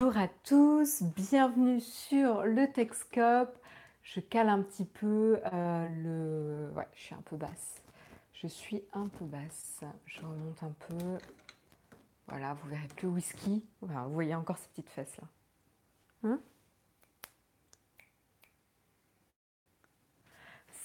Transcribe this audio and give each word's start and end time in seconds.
Bonjour 0.00 0.22
à 0.22 0.28
tous, 0.28 1.02
bienvenue 1.02 1.80
sur 1.80 2.44
le 2.44 2.70
Texcope. 2.70 3.58
Je 4.04 4.20
cale 4.20 4.48
un 4.48 4.62
petit 4.62 4.84
peu 4.84 5.40
euh, 5.52 5.88
le... 5.88 6.72
Ouais, 6.76 6.86
je 6.94 7.00
suis 7.00 7.14
un 7.16 7.22
peu 7.22 7.36
basse. 7.36 7.82
Je 8.32 8.46
suis 8.46 8.84
un 8.92 9.08
peu 9.08 9.24
basse. 9.24 9.80
Je 10.06 10.20
remonte 10.20 10.62
un 10.62 10.72
peu. 10.86 11.18
Voilà, 12.28 12.54
vous 12.54 12.68
verrez 12.68 12.86
plus 12.94 13.08
whisky. 13.08 13.64
vous 13.80 14.12
voyez 14.12 14.36
encore 14.36 14.56
ces 14.58 14.68
petites 14.68 14.90
fesses 14.90 15.16
là. 15.16 15.26
Hein? 16.22 16.40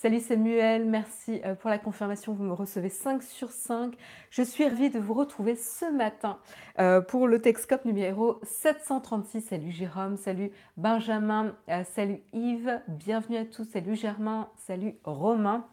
Salut 0.04 0.20
Samuel, 0.20 0.84
merci 0.84 1.40
euh, 1.46 1.56
pour 1.56 1.70
la 1.70 1.78
confirmation. 1.78 2.34
Vous 2.34 2.44
me 2.44 2.52
recevez 2.52 2.90
5 2.90 3.24
sur 3.24 3.52
5. 3.52 3.96
Je 4.32 4.42
suis 4.42 4.68
ravie 4.68 4.90
de 4.90 5.00
vous 5.00 5.14
retrouver 5.14 5.56
ce 5.56 5.90
matin 5.90 6.40
euh, 6.78 7.00
pour 7.00 7.26
le 7.26 7.40
Texcope 7.40 7.86
numéro 7.86 8.38
736. 8.44 9.40
Salut 9.40 9.72
Jérôme, 9.72 10.18
salut 10.18 10.52
Benjamin, 10.76 11.56
euh, 11.70 11.86
salut 11.86 12.20
Yves, 12.34 12.82
bienvenue 12.90 13.38
à 13.38 13.46
tous. 13.46 13.64
Salut 13.64 13.96
Germain, 13.96 14.50
salut 14.58 14.96
Romain. 15.06 15.66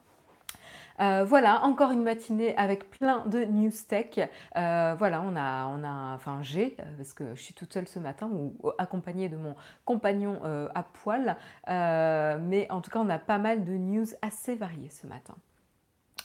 Euh, 1.00 1.24
voilà, 1.24 1.64
encore 1.64 1.92
une 1.92 2.02
matinée 2.02 2.54
avec 2.56 2.90
plein 2.90 3.24
de 3.26 3.44
news 3.44 3.72
tech. 3.88 4.18
Euh, 4.56 4.94
voilà, 4.98 5.22
on 5.22 5.34
a, 5.34 5.66
on 5.66 5.82
a, 5.82 6.14
enfin 6.14 6.40
j'ai, 6.42 6.76
euh, 6.78 6.84
parce 6.98 7.14
que 7.14 7.34
je 7.34 7.40
suis 7.40 7.54
toute 7.54 7.72
seule 7.72 7.88
ce 7.88 7.98
matin, 7.98 8.28
ou 8.30 8.54
accompagnée 8.78 9.28
de 9.28 9.36
mon 9.36 9.56
compagnon 9.84 10.40
à 10.74 10.82
poil. 10.82 11.36
mais 11.66 12.66
en 12.70 12.80
tout 12.80 12.90
cas, 12.90 12.98
on 12.98 13.08
a 13.08 13.18
pas 13.18 13.38
mal 13.38 13.64
de 13.64 13.72
news 13.72 14.06
assez 14.22 14.54
variées 14.54 14.90
ce 14.90 15.06
matin. 15.06 15.34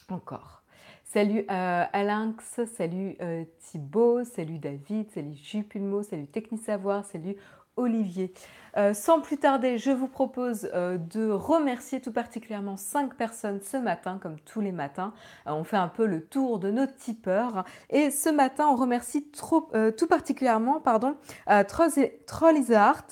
Encore. 0.10 0.62
Salut 1.04 1.46
Alinx, 1.48 2.66
salut 2.66 3.16
Thibaut, 3.60 4.24
salut 4.24 4.60
David, 4.60 5.12
salut 5.12 5.36
Jupulmo, 5.36 6.04
salut 6.04 6.28
Technisavoir, 6.28 7.06
salut 7.06 7.36
Olivier. 7.78 8.34
Euh, 8.78 8.94
sans 8.94 9.22
plus 9.22 9.38
tarder, 9.38 9.78
je 9.78 9.92
vous 9.92 10.10
propose 10.10 10.70
euh, 10.74 10.98
de 10.98 11.30
remercier 11.30 12.02
tout 12.02 12.12
particulièrement 12.12 12.76
cinq 12.76 13.16
personnes 13.16 13.62
ce 13.62 13.78
matin, 13.78 14.20
comme 14.22 14.38
tous 14.40 14.60
les 14.60 14.74
matins. 14.74 15.14
Euh, 15.48 15.52
on 15.52 15.64
fait 15.64 15.78
un 15.78 15.88
peu 15.88 16.06
le 16.06 16.26
tour 16.26 16.60
de 16.60 16.72
nos 16.72 16.86
tipeurs. 16.86 17.64
Et 17.90 18.12
ce 18.12 18.28
matin, 18.30 18.68
on 18.70 18.76
remercie 18.76 19.32
tout 19.32 20.08
particulièrement 20.08 20.82
pardon, 20.82 21.16
Trollizart, 22.28 23.08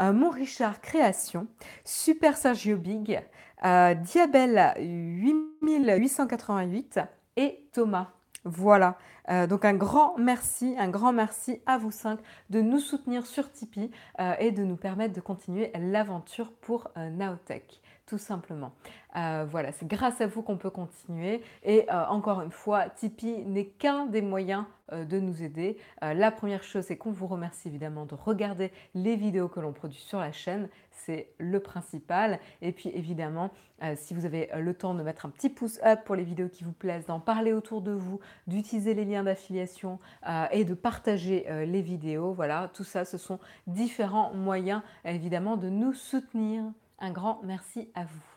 Mon 0.00 0.30
Richard 0.30 0.80
Création, 0.80 1.46
Super 1.84 2.36
Sergio 2.36 2.76
Big, 2.76 3.22
Diabel 3.62 4.74
8888 4.78 6.98
et 7.36 7.68
Thomas. 7.72 8.08
Voilà. 8.44 8.98
Euh, 9.28 9.46
donc 9.46 9.64
un 9.64 9.74
grand 9.74 10.16
merci, 10.18 10.74
un 10.78 10.88
grand 10.88 11.12
merci 11.12 11.60
à 11.66 11.78
vous 11.78 11.90
cinq 11.90 12.20
de 12.50 12.60
nous 12.60 12.80
soutenir 12.80 13.26
sur 13.26 13.50
Tipeee 13.50 13.90
euh, 14.20 14.34
et 14.38 14.52
de 14.52 14.62
nous 14.62 14.76
permettre 14.76 15.14
de 15.14 15.20
continuer 15.20 15.70
l'aventure 15.74 16.52
pour 16.52 16.88
euh, 16.96 17.10
Naotech 17.10 17.80
tout 18.06 18.18
simplement. 18.18 18.72
voilà, 19.14 19.72
c'est 19.72 19.86
grâce 19.86 20.20
à 20.20 20.26
vous 20.26 20.42
qu'on 20.42 20.56
peut 20.56 20.70
continuer. 20.70 21.42
Et 21.64 21.86
encore 21.90 22.40
une 22.42 22.50
fois, 22.50 22.88
Tipeee 22.88 23.44
n'est 23.44 23.66
qu'un 23.66 24.06
des 24.06 24.22
moyens 24.22 24.64
de 24.92 25.18
nous 25.18 25.42
aider. 25.42 25.76
la 26.00 26.30
première 26.30 26.62
chose, 26.62 26.84
c'est 26.86 26.96
qu'on 26.96 27.10
vous 27.10 27.26
remercie 27.26 27.66
évidemment 27.66 28.06
de 28.06 28.14
regarder 28.14 28.70
les 28.94 29.16
vidéos 29.16 29.48
que 29.48 29.58
l'on 29.58 29.72
produit 29.72 29.98
sur 29.98 30.20
la 30.20 30.30
chaîne 30.30 30.68
c'est 31.06 31.28
le 31.38 31.60
principal. 31.60 32.40
Et 32.62 32.72
puis 32.72 32.90
évidemment, 32.90 33.50
euh, 33.82 33.94
si 33.96 34.14
vous 34.14 34.24
avez 34.24 34.52
euh, 34.52 34.60
le 34.60 34.74
temps 34.74 34.94
de 34.94 35.02
mettre 35.02 35.26
un 35.26 35.30
petit 35.30 35.48
pouce 35.48 35.78
up 35.84 36.00
pour 36.04 36.16
les 36.16 36.24
vidéos 36.24 36.48
qui 36.48 36.64
vous 36.64 36.72
plaisent, 36.72 37.06
d'en 37.06 37.20
parler 37.20 37.52
autour 37.52 37.82
de 37.82 37.92
vous, 37.92 38.20
d'utiliser 38.46 38.94
les 38.94 39.04
liens 39.04 39.22
d'affiliation 39.22 39.98
euh, 40.28 40.46
et 40.50 40.64
de 40.64 40.74
partager 40.74 41.46
les 41.66 41.82
vidéos, 41.82 42.32
voilà, 42.32 42.70
tout 42.74 42.84
ça, 42.84 43.04
ce 43.04 43.18
sont 43.18 43.38
différents 43.66 44.32
moyens 44.34 44.82
évidemment 45.04 45.56
de 45.56 45.68
nous 45.68 45.92
soutenir. 45.92 46.64
Un 46.98 47.10
grand 47.10 47.40
merci 47.42 47.88
à 47.94 48.04
vous. 48.04 48.36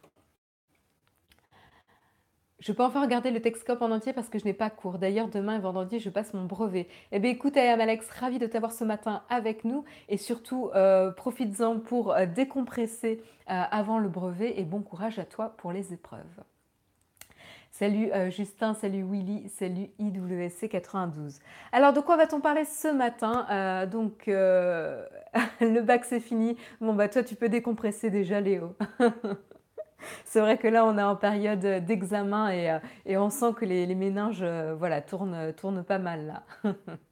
Je 2.59 2.73
peux 2.73 2.83
enfin 2.83 3.01
regarder 3.01 3.31
le 3.31 3.41
Texcope 3.41 3.81
en 3.81 3.89
entier 3.89 4.11
parce 4.11 4.27
que 4.27 4.37
je 4.37 4.43
n'ai 4.43 4.53
pas 4.53 4.69
cours. 4.69 4.97
D'ailleurs, 4.99 5.29
demain 5.29 5.55
et 5.55 5.59
vendredi, 5.59 5.99
je 5.99 6.09
passe 6.09 6.33
mon 6.33 6.43
brevet. 6.43 6.89
Eh 7.13 7.19
bien, 7.19 7.31
écoute, 7.31 7.55
Ayam 7.55 7.79
Alex, 7.79 8.09
ravi 8.09 8.37
de 8.37 8.47
t'avoir 8.47 8.73
ce 8.73 8.83
matin 8.83 9.23
avec 9.29 9.63
nous. 9.63 9.85
Et 10.09 10.17
surtout, 10.17 10.69
euh, 10.75 11.11
profites-en 11.11 11.79
pour 11.79 12.11
euh, 12.11 12.25
décompresser 12.25 13.21
euh, 13.49 13.63
avant 13.71 13.97
le 13.97 14.09
brevet. 14.09 14.59
Et 14.59 14.65
bon 14.65 14.81
courage 14.81 15.19
à 15.19 15.25
toi 15.25 15.55
pour 15.57 15.71
les 15.71 15.93
épreuves. 15.93 16.43
Salut 17.79 18.11
Justin, 18.29 18.73
salut 18.73 19.05
Willy, 19.09 19.47
salut 19.47 19.87
IWC92. 20.01 21.39
Alors, 21.71 21.93
de 21.93 22.01
quoi 22.01 22.17
va-t-on 22.17 22.41
parler 22.41 22.65
ce 22.65 22.89
matin? 22.89 23.85
Donc, 23.85 24.23
le 24.27 25.79
bac, 25.79 26.03
c'est 26.03 26.19
fini. 26.19 26.57
Bon, 26.81 26.93
bah, 26.93 27.07
toi, 27.07 27.23
tu 27.23 27.35
peux 27.35 27.47
décompresser 27.47 28.09
déjà, 28.09 28.41
Léo. 28.41 28.75
c'est 30.25 30.41
vrai 30.41 30.57
que 30.57 30.67
là, 30.67 30.85
on 30.85 30.97
est 30.97 31.03
en 31.03 31.15
période 31.15 31.85
d'examen 31.85 32.49
et, 32.49 32.69
euh, 32.69 32.79
on 33.17 33.29
sent 33.29 33.53
que 33.55 33.63
les, 33.63 33.95
méninges 33.95 34.41
euh, 34.41 34.75
voilà, 34.77 35.01
tournent, 35.01 35.53
tournent 35.53 35.83
pas 35.85 35.99
mal 35.99 36.25
là. 36.25 36.73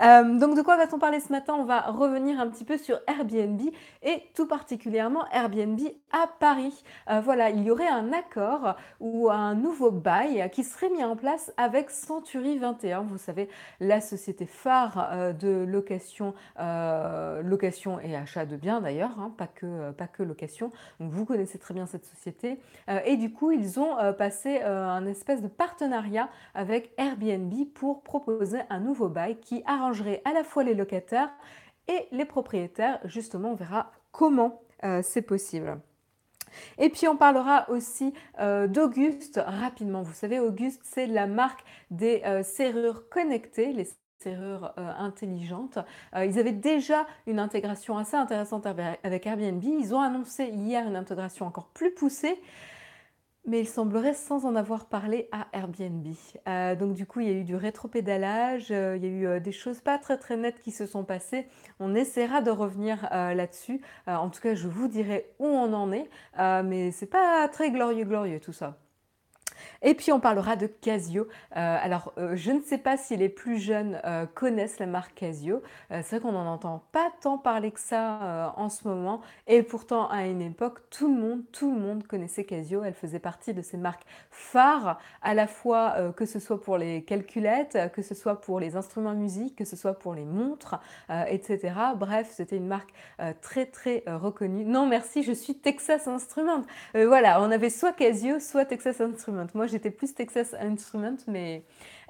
Euh, 0.00 0.38
donc 0.38 0.56
de 0.56 0.62
quoi 0.62 0.76
va-t-on 0.76 0.98
parler 0.98 1.20
ce 1.20 1.30
matin? 1.30 1.54
On 1.58 1.64
va 1.64 1.80
revenir 1.82 2.40
un 2.40 2.48
petit 2.48 2.64
peu 2.64 2.78
sur 2.78 2.98
Airbnb 3.06 3.60
et 4.02 4.22
tout 4.34 4.46
particulièrement 4.46 5.24
Airbnb 5.32 5.80
à 6.12 6.26
Paris. 6.26 6.82
Euh, 7.10 7.20
voilà, 7.20 7.50
il 7.50 7.62
y 7.62 7.70
aurait 7.70 7.88
un 7.88 8.12
accord 8.12 8.76
ou 9.00 9.30
un 9.30 9.54
nouveau 9.54 9.90
bail 9.90 10.48
qui 10.52 10.64
serait 10.64 10.90
mis 10.90 11.04
en 11.04 11.16
place 11.16 11.52
avec 11.56 11.90
Century 11.90 12.58
21. 12.58 13.02
Vous 13.02 13.18
savez, 13.18 13.48
la 13.80 14.00
société 14.00 14.46
phare 14.46 15.08
euh, 15.12 15.32
de 15.32 15.64
location, 15.68 16.34
location 16.58 18.00
et 18.00 18.16
achat 18.16 18.46
de 18.46 18.56
biens 18.56 18.80
d'ailleurs, 18.80 19.18
hein, 19.18 19.32
pas, 19.36 19.46
que, 19.46 19.90
pas 19.92 20.06
que 20.06 20.22
location. 20.22 20.70
Vous 20.98 21.24
connaissez 21.24 21.58
très 21.58 21.74
bien 21.74 21.86
cette 21.86 22.04
société. 22.04 22.58
et 23.04 23.16
du 23.16 23.32
coup, 23.32 23.50
ils 23.50 23.80
ont 23.80 23.96
passé 24.16 24.60
un 24.62 25.06
espèce 25.06 25.42
de 25.42 25.48
partenariat 25.48 26.28
avec 26.54 26.92
Airbnb 26.96 27.52
pour 27.74 28.02
proposer 28.02 28.60
un 28.70 28.80
nouveau 28.80 29.08
bail 29.08 29.36
qui 29.42 29.62
arrangerait 29.66 30.22
à 30.24 30.32
la 30.32 30.44
fois 30.44 30.64
les 30.64 30.74
locataires 30.74 31.30
et 31.88 32.08
les 32.12 32.24
propriétaires. 32.24 33.00
Justement, 33.04 33.50
on 33.50 33.54
verra 33.54 33.92
comment 34.10 34.62
euh, 34.84 35.00
c'est 35.02 35.22
possible. 35.22 35.80
Et 36.78 36.90
puis 36.90 37.08
on 37.08 37.16
parlera 37.16 37.68
aussi 37.70 38.12
euh, 38.40 38.66
d'Auguste 38.66 39.40
rapidement. 39.44 40.02
Vous 40.02 40.12
savez, 40.12 40.38
Auguste, 40.38 40.82
c'est 40.84 41.06
la 41.06 41.26
marque 41.26 41.64
des 41.90 42.22
euh, 42.26 42.42
serrures 42.42 43.08
connectées, 43.08 43.72
les 43.72 43.88
serrures 44.18 44.72
intelligentes. 44.76 45.80
ils 46.14 46.38
avaient 46.38 46.52
déjà 46.52 47.08
une 47.26 47.40
intégration 47.40 47.98
assez 47.98 48.16
intéressante 48.16 48.66
avec 48.66 49.26
Airbnb. 49.26 49.64
Ils 49.64 49.96
ont 49.96 50.00
annoncé 50.00 50.44
hier 50.44 50.86
une 50.86 50.94
intégration 50.94 51.44
encore 51.44 51.66
plus 51.74 51.92
poussée 51.92 52.40
mais 53.44 53.60
il 53.60 53.68
semblerait 53.68 54.14
sans 54.14 54.44
en 54.44 54.54
avoir 54.54 54.86
parlé 54.86 55.28
à 55.32 55.48
Airbnb. 55.52 56.06
Euh, 56.48 56.76
donc 56.76 56.94
du 56.94 57.06
coup, 57.06 57.20
il 57.20 57.28
y 57.28 57.30
a 57.30 57.34
eu 57.34 57.44
du 57.44 57.56
rétropédalage, 57.56 58.68
euh, 58.70 58.96
il 58.96 59.04
y 59.04 59.06
a 59.06 59.10
eu 59.10 59.26
euh, 59.26 59.40
des 59.40 59.52
choses 59.52 59.80
pas 59.80 59.98
très 59.98 60.16
très 60.16 60.36
nettes 60.36 60.60
qui 60.60 60.70
se 60.70 60.86
sont 60.86 61.04
passées. 61.04 61.46
On 61.80 61.94
essaiera 61.94 62.40
de 62.40 62.50
revenir 62.50 63.08
là-dessus. 63.12 63.80
en 64.06 64.30
tout 64.30 64.40
cas, 64.40 64.54
je 64.54 64.68
vous 64.68 64.88
dirai 64.88 65.26
où 65.38 65.46
on 65.46 65.72
en 65.72 65.92
est, 65.92 66.08
mais 66.38 66.90
c'est 66.92 67.06
pas 67.06 67.48
très 67.48 67.70
glorieux 67.70 68.04
glorieux 68.04 68.40
tout 68.40 68.52
ça. 68.52 68.81
Et 69.82 69.94
puis 69.94 70.12
on 70.12 70.20
parlera 70.20 70.56
de 70.56 70.66
Casio. 70.66 71.22
Euh, 71.22 71.26
alors 71.56 72.12
euh, 72.18 72.36
je 72.36 72.52
ne 72.52 72.60
sais 72.62 72.78
pas 72.78 72.96
si 72.96 73.16
les 73.16 73.28
plus 73.28 73.58
jeunes 73.58 74.00
euh, 74.04 74.26
connaissent 74.26 74.78
la 74.78 74.86
marque 74.86 75.14
Casio. 75.14 75.62
c'est 75.90 76.10
vrai 76.10 76.20
qu'on 76.20 76.32
n'en 76.32 76.46
entend 76.46 76.84
pas 76.92 77.10
tant 77.20 77.38
parler 77.38 77.70
que 77.70 77.80
ça 77.80 78.54
en 78.56 78.68
ce 78.68 78.86
moment. 78.86 79.20
Et 79.46 79.62
pourtant 79.62 80.08
à 80.08 80.26
une 80.26 80.40
époque, 80.40 80.78
tout 80.90 81.12
le 81.12 81.20
monde, 81.20 81.42
tout 81.52 81.72
le 81.72 81.78
monde 81.78 82.06
connaissait 82.06 82.44
Casio. 82.44 82.84
Elle 82.84 82.94
faisait 82.94 83.18
partie 83.18 83.54
de 83.54 83.62
ces 83.62 83.76
marques 83.76 84.04
phares, 84.30 84.98
à 85.22 85.34
la 85.34 85.46
fois 85.46 86.12
que 86.16 86.26
ce 86.26 86.38
soit 86.38 86.60
pour 86.60 86.78
les 86.78 87.02
calculettes, 87.02 87.78
que 87.92 88.02
ce 88.02 88.14
soit 88.14 88.40
pour 88.40 88.60
les 88.60 88.76
instruments 88.76 89.14
musique, 89.14 89.56
que 89.56 89.64
ce 89.64 89.76
soit 89.76 89.94
pour 89.94 90.14
les 90.14 90.24
montres, 90.24 90.80
etc. 91.28 91.74
Bref, 91.96 92.30
c'était 92.32 92.56
une 92.56 92.66
marque 92.66 92.92
très 93.40 93.66
très 93.66 94.04
reconnue. 94.06 94.64
Non 94.64 94.86
merci, 94.86 95.22
je 95.22 95.32
suis 95.32 95.54
Texas 95.54 96.06
Instruments. 96.08 96.64
voilà, 96.94 97.40
on 97.42 97.50
avait 97.50 97.70
soit 97.70 97.92
Casio, 97.92 98.38
soit 98.40 98.64
Texas 98.64 99.00
Instruments. 99.00 99.46
Moi, 99.54 99.66
j'étais 99.66 99.90
plus 99.90 100.14
Texas 100.14 100.54
Instruments, 100.58 101.18
mais, 101.26 101.64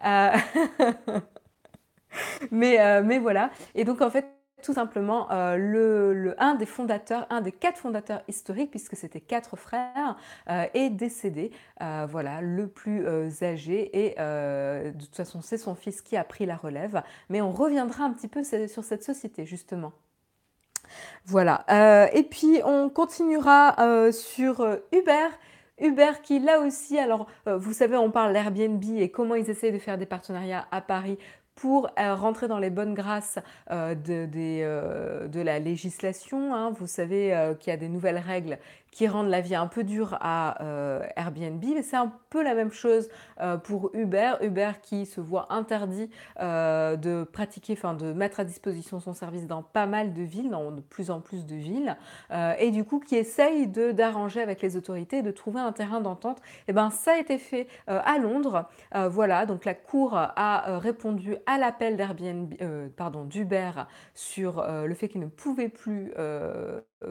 euh, 0.05 0.31
mais, 2.50 2.81
euh, 2.81 3.03
mais 3.05 3.19
voilà. 3.19 3.50
Et 3.75 3.85
donc, 3.85 4.00
en 4.00 4.11
fait, 4.11 4.27
tout 4.62 4.75
simplement, 4.75 5.31
euh, 5.33 5.56
le, 5.56 6.35
un 6.41 6.55
des 6.55 6.67
fondateurs, 6.67 7.27
un 7.31 7.41
des 7.41 7.50
quatre 7.50 7.79
fondateurs 7.79 8.23
historiques, 8.29 8.71
puisque 8.71 8.97
c'était 8.97 9.21
quatre 9.21 9.56
frères, 9.56 10.17
est 10.47 10.91
décédé. 10.91 11.50
voilà, 11.81 12.41
le 12.41 12.69
plus 12.69 13.05
âgé. 13.43 13.91
Et 14.06 14.15
de 14.15 15.05
toute 15.05 15.17
façon, 15.17 15.41
c'est 15.41 15.59
son 15.59 15.75
fils 15.75 16.00
qui 16.00 16.17
a 16.17 16.23
pris 16.23 16.47
la 16.47 16.56
relève. 16.56 17.03
Mais 17.29 17.41
on 17.41 17.50
reviendra 17.50 18.05
un 18.05 18.12
petit 18.12 18.29
peu 18.29 18.45
sur 18.45 18.85
cette 18.85 19.03
société, 19.03 19.47
justement. 19.47 19.93
Voilà. 21.25 21.65
et 22.15 22.23
puis, 22.23 22.61
on 22.65 22.88
continuera 22.88 24.12
sur 24.12 24.61
Uber 24.93 25.29
Uber 25.82 26.12
qui 26.23 26.38
là 26.38 26.61
aussi, 26.61 26.99
alors 26.99 27.26
euh, 27.46 27.56
vous 27.58 27.73
savez, 27.73 27.96
on 27.96 28.11
parle 28.11 28.32
d'Airbnb 28.32 28.82
et 28.96 29.11
comment 29.11 29.34
ils 29.34 29.50
essayent 29.50 29.73
de 29.73 29.79
faire 29.79 29.99
des 29.99 30.06
partenariats 30.06 30.67
à 30.70 30.81
Paris 30.81 31.19
pour 31.55 31.90
rentrer 31.99 32.49
dans 32.49 32.58
les 32.58 32.70
bonnes 32.70 32.94
grâces 32.94 33.38
de, 33.70 34.25
de, 35.26 35.40
la 35.40 35.58
législation. 35.58 36.55
Hein. 36.55 36.70
Vous 36.70 36.87
savez 36.87 37.52
qu'il 37.61 37.70
y 37.70 37.75
a 37.75 37.76
des 37.76 37.90
nouvelles 37.90 38.17
règles 38.17 38.58
qui 38.93 39.09
rendent 39.09 39.31
la 39.31 39.41
vie 39.41 39.56
un 39.56 39.67
peu 39.67 39.83
dure 39.83 40.17
à 40.21 40.62
euh, 40.62 41.03
Airbnb, 41.17 41.65
mais 41.75 41.83
c'est 41.83 41.97
un 41.97 42.12
peu 42.31 42.44
la 42.44 42.55
même 42.55 42.71
chose 42.71 43.09
euh, 43.41 43.56
pour 43.56 43.91
Uber. 43.94 44.35
Uber 44.43 44.73
qui 44.83 45.06
se 45.06 45.21
voit 45.21 45.53
interdit 45.53 46.11
euh, 46.41 46.97
de 46.97 47.25
pratiquer, 47.25 47.73
enfin 47.73 47.94
de 47.94 48.12
mettre 48.12 48.39
à 48.39 48.44
disposition 48.44 49.00
son 49.00 49.15
service 49.15 49.47
dans 49.47 49.62
pas 49.62 49.87
mal 49.87 50.12
de 50.12 50.23
villes, 50.23 50.50
dans 50.50 50.71
de 50.71 50.83
plus 50.83 51.11
en 51.11 51.21
plus 51.21 51.47
de 51.47 51.56
villes, 51.56 51.97
et 52.59 52.71
du 52.71 52.85
coup 52.85 53.00
qui 53.00 53.17
essaye 53.17 53.67
d'arranger 53.67 54.43
avec 54.43 54.61
les 54.61 54.77
autorités, 54.77 55.23
de 55.23 55.31
trouver 55.31 55.61
un 55.61 55.73
terrain 55.73 56.00
d'entente. 56.00 56.38
Et 56.38 56.65
eh 56.69 56.73
ben 56.73 56.91
ça 56.91 57.12
a 57.12 57.19
été 57.19 57.38
fait 57.38 57.67
à 57.87 58.19
Londres. 58.19 58.69
voilà, 59.09 59.47
donc 59.47 59.65
la 59.65 59.75
Cour 59.75 60.15
a 60.15 60.79
répondu 60.79 61.37
à 61.47 61.56
l'appel 61.56 61.97
d'Airbnb, 61.97 62.53
pardon, 62.97 63.25
d'Uber 63.25 63.71
sur 64.15 64.62
le 64.67 64.95
fait 64.95 65.09
qu'il 65.09 65.21
ne 65.21 65.27
pouvait 65.27 65.71
plus 65.71 66.12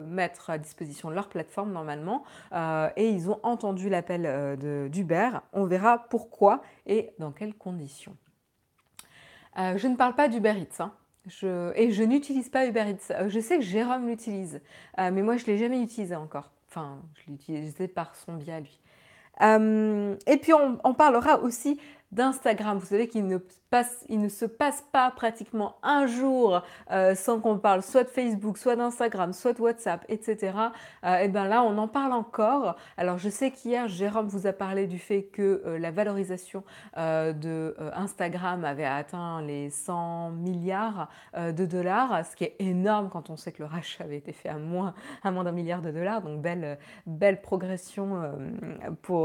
mettre 0.00 0.50
à 0.50 0.58
disposition 0.58 1.10
leur 1.10 1.28
plateforme 1.28 1.72
normalement 1.72 2.24
euh, 2.52 2.88
et 2.96 3.08
ils 3.08 3.30
ont 3.30 3.40
entendu 3.42 3.88
l'appel 3.88 4.24
euh, 4.26 4.88
d'Uber. 4.88 5.30
On 5.52 5.64
verra 5.64 5.98
pourquoi 6.10 6.62
et 6.86 7.10
dans 7.18 7.32
quelles 7.32 7.54
conditions. 7.54 8.16
Euh, 9.58 9.76
je 9.76 9.86
ne 9.88 9.96
parle 9.96 10.14
pas 10.14 10.28
d'Uber 10.28 10.54
Eats. 10.58 10.82
Hein. 10.82 10.92
et 11.76 11.92
je 11.92 12.02
n'utilise 12.02 12.48
pas 12.48 12.66
Uber 12.66 12.84
Eats. 12.88 13.28
Je 13.28 13.40
sais 13.40 13.58
que 13.58 13.64
Jérôme 13.64 14.06
l'utilise, 14.06 14.60
mais 14.98 15.22
moi 15.22 15.36
je 15.36 15.42
ne 15.44 15.48
l'ai 15.48 15.58
jamais 15.58 15.82
utilisé 15.82 16.16
encore. 16.16 16.50
Enfin, 16.68 16.98
je 17.14 17.28
l'ai 17.28 17.34
utilisé 17.34 17.88
par 17.88 18.14
son 18.16 18.34
biais 18.34 18.60
lui. 18.60 18.80
et 19.40 20.36
puis 20.38 20.52
on, 20.54 20.94
parlera 20.94 21.40
aussi 21.40 21.78
d'Instagram. 22.12 22.78
Vous 22.78 22.86
savez 22.86 23.08
qu'il 23.08 23.26
ne, 23.26 24.28
se 24.28 24.44
passe 24.44 24.84
pas 24.92 25.10
pratiquement 25.10 25.76
un 25.82 26.06
jour 26.06 26.62
euh, 26.90 27.14
sans 27.14 27.40
qu'on 27.40 27.58
parle 27.58 27.82
soit 27.82 28.04
de 28.04 28.10
Facebook, 28.10 28.58
soit 28.58 28.76
d'Instagram, 28.76 29.32
soit 29.32 29.54
de 29.54 29.62
WhatsApp, 29.62 30.04
etc. 30.10 30.52
Euh, 31.04 31.16
et 31.16 31.28
bien 31.28 31.48
là, 31.48 31.62
on 31.62 31.78
en 31.78 31.88
parle 31.88 32.12
encore. 32.12 32.76
Alors 32.98 33.16
je 33.16 33.30
sais 33.30 33.50
qu'hier, 33.50 33.88
Jérôme 33.88 34.26
vous 34.26 34.46
a 34.46 34.52
parlé 34.52 34.86
du 34.86 34.98
fait 34.98 35.22
que 35.22 35.62
euh, 35.64 35.78
la 35.78 35.90
valorisation 35.90 36.64
de 36.96 37.74
Instagram 37.94 38.64
avait 38.64 38.84
atteint 38.84 39.40
les 39.42 39.70
100 39.70 40.30
milliards 40.32 41.08
de 41.36 41.64
dollars, 41.64 42.24
ce 42.26 42.36
qui 42.36 42.44
est 42.44 42.56
énorme 42.58 43.08
quand 43.10 43.30
on 43.30 43.36
sait 43.36 43.52
que 43.52 43.62
le 43.62 43.68
rachat 43.68 44.04
avait 44.04 44.18
été 44.18 44.32
fait 44.32 44.48
à 44.48 44.58
moins, 44.58 44.94
d'un 45.24 45.52
milliard 45.52 45.80
de 45.80 45.90
dollars. 45.90 46.22
Donc 46.22 46.42
belle, 46.42 46.78
belle 47.06 47.40
progression 47.40 48.32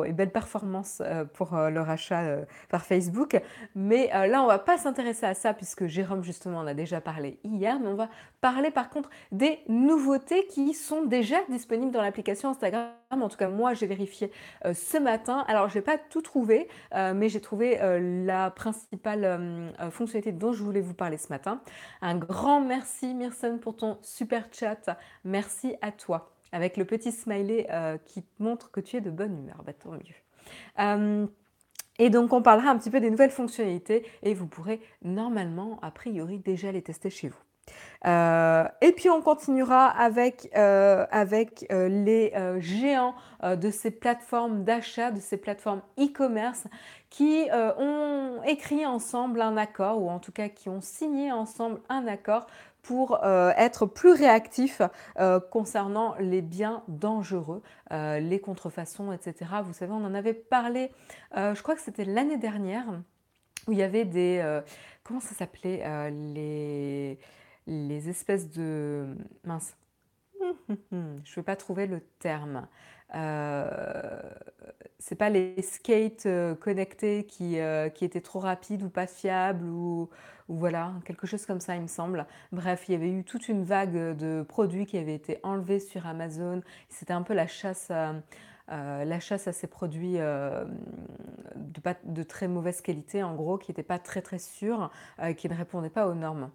et 0.06 0.14
belle 0.14 0.32
performance 0.32 1.02
pour 1.34 1.56
le 1.56 1.82
rachat 1.82 2.38
Facebook. 2.84 3.42
Mais 3.76 4.10
euh, 4.14 4.28
là, 4.28 4.42
on 4.42 4.48
va 4.48 4.60
pas 4.60 4.78
s'intéresser 4.78 5.26
à 5.26 5.34
ça 5.34 5.54
puisque 5.54 5.88
Jérôme, 5.88 6.24
justement, 6.24 6.60
en 6.60 6.68
a 6.68 6.74
déjà 6.74 7.02
parlé 7.02 7.40
hier. 7.44 7.80
Mais 7.80 7.88
on 7.88 7.96
va 7.96 8.10
parler 8.42 8.72
par 8.72 8.90
contre 8.90 9.10
des 9.32 9.60
nouveautés 9.68 10.48
qui 10.48 10.74
sont 10.74 11.04
déjà 11.04 11.38
disponibles 11.50 11.92
dans 11.92 12.02
l'application 12.02 12.50
Instagram. 12.50 12.92
En 13.12 13.30
tout 13.30 13.38
cas, 13.38 13.50
moi, 13.50 13.74
j'ai 13.74 13.88
vérifié 13.88 14.32
euh, 14.66 14.74
ce 14.74 14.98
matin. 14.98 15.46
Alors, 15.48 15.70
je 15.70 15.76
n'ai 15.78 15.82
pas 15.82 15.98
tout 15.98 16.22
trouvé, 16.22 16.68
euh, 16.94 17.14
mais 17.14 17.30
j'ai 17.30 17.42
trouvé 17.42 17.80
la 18.26 18.52
principale 18.52 19.74
fonctionnalité 19.92 20.32
dont 20.32 20.54
je 20.54 20.64
voulais 20.64 20.82
vous 20.82 20.94
parler 20.94 21.18
ce 21.18 21.30
matin. 21.30 21.62
Un 22.02 22.16
grand 22.16 22.62
merci, 22.62 23.14
Myrson, 23.14 23.60
pour 23.62 23.76
ton 23.76 23.98
super 24.02 24.48
chat. 24.52 24.98
Merci 25.24 25.76
à 25.82 25.92
toi. 25.92 26.32
Avec 26.52 26.78
le 26.78 26.86
petit 26.86 27.12
smiley 27.12 27.68
qui 28.06 28.24
montre 28.40 28.72
que 28.72 28.80
tu 28.80 28.98
es 28.98 29.02
de 29.02 29.10
bonne 29.10 29.38
humeur. 29.38 29.64
Bah, 29.66 29.74
tant 29.74 29.92
mieux. 29.92 31.28
Et 32.00 32.10
donc 32.10 32.34
on 32.34 32.42
parlera 32.42 32.70
un 32.70 32.78
petit 32.78 32.90
peu 32.90 33.00
des 33.00 33.10
nouvelles 33.10 33.32
fonctionnalités 33.32 34.06
et 34.24 34.34
vous 34.34 34.48
pourrez 34.48 34.82
normalement, 35.04 35.80
a 35.82 35.92
priori, 35.92 36.38
déjà 36.40 36.72
les 36.72 36.82
tester 36.82 37.10
chez 37.10 37.30
vous. 37.30 37.38
Euh, 38.06 38.66
et 38.82 38.92
puis 38.92 39.10
on 39.10 39.22
continuera 39.22 39.88
avec, 39.88 40.50
euh, 40.56 41.06
avec 41.12 41.66
euh, 41.72 41.90
les 41.90 42.34
géants 42.60 43.16
de 43.44 43.70
ces 43.70 43.92
plateformes 43.92 44.64
d'achat, 44.64 45.12
de 45.12 45.20
ces 45.20 45.38
plateformes 45.38 45.82
e-commerce 46.00 46.66
qui 47.10 47.48
ont 47.78 48.42
écrit 48.46 48.86
ensemble 48.86 49.42
un 49.42 49.58
accord, 49.58 50.02
ou 50.02 50.10
en 50.10 50.20
tout 50.20 50.32
cas 50.32 50.50
qui 50.50 50.70
ont 50.70 50.82
signé 50.82 51.32
ensemble 51.32 51.80
un 51.90 52.08
accord 52.08 52.48
pour 52.88 53.22
euh, 53.26 53.52
être 53.58 53.86
plus 53.86 54.14
réactif 54.14 54.82
euh, 55.20 55.42
concernant 55.42 56.16
les 56.20 56.42
biens 56.42 56.84
dangereux, 56.88 57.62
euh, 57.92 58.20
les 58.20 58.40
contrefaçons, 58.40 59.12
etc. 59.12 59.52
Vous 59.66 59.74
savez, 59.74 59.92
on 59.92 60.06
en 60.06 60.14
avait 60.14 60.34
parlé, 60.34 60.94
je 61.36 61.62
crois 61.62 61.76
que 61.76 61.82
c'était 61.82 62.06
l'année 62.06 62.38
dernière, 62.38 62.86
où 63.68 63.74
il 63.74 63.78
y 63.78 63.84
avait 63.84 64.06
des... 64.06 64.62
comment 65.04 65.20
ça 65.20 65.36
s'appelait 65.36 66.10
les, 66.12 67.20
les 67.68 68.10
espèces 68.10 68.50
de... 68.52 69.18
Mince. 69.44 69.76
je 70.70 70.96
ne 70.96 71.36
vais 71.36 71.44
pas 71.44 71.58
trouver 71.58 71.88
le 71.88 72.00
terme. 72.20 72.68
Euh, 73.16 74.22
c'est 75.00 75.16
pas 75.16 75.30
les 75.30 75.62
skates 75.62 76.28
connectés 76.60 77.26
qui, 77.26 77.58
qui 77.94 78.06
étaient 78.06 78.22
trop 78.22 78.40
rapides 78.40 78.84
ou 78.84 78.90
pas 78.90 79.08
fiables 79.08 79.66
ou, 79.66 80.10
voilà, 80.50 80.94
quelque 81.06 81.28
chose 81.28 81.46
comme 81.46 81.60
ça, 81.60 81.76
il 81.76 81.82
me 81.82 81.88
semble. 81.88 82.26
Bref, 82.52 82.86
il 82.88 82.94
y 82.94 82.96
avait 82.96 83.12
eu 83.12 83.24
toute 83.24 83.50
une 83.50 83.64
vague 83.64 84.16
de 84.18 84.44
produits 84.48 84.86
qui 84.86 84.98
avaient 84.98 85.16
été 85.16 85.40
enlevés 85.44 85.80
sur 85.80 86.08
Amazon. 86.08 86.62
C'était 86.90 87.14
un 87.14 87.22
peu 87.22 87.34
la 87.34 87.48
chasse. 87.48 87.92
À, 87.92 88.16
euh, 88.70 89.06
la 89.06 89.20
chasse 89.20 89.48
à 89.48 89.54
ces 89.54 89.68
produits 89.68 90.20
euh, 90.20 90.66
de, 91.56 91.82
de, 92.04 92.24
très 92.24 92.48
mauvaise 92.48 92.82
qualité, 92.82 93.24
en 93.24 93.34
gros, 93.34 93.58
qui 93.58 93.72
n'étaient 93.72 93.84
pas 93.84 94.00
très 94.00 94.22
très 94.22 94.40
sûrs, 94.40 94.92
euh, 95.22 95.34
qui 95.34 95.48
ne 95.48 95.56
répondaient 95.56 95.90
pas 95.90 96.08
aux 96.08 96.16
normes. 96.16 96.52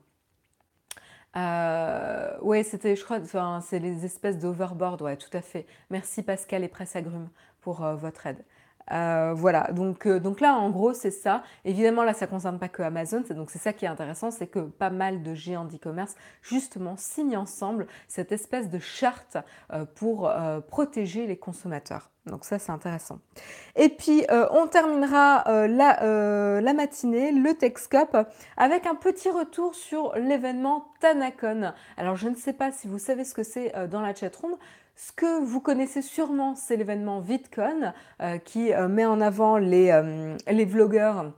Oui, 1.34 2.64
c'était, 2.64 2.96
je 2.96 3.05
crois, 3.05 3.20
c'est 3.62 3.79
les 3.79 4.05
espèces 4.05 4.38
d'overboard, 4.38 5.02
ouais, 5.02 5.17
tout 5.17 5.34
à 5.37 5.40
fait. 5.40 5.67
Merci 5.90 6.23
Pascal 6.23 6.64
et 6.64 6.69
Presse 6.69 6.96
Agrumes 6.96 7.29
pour 7.61 7.82
votre 7.96 8.26
aide. 8.26 8.44
Euh, 8.90 9.32
voilà, 9.34 9.70
donc, 9.73 10.06
euh, 10.06 10.19
donc 10.19 10.40
là 10.40 10.55
en 10.56 10.70
gros 10.70 10.93
c'est 10.93 11.11
ça. 11.11 11.43
Évidemment 11.64 12.05
là 12.05 12.14
ça 12.14 12.26
ne 12.26 12.31
concerne 12.31 12.58
pas 12.58 12.69
que 12.69 12.82
Amazon, 12.82 13.23
donc 13.31 13.50
c'est 13.50 13.58
ça 13.58 13.73
qui 13.73 13.84
est 13.84 13.88
intéressant, 13.88 14.31
c'est 14.31 14.46
que 14.46 14.61
pas 14.61 14.90
mal 14.90 15.23
de 15.23 15.34
géants 15.34 15.64
d'e-commerce 15.64 16.14
justement 16.43 16.96
signent 16.96 17.37
ensemble 17.37 17.87
cette 18.08 18.32
espèce 18.32 18.69
de 18.69 18.79
charte 18.79 19.37
euh, 19.73 19.84
pour 19.84 20.31
protéger 20.69 21.26
les 21.26 21.37
consommateurs. 21.37 22.11
Donc 22.26 22.44
ça 22.44 22.58
c'est 22.58 22.70
intéressant. 22.70 23.19
Et 23.74 23.88
puis 23.88 24.24
on 24.30 24.69
terminera 24.69 25.42
la, 25.66 26.60
la, 26.60 26.72
matinée, 26.72 27.32
le 27.32 27.54
Techscope, 27.54 28.16
avec 28.56 28.86
un 28.86 28.94
petit 28.94 29.28
retour 29.28 29.74
sur 29.74 30.14
l'événement 30.14 30.86
Tanacon. 31.00 31.72
Alors 31.96 32.14
je 32.14 32.28
ne 32.28 32.36
sais 32.36 32.52
pas 32.52 32.70
si 32.70 32.86
vous 32.86 33.00
savez 33.00 33.24
ce 33.24 33.34
que 33.34 33.42
c'est 33.42 33.72
dans 33.88 34.00
la 34.00 34.14
chatroom. 34.14 34.56
Ce 34.96 35.10
que 35.12 35.41
vous 35.41 35.60
connaissez 35.60 36.02
sûrement, 36.02 36.55
c'est 36.55 36.76
l'événement 36.76 37.20
VidCon 37.20 37.93
euh, 38.20 38.38
qui 38.38 38.72
euh, 38.72 38.88
met 38.88 39.06
en 39.06 39.20
avant 39.20 39.56
les, 39.56 39.91
euh, 39.91 40.36
les 40.48 40.64
vlogueurs 40.64 41.32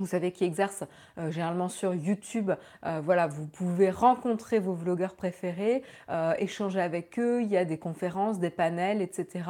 vous 0.00 0.06
savez, 0.06 0.32
qui 0.32 0.44
exercent 0.44 0.84
euh, 1.18 1.30
généralement 1.30 1.68
sur 1.68 1.94
YouTube. 1.94 2.50
Euh, 2.86 3.00
voilà, 3.04 3.26
vous 3.26 3.46
pouvez 3.46 3.90
rencontrer 3.90 4.58
vos 4.58 4.72
vlogueurs 4.72 5.14
préférés, 5.14 5.82
euh, 6.08 6.32
échanger 6.38 6.80
avec 6.80 7.18
eux. 7.18 7.42
Il 7.42 7.48
y 7.48 7.56
a 7.56 7.64
des 7.64 7.78
conférences, 7.78 8.38
des 8.38 8.50
panels, 8.50 9.02
etc. 9.02 9.44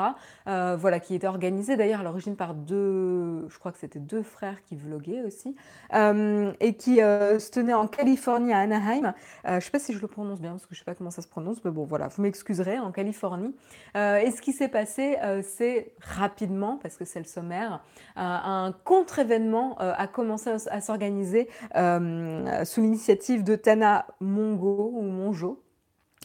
voilà, 0.46 1.00
qui 1.00 1.14
étaient 1.14 1.26
organisés 1.26 1.76
d'ailleurs 1.76 2.00
à 2.00 2.02
l'origine 2.02 2.36
par 2.36 2.54
deux, 2.54 3.48
je 3.48 3.58
crois 3.58 3.72
que 3.72 3.78
c'était 3.78 3.98
deux 4.00 4.22
frères 4.22 4.62
qui 4.62 4.74
vloguaient 4.74 5.22
aussi, 5.22 5.54
et 5.92 6.74
qui 6.74 6.96
se 6.96 7.50
tenaient 7.50 7.74
en 7.74 7.86
Californie 7.86 8.52
à 8.52 8.58
Anaheim. 8.58 9.14
je 9.44 9.54
ne 9.54 9.60
sais 9.60 9.70
pas 9.70 9.78
si 9.78 9.92
je 9.92 10.00
le 10.00 10.08
prononce 10.08 10.40
bien 10.40 10.50
parce 10.52 10.66
que 10.66 10.74
je 10.74 10.80
ne 10.80 10.84
sais 10.84 10.84
pas 10.84 10.94
comment 10.94 11.10
ça 11.10 11.22
se 11.22 11.28
prononce, 11.28 11.64
mais 11.64 11.70
bon, 11.70 11.84
voilà, 11.84 12.08
vous 12.08 12.22
m'excuserez, 12.22 12.78
en 12.78 12.90
Californie. 12.90 13.54
et 13.94 14.30
ce 14.30 14.40
qui 14.40 14.52
s'est 14.52 14.68
passé, 14.68 15.16
c'est 15.42 15.92
rapidement, 16.00 16.78
parce 16.82 16.96
que 16.96 17.04
c'est 17.04 17.20
le 17.20 17.26
sommaire, 17.26 17.82
un 18.16 18.74
contre-événement 18.84 19.76
a 19.78 20.06
commencé 20.08 20.39
à 20.46 20.80
s'organiser 20.80 21.48
euh, 21.76 22.64
sous 22.64 22.80
l'initiative 22.80 23.44
de 23.44 23.56
Tana 23.56 24.06
Mongo 24.20 24.92
ou 24.94 25.02
Monjo, 25.02 25.62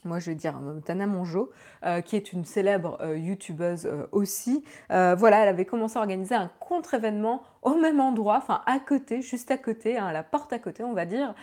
moi 0.03 0.19
je 0.19 0.29
vais 0.31 0.35
dire 0.35 0.59
euh, 0.63 0.79
Tana 0.81 1.07
Monjo, 1.07 1.51
euh, 1.83 2.01
qui 2.01 2.15
est 2.15 2.33
une 2.33 2.45
célèbre 2.45 2.99
youtubeuse 3.15 3.89
aussi. 4.11 4.63
voilà, 4.89 5.41
elle 5.41 5.49
avait 5.49 5.65
commencé 5.65 5.97
à 5.97 6.01
organiser 6.01 6.35
un 6.35 6.51
contre-événement 6.59 7.43
au 7.61 7.75
même 7.75 7.99
endroit, 7.99 8.37
enfin 8.37 8.61
à 8.65 8.79
côté, 8.79 9.21
juste 9.21 9.49
à 9.49 9.57
côté, 9.57 9.97
à 9.97 10.05
hein, 10.05 10.11
la 10.11 10.23
porte 10.23 10.53
à 10.53 10.59
côté 10.59 10.83
on 10.83 10.93
va 10.93 11.05
dire, 11.05 11.33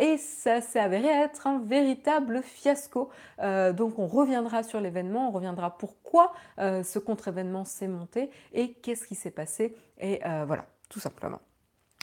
et 0.00 0.16
ça 0.16 0.60
s'est 0.60 0.80
avéré 0.80 1.08
être 1.08 1.46
un 1.46 1.58
véritable 1.58 2.42
fiasco. 2.42 3.10
donc 3.38 3.98
on 3.98 4.06
reviendra 4.06 4.62
sur 4.62 4.80
l'événement, 4.80 5.28
on 5.28 5.32
reviendra 5.32 5.76
pourquoi 5.76 6.32
ce 6.58 6.98
contre-événement 6.98 7.64
s'est 7.64 7.88
monté 7.88 8.30
et 8.52 8.72
qu'est-ce 8.72 9.06
qui 9.06 9.14
s'est 9.14 9.30
passé, 9.30 9.76
et 10.00 10.20
voilà, 10.46 10.64
tout 10.88 11.00
simplement 11.00 11.40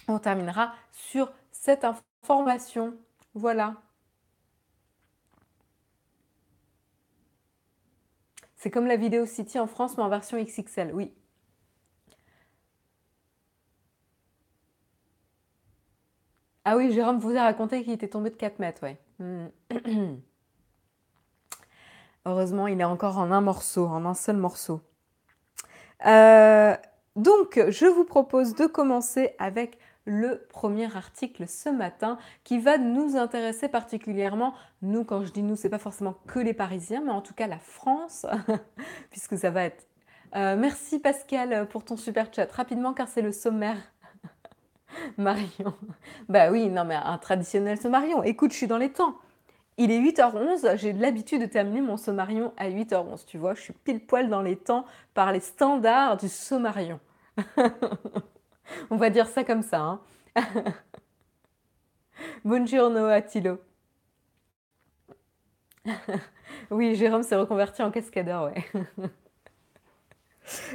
on 0.08 0.20
terminera 0.20 0.74
sur 0.92 1.32
cette 1.52 1.84
information. 1.84 2.96
Voilà. 3.34 3.76
C'est 8.56 8.72
comme 8.72 8.88
la 8.88 8.98
vidéo 8.98 9.26
City 9.26 9.60
en 9.60 9.68
France, 9.68 9.98
mais 9.98 10.04
en 10.04 10.10
version 10.10 10.42
XXL, 10.42 10.92
oui. 10.94 11.14
Ah 16.64 16.76
oui, 16.76 16.92
Jérôme 16.92 17.20
vous 17.20 17.36
a 17.38 17.44
raconté 17.44 17.84
qu'il 17.84 17.94
était 17.94 18.08
tombé 18.08 18.32
de 18.32 18.36
4 18.36 18.58
mètres, 18.58 18.82
ouais. 18.82 18.98
Mmh. 19.20 19.46
Heureusement, 22.26 22.66
il 22.66 22.82
est 22.82 22.86
encore 22.86 23.20
en 23.20 23.32
un 23.32 23.42
morceau, 23.42 23.86
en 23.86 24.04
un 24.06 24.16
seul 24.16 24.38
morceau. 24.38 24.82
Euh, 26.08 26.76
donc, 27.16 27.60
je 27.70 27.86
vous 27.86 28.04
propose 28.04 28.56
de 28.56 28.66
commencer 28.66 29.36
avec 29.38 29.78
le 30.06 30.46
premier 30.50 30.96
article 30.96 31.48
ce 31.48 31.70
matin 31.70 32.18
qui 32.44 32.60
va 32.60 32.78
nous 32.78 33.18
intéresser 33.18 33.68
particulièrement. 33.68 34.54
Nous, 34.82 35.04
quand 35.04 35.26
je 35.26 35.32
dis 35.32 35.44
nous, 35.44 35.56
c'est 35.56 35.70
pas 35.70 35.80
forcément 35.80 36.16
que 36.28 36.40
les 36.40 36.54
Parisiens, 36.54 37.02
mais 37.04 37.12
en 37.12 37.22
tout 37.22 37.34
cas 37.34 37.48
la 37.48 37.60
France, 37.60 38.26
puisque 39.12 39.38
ça 39.38 39.50
va 39.50 39.64
être. 39.64 39.88
Euh, 40.36 40.56
merci 40.56 41.00
Pascal 41.00 41.68
pour 41.70 41.84
ton 41.84 41.98
super 41.98 42.34
chat. 42.34 42.52
Rapidement, 42.52 42.94
car 42.94 43.08
c'est 43.08 43.22
le 43.22 43.32
sommaire 43.32 43.78
Marion. 45.18 45.76
Bah 46.30 46.52
oui, 46.52 46.70
non, 46.70 46.86
mais 46.86 46.96
un 46.96 47.18
traditionnel 47.18 47.80
sommarion. 47.80 48.24
Écoute, 48.24 48.52
je 48.52 48.58
suis 48.58 48.68
dans 48.68 48.78
les 48.78 48.92
temps. 48.92 49.16
Il 49.78 49.92
est 49.92 50.00
8h11, 50.00 50.78
j'ai 50.78 50.94
l'habitude 50.94 51.42
de 51.42 51.48
terminer 51.48 51.82
mon 51.82 51.98
sommarion 51.98 52.54
à 52.56 52.70
8h11, 52.70 53.26
tu 53.26 53.38
vois, 53.38 53.56
je 53.56 53.62
suis 53.62 53.74
pile 53.74 54.00
poil 54.00 54.30
dans 54.30 54.42
les 54.42 54.56
temps 54.56 54.86
par 55.14 55.34
les 55.34 55.42
standards 55.42 56.16
du 56.16 56.30
sommarion. 56.30 57.02
On 58.90 58.98
va 58.98 59.10
dire 59.10 59.28
ça 59.28 59.44
comme 59.44 59.62
ça. 59.62 59.80
Hein. 59.82 60.02
Buongiorno 62.46 63.10
oui, 66.72 66.96
Jérôme 66.96 67.24
s'est 67.24 67.36
reconverti 67.36 67.82
en 67.84 67.92
cascadeur, 67.92 68.46
ouais. 68.46 69.10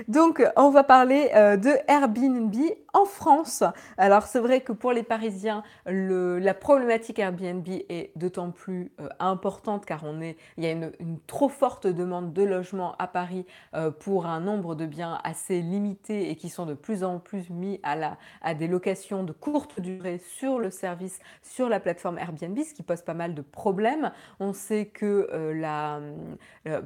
Donc, 0.09 0.43
on 0.57 0.71
va 0.71 0.85
parler 0.85 1.31
euh, 1.35 1.57
de 1.57 1.71
Airbnb 1.89 2.55
en 2.93 3.05
France. 3.05 3.63
Alors, 3.97 4.25
c'est 4.25 4.41
vrai 4.41 4.61
que 4.61 4.73
pour 4.73 4.93
les 4.93 5.03
Parisiens, 5.03 5.63
la 5.87 6.55
problématique 6.55 7.19
Airbnb 7.19 7.67
est 7.89 8.11
d'autant 8.17 8.51
plus 8.51 8.93
euh, 9.01 9.09
importante 9.19 9.87
car 9.87 10.03
on 10.05 10.21
est, 10.21 10.37
il 10.57 10.65
y 10.65 10.67
a 10.67 10.73
une, 10.73 10.91
trop 11.27 11.49
forte 11.49 11.87
demande 11.87 12.33
de 12.33 12.43
logement 12.43 12.95
à 12.99 13.07
Paris 13.07 13.47
euh, 13.75 13.91
pour 13.91 14.27
un 14.27 14.41
nombre 14.41 14.75
de 14.75 14.87
biens 14.87 15.21
assez 15.25 15.61
limité 15.61 16.31
et 16.31 16.37
qui 16.37 16.49
sont 16.49 16.67
de 16.67 16.75
plus 16.75 17.05
en 17.05 17.19
plus 17.19 17.51
mis 17.51 17.81
à, 17.83 18.55
des 18.55 18.67
locations 18.67 19.23
de 19.23 19.33
courte 19.33 19.81
durée 19.81 20.19
sur 20.19 20.59
le 20.59 20.71
service, 20.71 21.21
sur 21.43 21.69
la 21.69 21.81
plateforme 21.81 22.19
Airbnb, 22.19 22.59
ce 22.59 22.75
qui 22.75 22.83
pose 22.83 23.03
pas 23.03 23.15
mal 23.15 23.35
de 23.35 23.43
problèmes. 23.43 24.13
On 24.41 24.53
sait 24.53 24.87
que 24.87 25.29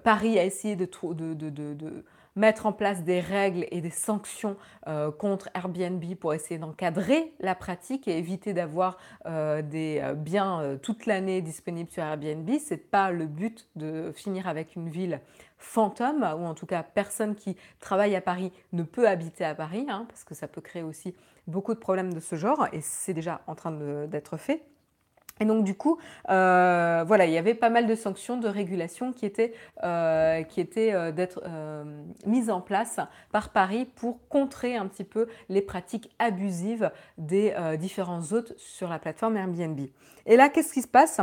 Paris 0.03 0.39
a 0.39 0.45
essayé 0.45 0.77
de, 0.77 0.89
de, 1.15 1.35
de, 1.35 1.75
de 1.75 2.05
mettre 2.37 2.67
en 2.67 2.73
place 2.73 3.05
des 3.05 3.21
règles 3.21 3.67
et 3.71 3.81
des 3.81 3.91
sanctions 3.91 4.57
euh, 4.87 5.11
contre 5.11 5.49
Airbnb 5.55 6.03
pour 6.17 6.35
essayer 6.35 6.59
d'encadrer 6.59 7.33
la 7.41 7.55
pratique 7.55 8.09
et 8.09 8.19
éviter 8.19 8.53
d'avoir 8.53 8.99
euh, 9.27 9.63
des 9.63 10.01
euh, 10.03 10.15
biens 10.15 10.79
toute 10.83 11.07
l'année 11.07 11.43
disponibles 11.43 11.91
sur 11.91 12.03
Airbnb. 12.03 12.49
Ce 12.59 12.75
n'est 12.75 12.81
pas 12.81 13.11
le 13.11 13.27
but 13.27 13.69
de 13.77 14.13
finir 14.15 14.49
avec 14.49 14.77
une 14.77 14.89
ville 14.89 15.21
fantôme, 15.59 16.23
ou 16.23 16.45
en 16.45 16.55
tout 16.55 16.67
cas 16.67 16.83
personne 16.83 17.35
qui 17.35 17.57
travaille 17.81 18.15
à 18.17 18.21
Paris 18.21 18.53
ne 18.73 18.83
peut 18.83 19.09
habiter 19.09 19.45
à 19.45 19.55
Paris, 19.55 19.87
hein, 19.89 20.05
parce 20.09 20.25
que 20.25 20.35
ça 20.35 20.47
peut 20.47 20.61
créer 20.61 20.83
aussi 20.83 21.15
beaucoup 21.47 21.73
de 21.73 21.79
problèmes 21.79 22.13
de 22.13 22.21
ce 22.21 22.37
genre, 22.37 22.67
et 22.73 22.81
c'est 22.83 23.15
déjà 23.15 23.41
en 23.47 23.55
train 23.55 23.73
d'être 24.07 24.37
fait. 24.37 24.63
Et 25.41 25.45
donc 25.45 25.65
du 25.65 25.75
coup, 25.75 25.99
euh, 26.31 27.05
voilà, 27.07 27.27
il 27.27 27.33
y 27.33 27.39
avait 27.39 27.55
pas 27.55 27.71
mal 27.71 27.87
de 27.87 27.95
sanctions, 27.95 28.37
de 28.37 28.49
régulations 28.49 29.13
qui 29.13 29.27
étaient, 29.27 29.53
euh, 29.83 30.43
qui 30.43 30.61
étaient 30.61 30.95
euh, 30.95 31.11
d'être 31.11 31.43
mises 32.25 32.51
en 32.51 32.61
place 32.61 33.01
par 33.33 33.51
Paris 33.51 33.87
pour 33.97 34.27
contrer 34.29 34.77
un 34.77 34.87
petit 34.87 35.05
peu 35.05 35.27
les 35.49 35.63
pratiques 35.63 36.11
abusives 36.19 36.91
des 37.19 37.55
différents 37.79 38.33
hôtes 38.33 38.55
sur 38.57 38.89
la 38.89 38.99
plateforme 38.99 39.37
Airbnb. 39.37 39.81
Et 40.27 40.37
là, 40.37 40.49
qu'est-ce 40.49 40.73
qui 40.73 40.83
se 40.83 40.89
passe? 40.89 41.21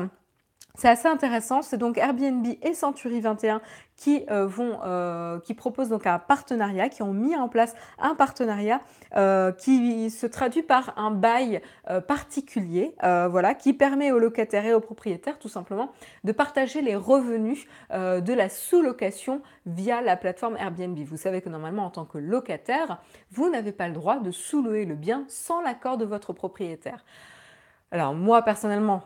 C'est 0.82 0.88
assez 0.88 1.08
intéressant, 1.08 1.62
c'est 1.62 1.78
donc 1.78 1.98
Airbnb 1.98 2.46
et 2.62 2.74
Century 2.74 3.20
21 3.22 3.62
qui, 3.98 4.26
euh, 4.32 4.48
vont, 4.48 4.80
euh, 4.84 5.40
qui 5.42 5.54
proposent 5.54 5.90
donc 5.90 6.08
un 6.08 6.18
partenariat, 6.18 6.90
qui 6.90 7.04
ont 7.04 7.14
mis 7.14 7.36
en 7.36 7.50
place 7.50 7.76
un 8.00 8.16
partenariat 8.16 8.82
euh, 9.16 9.52
qui 9.52 10.10
se 10.10 10.26
traduit 10.26 10.64
par 10.64 10.98
un 10.98 11.12
bail 11.12 11.62
particulier, 12.08 12.96
voilà, 13.02 13.54
qui 13.54 13.74
permet 13.74 14.12
aux 14.12 14.18
locataires 14.18 14.66
et 14.66 14.74
aux 14.74 14.80
propriétaires 14.80 15.38
tout 15.38 15.50
simplement 15.50 15.92
de 16.24 16.32
partager 16.32 16.82
les 16.82 16.96
revenus 16.96 17.68
de 17.92 18.34
la 18.34 18.50
sous-location 18.50 19.42
via 19.66 20.02
la 20.02 20.16
plateforme 20.16 20.58
Airbnb. 20.58 20.98
Vous 20.98 21.18
savez 21.18 21.42
que 21.42 21.50
normalement 21.50 21.86
en 21.86 21.90
tant 21.92 22.06
que 22.06 22.18
locataire, 22.18 23.02
vous 23.32 23.50
n'avez 23.50 23.72
pas 23.72 23.88
le 23.88 23.94
droit 23.94 24.20
de 24.20 24.32
sous-louer 24.32 24.86
le 24.86 24.96
bien 24.96 25.26
sans 25.28 25.62
l'accord 25.62 25.98
de 25.98 26.06
votre 26.06 26.34
propriétaire. 26.34 27.04
Alors 27.92 28.14
moi 28.16 28.42
personnellement, 28.42 29.04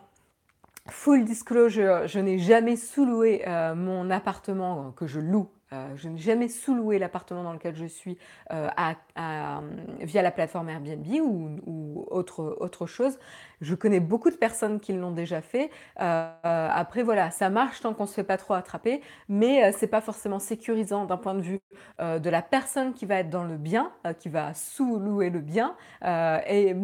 Full 0.90 1.26
disclosure, 1.26 2.08
je 2.08 2.20
n'ai 2.20 2.38
jamais 2.38 2.76
sous-loué 2.76 3.42
euh, 3.48 3.74
mon 3.74 4.12
appartement 4.12 4.92
que 4.92 5.08
je 5.08 5.20
loue. 5.20 5.50
Euh, 5.74 5.96
je 5.96 6.10
n'ai 6.10 6.20
jamais 6.20 6.48
sous-loué 6.48 7.00
l'appartement 7.00 7.42
dans 7.42 7.54
lequel 7.54 7.76
je 7.76 7.88
suis 7.88 8.20
euh, 8.52 8.70
via 9.16 10.22
la 10.22 10.32
plateforme 10.32 10.70
Airbnb 10.70 11.06
ou, 11.22 12.06
autre, 12.10 12.58
autre 12.60 12.86
chose. 12.86 13.18
Je 13.62 13.74
connais 13.74 14.00
beaucoup 14.00 14.30
de 14.30 14.36
personnes 14.36 14.80
qui 14.80 14.94
l'ont 14.94 15.12
déjà 15.12 15.42
fait. 15.42 15.70
Euh, 16.02 16.30
après, 16.44 17.04
voilà, 17.04 17.32
ça 17.32 17.50
marche 17.50 17.82
tant 17.82 17.94
qu'on 17.94 18.04
ne 18.04 18.08
se 18.08 18.14
fait 18.14 18.24
pas 18.24 18.38
trop 18.38 18.54
attraper, 18.54 19.02
mais 19.30 19.72
ce 19.72 19.82
n'est 19.82 19.90
pas 19.90 20.02
forcément 20.02 20.40
sécurisant 20.40 21.06
d'un 21.06 21.18
point 21.18 21.34
de 21.34 21.42
vue 21.42 21.60
de 22.00 22.30
la 22.30 22.42
personne 22.42 22.94
qui 22.94 23.06
va 23.06 23.20
être 23.20 23.30
dans 23.30 23.44
le 23.44 23.58
bien, 23.58 23.92
qui 24.20 24.30
va 24.30 24.54
sous-louer 24.54 25.30
le 25.30 25.40
bien, 25.40 25.76
et, 26.06 26.76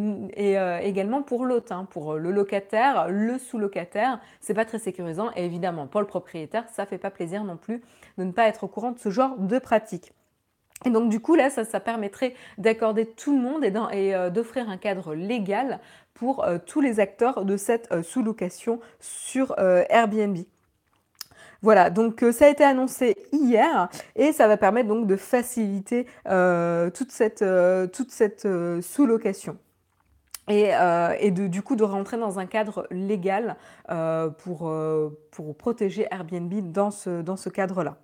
également 0.82 1.24
pour 1.24 1.46
l'hôte, 1.46 1.72
hein, 1.72 1.86
pour 1.90 2.16
le 2.16 2.32
locataire, 2.32 3.10
le 3.10 3.38
sous-locataire, 3.38 4.20
c'est 4.40 4.54
pas 4.54 4.66
très 4.66 4.80
sécurisant. 4.80 5.32
Et 5.36 5.46
évidemment, 5.46 5.88
pour 5.88 6.02
le 6.02 6.08
propriétaire, 6.08 6.66
ça 6.70 6.86
fait 6.86 6.98
pas 6.98 7.12
plaisir 7.12 7.44
non 7.44 7.58
plus 7.58 7.82
de 8.18 8.24
ne 8.24 8.32
pas 8.32 8.48
être 8.48 8.64
au 8.64 8.68
courant 8.68 8.92
de 8.92 9.00
ce 9.00 9.10
genre 9.10 9.38
de 9.38 9.60
pratique. 9.60 10.14
Et 10.86 10.90
donc 10.90 11.10
du 11.10 11.20
coup, 11.20 11.36
là, 11.36 11.50
ça, 11.50 11.80
permettrait 11.80 12.34
d'accorder 12.58 13.06
tout 13.06 13.36
le 13.36 13.42
monde 13.42 13.64
et 13.64 14.16
euh, 14.16 14.30
d'offrir 14.30 14.70
un 14.70 14.78
cadre 14.78 15.14
légal 15.14 15.80
pour 16.14 16.44
euh, 16.44 16.58
tous 16.64 16.82
les 16.82 17.00
acteurs 17.00 17.46
de 17.46 17.58
cette 17.58 17.92
euh, 17.92 18.04
sous-location 18.04 18.80
sur 19.00 19.56
Airbnb. 19.58 20.38
Voilà, 21.64 21.92
donc 21.92 22.26
ça 22.32 22.46
a 22.46 22.50
été 22.50 22.64
annoncé 22.64 23.16
hier 23.32 23.88
et 24.16 24.32
ça 24.32 24.48
va 24.48 24.58
permettre 24.58 24.88
donc 24.88 25.06
de 25.06 25.16
faciliter 25.16 26.06
toute 26.26 27.12
cette, 27.12 27.46
toute 27.94 28.10
cette 28.10 28.48
sous-location. 28.82 29.58
Et, 30.50 30.72
et, 31.20 31.32
de, 31.32 31.48
du 31.48 31.62
coup 31.62 31.76
de 31.76 31.84
rentrer 31.84 32.18
dans 32.18 32.40
un 32.40 32.46
cadre 32.46 32.86
légal 32.92 33.56
pour, 33.88 34.74
pour 35.32 35.56
protéger 35.56 36.08
Airbnb 36.12 36.54
dans 36.72 36.92
ce, 36.92 37.22
dans 37.22 37.38
ce 37.38 37.50
cadre-là. 37.50 37.98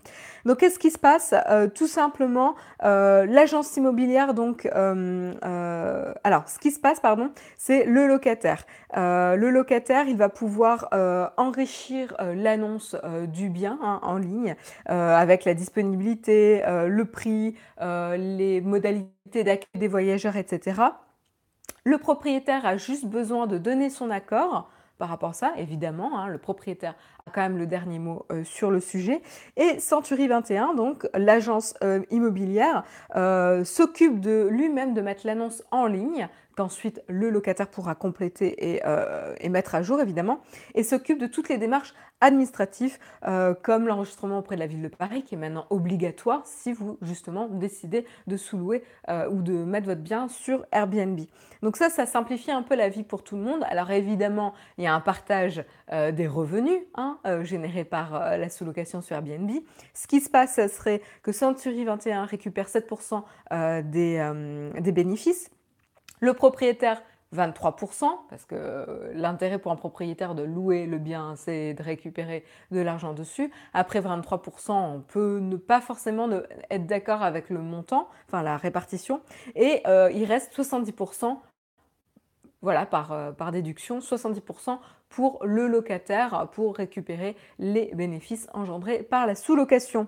Donc, 0.46 0.60
qu'est-ce 0.60 0.80
qui 0.80 0.92
se 0.92 0.98
passe? 0.98 1.34
Euh, 1.50 1.68
Tout 1.68 1.88
simplement, 1.88 2.56
euh, 2.84 3.26
l'agence 3.26 3.76
immobilière, 3.76 4.34
donc, 4.34 4.66
euh, 4.66 6.14
alors, 6.24 6.48
ce 6.48 6.58
qui 6.58 6.72
se 6.72 6.80
passe, 6.80 7.00
pardon, 7.00 7.32
c'est 7.58 7.86
le 7.86 8.08
locataire. 8.08 8.66
le 8.96 9.50
locataire, 9.50 10.08
il 10.08 10.18
va 10.18 10.30
pouvoir 10.30 10.90
enrichir 11.38 12.16
l'annonce 12.20 12.96
du 13.28 13.50
bien 13.50 13.78
hein, 13.82 14.00
en 14.04 14.18
ligne 14.18 14.56
avec 14.86 15.46
la 15.46 15.54
disponibilité, 15.54 16.64
le 16.66 17.06
prix, 17.06 17.56
les 17.82 18.62
modalités 18.62 19.44
d'accueil 19.44 19.68
des 19.76 19.88
voyageurs, 19.88 20.38
etc. 20.38 20.82
Le 21.88 21.98
propriétaire 21.98 22.66
a 22.66 22.76
juste 22.76 23.06
besoin 23.06 23.48
de 23.48 23.58
donner 23.58 23.90
son 23.90 24.10
accord 24.10 24.70
par 24.98 25.10
rapport 25.10 25.30
à 25.30 25.34
ça, 25.34 25.54
évidemment. 25.58 26.20
Hein, 26.20 26.28
le 26.28 26.38
propriétaire 26.38 26.96
a 27.26 27.32
quand 27.32 27.42
même 27.42 27.58
le 27.58 27.66
dernier 27.66 28.00
mot 28.00 28.26
euh, 28.32 28.44
sur 28.44 28.72
le 28.72 28.80
sujet. 28.80 29.22
Et 29.56 29.80
Century 29.80 30.28
21, 30.28 30.74
donc 30.74 31.08
l'agence 31.14 31.76
euh, 31.84 32.02
immobilière, 32.12 32.84
euh, 33.16 33.64
s'occupe 33.64 34.20
de 34.20 34.48
lui-même 34.52 34.94
de 34.94 35.02
mettre 35.02 35.26
l'annonce 35.26 35.64
en 35.72 35.86
ligne 35.86 36.28
qu'ensuite 36.58 37.02
le 37.08 37.30
locataire 37.30 37.70
pourra 37.70 37.96
compléter 37.96 38.74
et, 38.74 38.82
et, 39.40 39.50
mettre 39.50 39.76
à 39.76 39.82
jour 39.82 40.02
évidemment, 40.02 40.42
et 40.76 40.84
s'occupe 40.84 41.20
de 41.20 41.28
toutes 41.28 41.50
les 41.50 41.58
démarches 41.58 41.94
administratives 42.20 42.98
comme 43.62 43.88
l'enregistrement 43.88 44.40
auprès 44.40 44.56
de 44.56 44.60
la 44.60 44.68
ville 44.68 44.82
de 44.82 44.88
Paris 44.88 45.24
qui 45.24 45.36
est 45.36 45.38
maintenant 45.38 45.68
obligatoire 45.70 46.42
si 46.46 46.74
vous 46.74 46.98
justement 47.04 47.48
décidez 47.48 48.06
de 48.26 48.38
sous-louer 48.38 48.84
ou 49.30 49.42
de 49.42 49.54
mettre 49.64 49.86
votre 49.86 50.02
bien 50.02 50.28
sur 50.28 50.66
Airbnb. 50.72 51.20
Donc 51.62 51.78
ça, 51.78 51.90
ça 51.90 52.06
simplifie 52.06 52.52
un 52.52 52.64
peu 52.64 52.76
la 52.76 52.90
vie 52.90 53.04
pour 53.04 53.24
tout 53.24 53.36
le 53.36 53.44
monde. 53.44 53.64
Alors 53.70 53.92
évidemment, 53.92 54.54
il 54.78 54.84
y 54.84 54.88
a 54.88 54.94
un 54.94 55.00
partage 55.00 55.64
des 55.92 56.28
revenus, 56.28 56.82
hein, 56.96 57.20
euh, 57.26 57.44
générés 57.44 57.86
par 57.86 58.16
euh, 58.16 58.38
la 58.38 58.50
sous-location 58.50 59.02
sur 59.02 59.16
Airbnb. 59.16 59.50
Ce 59.94 60.08
qui 60.08 60.22
se 60.22 60.30
passe, 60.30 60.56
ce 60.56 60.68
serait 60.68 61.02
que 61.24 61.32
Century 61.32 61.86
21 61.86 62.26
récupère 62.26 62.68
7% 62.68 63.24
euh, 63.52 63.82
des, 63.84 64.82
des 64.82 64.92
bénéfices. 64.92 65.50
Le 66.20 66.34
propriétaire 66.34 67.02
23%, 67.36 68.06
parce 68.30 68.46
que 68.46 69.12
l'intérêt 69.14 69.60
pour 69.60 69.72
un 69.72 69.76
propriétaire 69.76 70.34
de 70.34 70.44
louer 70.44 70.86
le 70.86 70.98
bien, 70.98 71.36
c'est 71.36 71.74
de 71.74 71.84
récupérer 71.84 72.46
de 72.72 72.80
l'argent 72.80 73.14
dessus. 73.14 73.52
Après 73.74 74.00
23%, 74.00 74.72
on 74.72 75.02
peut 75.02 75.40
ne 75.40 75.58
pas 75.58 75.82
forcément 75.82 76.30
être 76.70 76.86
d'accord 76.86 77.22
avec 77.24 77.50
le 77.50 77.60
montant, 77.60 78.08
enfin 78.28 78.44
la 78.44 78.56
répartition. 78.56 79.22
Et 79.56 79.84
il 79.86 80.26
reste 80.26 80.58
70% 80.58 81.38
voilà, 82.62 82.86
par, 82.86 83.36
par 83.36 83.52
déduction, 83.52 84.00
70% 84.00 84.80
pour 85.10 85.46
le 85.46 85.68
locataire 85.68 86.48
pour 86.54 86.78
récupérer 86.78 87.36
les 87.60 87.92
bénéfices 87.94 88.48
engendrés 88.54 89.04
par 89.04 89.28
la 89.28 89.36
sous-location. 89.36 90.08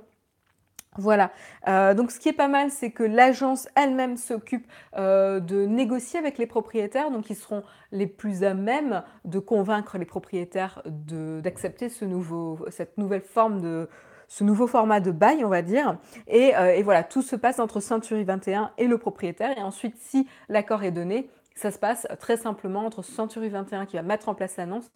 Voilà. 0.97 1.31
Euh, 1.67 1.93
donc 1.93 2.11
ce 2.11 2.19
qui 2.19 2.29
est 2.29 2.33
pas 2.33 2.47
mal, 2.47 2.71
c'est 2.71 2.91
que 2.91 3.03
l'agence 3.03 3.67
elle-même 3.75 4.17
s'occupe 4.17 4.65
euh, 4.97 5.39
de 5.39 5.65
négocier 5.65 6.17
avec 6.17 6.37
les 6.37 6.47
propriétaires, 6.47 7.11
donc 7.11 7.29
ils 7.29 7.35
seront 7.35 7.63
les 7.91 8.07
plus 8.07 8.43
à 8.43 8.53
même 8.53 9.03
de 9.23 9.39
convaincre 9.39 9.97
les 9.97 10.05
propriétaires 10.05 10.81
d'accepter 10.85 11.89
ce 11.89 12.05
nouveau, 12.05 12.65
cette 12.69 12.97
nouvelle 12.97 13.21
forme 13.21 13.61
de 13.61 13.87
ce 14.27 14.43
nouveau 14.43 14.67
format 14.67 14.99
de 14.99 15.11
bail, 15.11 15.43
on 15.43 15.49
va 15.49 15.61
dire. 15.61 15.97
Et, 16.27 16.55
euh, 16.55 16.75
et 16.75 16.83
voilà, 16.83 17.03
tout 17.03 17.21
se 17.21 17.35
passe 17.35 17.59
entre 17.59 17.79
Century 17.79 18.23
21 18.23 18.71
et 18.77 18.87
le 18.87 18.97
propriétaire. 18.97 19.57
Et 19.57 19.61
ensuite, 19.61 19.95
si 19.97 20.27
l'accord 20.49 20.83
est 20.83 20.91
donné, 20.91 21.29
ça 21.55 21.71
se 21.71 21.79
passe 21.79 22.07
très 22.19 22.37
simplement 22.37 22.85
entre 22.85 23.03
Century 23.03 23.49
21 23.49 23.85
qui 23.85 23.95
va 23.95 24.03
mettre 24.03 24.29
en 24.29 24.35
place 24.35 24.57
l'annonce 24.57 24.91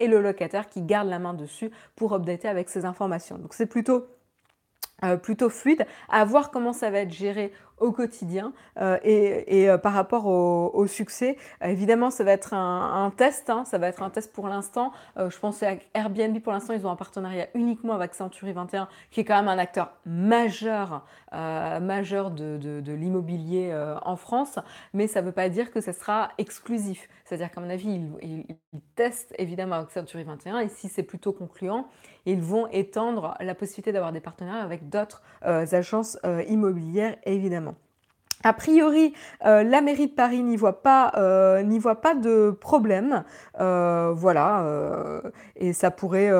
et 0.00 0.08
le 0.08 0.20
locataire 0.20 0.68
qui 0.68 0.82
garde 0.82 1.08
la 1.08 1.18
main 1.18 1.34
dessus 1.34 1.70
pour 1.96 2.14
updater 2.14 2.48
avec 2.48 2.68
ces 2.68 2.84
informations. 2.84 3.38
Donc 3.38 3.54
c'est 3.54 3.66
plutôt 3.66 4.06
euh, 5.04 5.16
plutôt 5.16 5.50
fluide, 5.50 5.86
à 6.08 6.24
voir 6.24 6.50
comment 6.50 6.72
ça 6.72 6.90
va 6.90 7.00
être 7.00 7.12
géré 7.12 7.52
au 7.80 7.92
quotidien 7.92 8.52
euh, 8.80 8.98
et, 9.02 9.68
euh, 9.68 9.78
par 9.78 9.92
rapport 9.92 10.26
au, 10.26 10.86
succès. 10.86 11.36
évidemment, 11.62 12.10
ça 12.10 12.24
va 12.24 12.32
être 12.32 12.54
un, 12.54 13.12
test, 13.16 13.50
hein, 13.50 13.64
ça 13.64 13.78
va 13.78 13.88
être 13.88 14.02
un 14.02 14.10
test 14.10 14.32
pour 14.32 14.48
l'instant. 14.48 14.92
je 15.16 15.38
pensais 15.38 15.66
à 15.66 15.98
Airbnb 15.98 16.38
pour 16.40 16.52
l'instant, 16.52 16.72
ils 16.72 16.86
ont 16.86 16.90
un 16.90 16.96
partenariat 16.96 17.48
uniquement 17.54 17.94
avec 17.94 18.14
Century 18.14 18.52
21, 18.52 18.88
qui 19.10 19.20
est 19.20 19.24
quand 19.24 19.36
même 19.36 19.48
un 19.48 19.58
acteur 19.58 19.92
majeur, 20.06 21.04
majeur 21.32 22.30
de, 22.30 22.92
l'immobilier 22.92 23.76
en 24.02 24.16
France, 24.16 24.58
mais 24.94 25.06
ça 25.06 25.20
ne 25.20 25.26
veut 25.26 25.32
pas 25.32 25.48
dire 25.48 25.70
que 25.70 25.80
ça 25.80 25.92
sera 25.92 26.30
exclusif. 26.38 27.08
C'est-à-dire 27.24 27.50
qu'à 27.50 27.60
mon 27.60 27.68
avis, 27.68 28.00
ils, 28.22 28.46
ils 28.72 28.80
testent 28.94 29.34
évidemment 29.38 29.76
avec 29.76 29.90
Century 29.90 30.24
21 30.24 30.60
et 30.60 30.68
si 30.68 30.88
c'est 30.88 31.02
plutôt 31.02 31.32
concluant, 31.32 31.88
ils 32.26 32.42
vont 32.42 32.66
étendre 32.68 33.34
la 33.40 33.54
possibilité 33.54 33.92
d'avoir 33.92 34.12
des 34.12 34.20
partenariats 34.20 34.62
avec 34.62 34.88
d'autres 34.88 35.22
euh, 35.46 35.64
agences 35.72 36.18
euh, 36.24 36.42
immobilières, 36.48 37.16
évidemment. 37.24 37.67
A 38.44 38.52
priori, 38.52 39.14
euh, 39.46 39.62
la 39.64 39.80
mairie 39.80 40.06
de 40.06 40.12
Paris 40.12 40.42
n'y 40.42 40.56
voit 40.56 40.82
pas, 40.82 41.10
pas 41.12 42.14
de 42.14 42.50
problème, 42.50 43.24
voilà, 43.58 45.22
et 45.56 45.72
ça 45.72 45.90
pourrait 45.90 46.30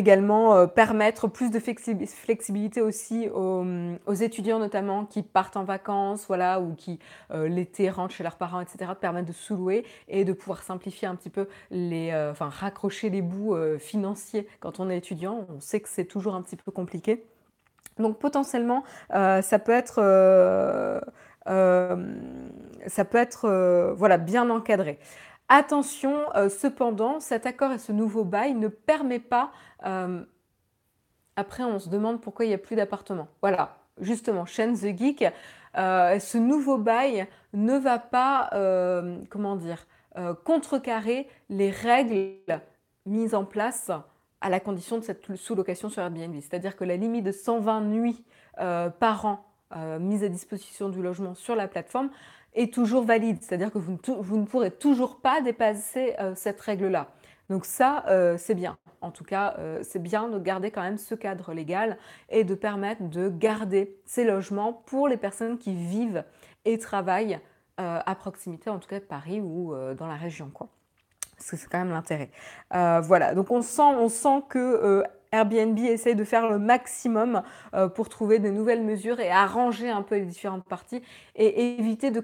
également 0.00 0.56
euh, 0.56 0.66
permettre 0.66 1.28
plus 1.28 1.48
de 1.52 1.60
flexibilité 1.60 2.80
aussi 2.80 3.28
aux, 3.28 4.14
étudiants 4.14 4.58
notamment 4.58 5.04
qui 5.06 5.22
partent 5.22 5.56
en 5.56 5.62
vacances, 5.62 6.24
voilà, 6.26 6.60
ou 6.60 6.74
qui 6.74 6.98
euh, 7.30 7.46
l'été 7.46 7.88
rentrent 7.88 8.14
chez 8.14 8.24
leurs 8.24 8.36
parents, 8.36 8.60
etc. 8.60 8.90
De 8.90 8.94
permettre 8.94 9.28
de 9.28 9.32
sous-louer 9.32 9.84
et 10.08 10.24
de 10.24 10.32
pouvoir 10.32 10.64
simplifier 10.64 11.06
un 11.06 11.14
petit 11.14 11.30
peu 11.30 11.46
les, 11.70 12.10
euh, 12.10 12.32
enfin 12.32 12.48
raccrocher 12.48 13.10
les 13.10 13.22
bouts 13.22 13.56
financiers 13.78 14.48
quand 14.58 14.80
on 14.80 14.90
est 14.90 14.98
étudiant. 14.98 15.46
On 15.54 15.60
sait 15.60 15.78
que 15.78 15.88
c'est 15.88 16.06
toujours 16.06 16.34
un 16.34 16.42
petit 16.42 16.56
peu 16.56 16.72
compliqué. 16.72 17.24
Donc 17.98 18.18
potentiellement, 18.18 18.84
ça 19.10 19.58
peut 19.58 19.72
être 19.72 20.00
ça 21.46 23.04
peut 23.04 23.18
être 23.18 23.94
voilà, 23.96 24.18
bien 24.18 24.50
encadré. 24.50 24.98
Attention, 25.48 26.34
euh, 26.36 26.48
cependant, 26.48 27.20
cet 27.20 27.44
accord 27.44 27.72
et 27.72 27.78
ce 27.78 27.92
nouveau 27.92 28.24
bail 28.24 28.54
ne 28.54 28.68
permet 28.68 29.18
pas... 29.18 29.52
Euh, 29.84 30.24
après, 31.36 31.64
on 31.64 31.78
se 31.78 31.88
demande 31.90 32.20
pourquoi 32.20 32.46
il 32.46 32.48
n'y 32.48 32.54
a 32.54 32.58
plus 32.58 32.76
d'appartements. 32.76 33.28
Voilà, 33.42 33.76
justement, 34.00 34.46
Shen 34.46 34.74
the 34.74 34.96
Geek, 34.96 35.24
euh, 35.76 36.18
ce 36.18 36.38
nouveau 36.38 36.78
bail 36.78 37.26
ne 37.52 37.76
va 37.76 37.98
pas, 37.98 38.50
comment 39.30 39.56
dire, 39.56 39.86
contrecarrer 40.44 41.28
les 41.50 41.70
règles 41.70 42.60
mises 43.04 43.34
en 43.34 43.44
place 43.44 43.90
à 44.44 44.50
la 44.50 44.60
condition 44.60 44.98
de 44.98 45.02
cette 45.02 45.34
sous-location 45.34 45.88
sur 45.88 46.02
Airbnb. 46.02 46.34
C'est-à-dire 46.40 46.76
que 46.76 46.84
la 46.84 46.96
limite 46.96 47.24
de 47.24 47.32
120 47.32 47.80
nuits 47.82 48.24
par 48.56 49.24
an 49.24 49.44
mise 49.98 50.22
à 50.22 50.28
disposition 50.28 50.88
du 50.88 51.02
logement 51.02 51.34
sur 51.34 51.56
la 51.56 51.66
plateforme 51.66 52.10
est 52.54 52.72
toujours 52.72 53.04
valide, 53.04 53.38
c'est-à-dire 53.40 53.70
que 53.70 53.78
vous 53.78 54.38
ne, 54.38 54.44
pourrez 54.44 54.70
toujours 54.70 55.20
pas 55.20 55.40
dépasser 55.40 56.14
euh, 56.20 56.34
cette 56.34 56.60
règle-là. 56.60 57.08
Donc 57.50 57.66
ça, 57.66 58.04
euh, 58.08 58.36
c'est 58.38 58.54
bien. 58.54 58.78
En 59.00 59.10
tout 59.10 59.24
cas, 59.24 59.56
euh, 59.58 59.80
c'est 59.82 59.98
bien 59.98 60.28
de 60.28 60.38
garder 60.38 60.70
quand 60.70 60.82
même 60.82 60.96
ce 60.96 61.14
cadre 61.14 61.52
légal 61.52 61.98
et 62.30 62.44
de 62.44 62.54
permettre 62.54 63.02
de 63.02 63.28
garder 63.28 63.96
ces 64.06 64.24
logements 64.24 64.72
pour 64.72 65.08
les 65.08 65.16
personnes 65.16 65.58
qui 65.58 65.74
vivent 65.74 66.24
et 66.64 66.78
travaillent 66.78 67.38
à 67.76 68.14
proximité, 68.14 68.70
en 68.70 68.78
tout 68.78 68.88
cas 68.88 69.00
de 69.00 69.04
Paris 69.04 69.40
ou 69.40 69.74
dans 69.98 70.06
la 70.06 70.14
région. 70.14 70.52
Parce 71.36 71.50
que 71.50 71.56
c'est 71.56 71.68
quand 71.68 71.78
même 71.78 71.90
l'intérêt. 71.90 72.30
voilà, 72.70 73.34
donc 73.34 73.50
on 73.50 73.62
sent, 73.62 73.82
on 73.82 74.08
sent 74.08 74.42
que 74.48 75.04
Airbnb 75.34 75.78
essaye 75.80 76.14
de 76.14 76.22
faire 76.22 76.48
le 76.48 76.58
maximum 76.58 77.42
euh, 77.74 77.88
pour 77.88 78.08
trouver 78.08 78.38
de 78.38 78.50
nouvelles 78.50 78.82
mesures 78.82 79.18
et 79.18 79.30
arranger 79.30 79.90
un 79.90 80.02
peu 80.02 80.16
les 80.16 80.26
différentes 80.26 80.64
parties 80.64 81.02
et 81.34 81.76
éviter 81.78 82.12
de, 82.12 82.20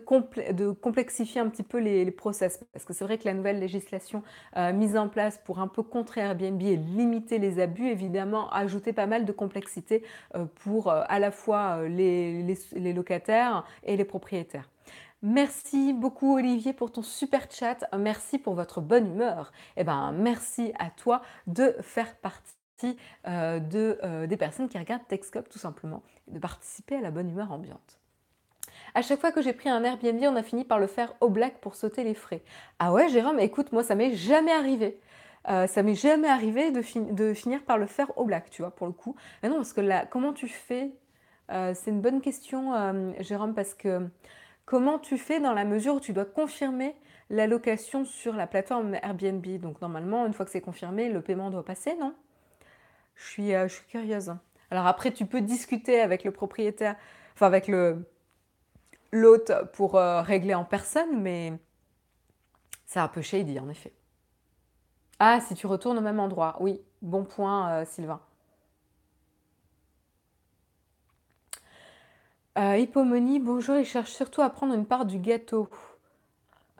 complexifier 0.72 1.40
un 1.40 1.48
petit 1.48 1.64
peu 1.64 1.78
les, 1.78 2.10
process. 2.10 2.60
Parce 2.72 2.84
que 2.84 2.92
c'est 2.92 3.04
vrai 3.04 3.18
que 3.18 3.24
la 3.24 3.34
nouvelle 3.34 3.58
législation 3.58 4.22
euh, 4.56 4.72
mise 4.72 4.96
en 4.96 5.08
place 5.08 5.40
pour 5.44 5.58
un 5.58 5.68
peu 5.68 5.82
contrer 5.82 6.20
Airbnb 6.20 6.62
et 6.62 6.76
limiter 6.76 7.38
les 7.38 7.60
abus, 7.60 7.88
évidemment, 7.88 8.50
a 8.50 8.58
ajouté 8.58 8.92
pas 8.92 9.06
mal 9.06 9.24
de 9.24 9.32
complexité 9.32 10.04
euh, 10.36 10.44
pour 10.62 10.90
à 10.90 11.18
la 11.18 11.30
fois 11.30 11.88
les, 11.88 12.44
locataires 12.92 13.64
et 13.84 13.96
les 13.96 14.04
propriétaires. 14.04 14.68
Merci 15.22 15.92
beaucoup 15.92 16.36
Olivier 16.36 16.72
pour 16.72 16.92
ton 16.92 17.02
super 17.02 17.50
chat. 17.50 17.86
Merci 17.98 18.38
pour 18.38 18.54
votre 18.54 18.80
bonne 18.80 19.06
humeur. 19.06 19.52
Et 19.76 19.82
eh 19.82 19.84
ben 19.84 20.12
merci 20.12 20.72
à 20.78 20.88
toi 20.88 21.20
de 21.46 21.76
faire 21.82 22.16
partie 22.16 22.54
euh, 23.26 23.60
euh, 23.74 24.26
des 24.26 24.36
personnes 24.38 24.70
qui 24.70 24.78
regardent 24.78 25.06
Texcop 25.06 25.46
tout 25.50 25.58
simplement, 25.58 26.02
de 26.28 26.38
participer 26.38 26.96
à 26.96 27.02
la 27.02 27.10
bonne 27.10 27.28
humeur 27.28 27.52
ambiante. 27.52 27.98
À 28.94 29.02
chaque 29.02 29.20
fois 29.20 29.30
que 29.30 29.42
j'ai 29.42 29.52
pris 29.52 29.68
un 29.68 29.84
Airbnb, 29.84 30.22
on 30.24 30.36
a 30.36 30.42
fini 30.42 30.64
par 30.64 30.78
le 30.78 30.86
faire 30.86 31.12
au 31.20 31.28
black 31.28 31.60
pour 31.60 31.74
sauter 31.74 32.02
les 32.02 32.14
frais. 32.14 32.42
Ah 32.78 32.90
ouais, 32.90 33.10
Jérôme, 33.10 33.40
écoute, 33.40 33.72
moi 33.72 33.84
ça 33.84 33.94
m'est 33.94 34.14
jamais 34.14 34.52
arrivé. 34.52 34.98
Euh, 35.50 35.66
ça 35.66 35.82
m'est 35.82 35.94
jamais 35.94 36.28
arrivé 36.28 36.70
de, 36.70 36.82
de, 37.12 37.34
finir 37.34 37.62
par 37.64 37.76
le 37.76 37.86
faire 37.86 38.16
au 38.16 38.24
black, 38.24 38.48
tu 38.48 38.62
vois, 38.62 38.70
pour 38.70 38.86
le 38.86 38.94
coup. 38.94 39.16
Mais 39.42 39.50
non, 39.50 39.56
parce 39.56 39.74
que 39.74 39.82
là, 39.82 40.06
comment 40.06 40.32
tu 40.32 40.48
fais? 40.48 40.92
C'est 41.74 41.90
une 41.90 42.00
bonne 42.00 42.20
question, 42.20 42.72
Jérôme, 43.18 43.54
parce 43.54 43.74
que 43.74 44.08
comment 44.70 45.00
tu 45.00 45.18
fais 45.18 45.40
dans 45.40 45.52
la 45.52 45.64
mesure 45.64 45.96
où 45.96 46.00
tu 46.00 46.12
dois 46.12 46.24
confirmer 46.24 46.94
la 47.28 47.48
location 47.48 48.04
sur 48.04 48.34
la 48.34 48.46
plateforme 48.46 48.94
Airbnb? 49.02 49.44
Donc 49.58 49.80
normalement, 49.80 50.24
une 50.26 50.32
fois 50.32 50.44
que 50.44 50.52
c'est 50.52 50.60
confirmé, 50.60 51.08
le 51.08 51.20
paiement 51.20 51.50
doit 51.50 51.64
passer, 51.64 51.96
non? 51.96 52.14
Je 53.16 53.26
suis, 53.26 53.52
euh, 53.52 53.66
je 53.66 53.80
curieuse. 53.88 54.32
Alors 54.70 54.86
après, 54.86 55.10
tu 55.10 55.26
peux 55.26 55.40
discuter 55.40 56.00
avec 56.00 56.22
le 56.22 56.30
propriétaire, 56.30 56.94
enfin 57.34 57.48
avec 57.48 57.68
l'hôte 59.10 59.52
pour 59.72 59.96
euh, 59.96 60.22
régler 60.22 60.54
en 60.54 60.64
personne, 60.64 61.20
mais 61.20 61.52
c'est 62.86 63.00
un 63.00 63.08
peu 63.08 63.22
shady 63.22 63.58
en 63.58 63.68
effet. 63.68 63.92
Ah, 65.18 65.40
si 65.40 65.56
tu 65.56 65.66
retournes 65.66 65.98
au 65.98 66.02
même 66.02 66.20
endroit, 66.20 66.56
oui, 66.60 66.80
bon 67.02 67.24
point, 67.24 67.72
euh, 67.72 67.84
Sylvain. 67.84 68.20
Hippomonie, 72.56 73.40
bonjour, 73.40 73.76
il 73.76 73.84
cherche 73.84 74.10
surtout 74.10 74.42
à 74.42 74.50
prendre 74.50 74.74
une 74.74 74.86
part 74.86 75.06
du 75.06 75.18
gâteau. 75.18 75.68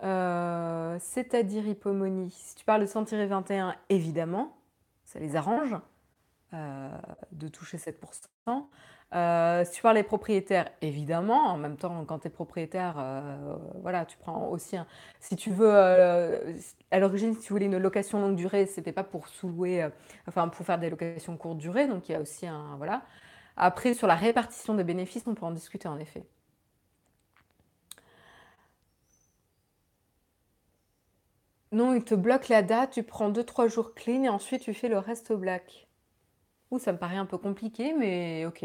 C'est-à-dire 0.00 1.66
Hippomonie, 1.66 2.30
si 2.30 2.56
tu 2.56 2.64
parles 2.64 2.82
de 2.82 2.86
100-21, 2.86 3.74
évidemment, 3.88 4.56
ça 5.04 5.18
les 5.18 5.36
arrange. 5.36 5.76
Euh, 6.52 6.88
de 7.30 7.46
toucher 7.46 7.76
7%. 7.76 7.94
Euh, 9.14 9.64
si 9.64 9.70
tu 9.70 9.82
parles 9.82 9.94
des 9.94 10.02
propriétaires, 10.02 10.68
évidemment, 10.80 11.46
en 11.46 11.56
même 11.56 11.76
temps, 11.76 12.04
quand 12.04 12.18
tu 12.18 12.26
es 12.26 12.30
propriétaire, 12.30 12.96
euh, 12.98 13.54
voilà, 13.82 14.04
tu 14.04 14.16
prends 14.16 14.48
aussi 14.48 14.76
un... 14.76 14.84
Si 15.20 15.36
tu 15.36 15.52
veux, 15.52 15.70
à 15.70 16.98
l'origine, 16.98 17.34
si 17.34 17.40
tu 17.40 17.52
voulais 17.52 17.66
une 17.66 17.78
location 17.78 18.20
longue 18.20 18.34
durée, 18.34 18.66
c'était 18.66 18.90
pas 18.90 19.04
pour 19.04 19.28
sous-louer, 19.28 19.88
enfin, 20.26 20.48
pour 20.48 20.66
faire 20.66 20.80
des 20.80 20.90
locations 20.90 21.36
courte 21.36 21.58
durée, 21.58 21.86
donc 21.86 22.08
il 22.08 22.12
y 22.12 22.14
a 22.16 22.20
aussi 22.20 22.48
un... 22.48 22.74
Voilà. 22.76 23.02
Après, 23.56 23.94
sur 23.94 24.06
la 24.06 24.14
répartition 24.14 24.74
des 24.74 24.84
bénéfices, 24.84 25.24
on 25.26 25.34
peut 25.34 25.44
en 25.46 25.50
discuter, 25.50 25.88
en 25.88 25.98
effet. 25.98 26.24
Non, 31.72 31.94
il 31.94 32.02
te 32.04 32.14
bloque 32.14 32.48
la 32.48 32.62
date, 32.62 32.92
tu 32.92 33.02
prends 33.04 33.30
2-3 33.30 33.68
jours 33.68 33.94
clean 33.94 34.24
et 34.24 34.28
ensuite 34.28 34.62
tu 34.62 34.74
fais 34.74 34.88
le 34.88 34.98
reste 34.98 35.30
au 35.30 35.36
black. 35.38 35.88
Ouh, 36.70 36.78
ça 36.78 36.92
me 36.92 36.98
paraît 36.98 37.16
un 37.16 37.26
peu 37.26 37.38
compliqué, 37.38 37.92
mais 37.92 38.44
ok. 38.46 38.64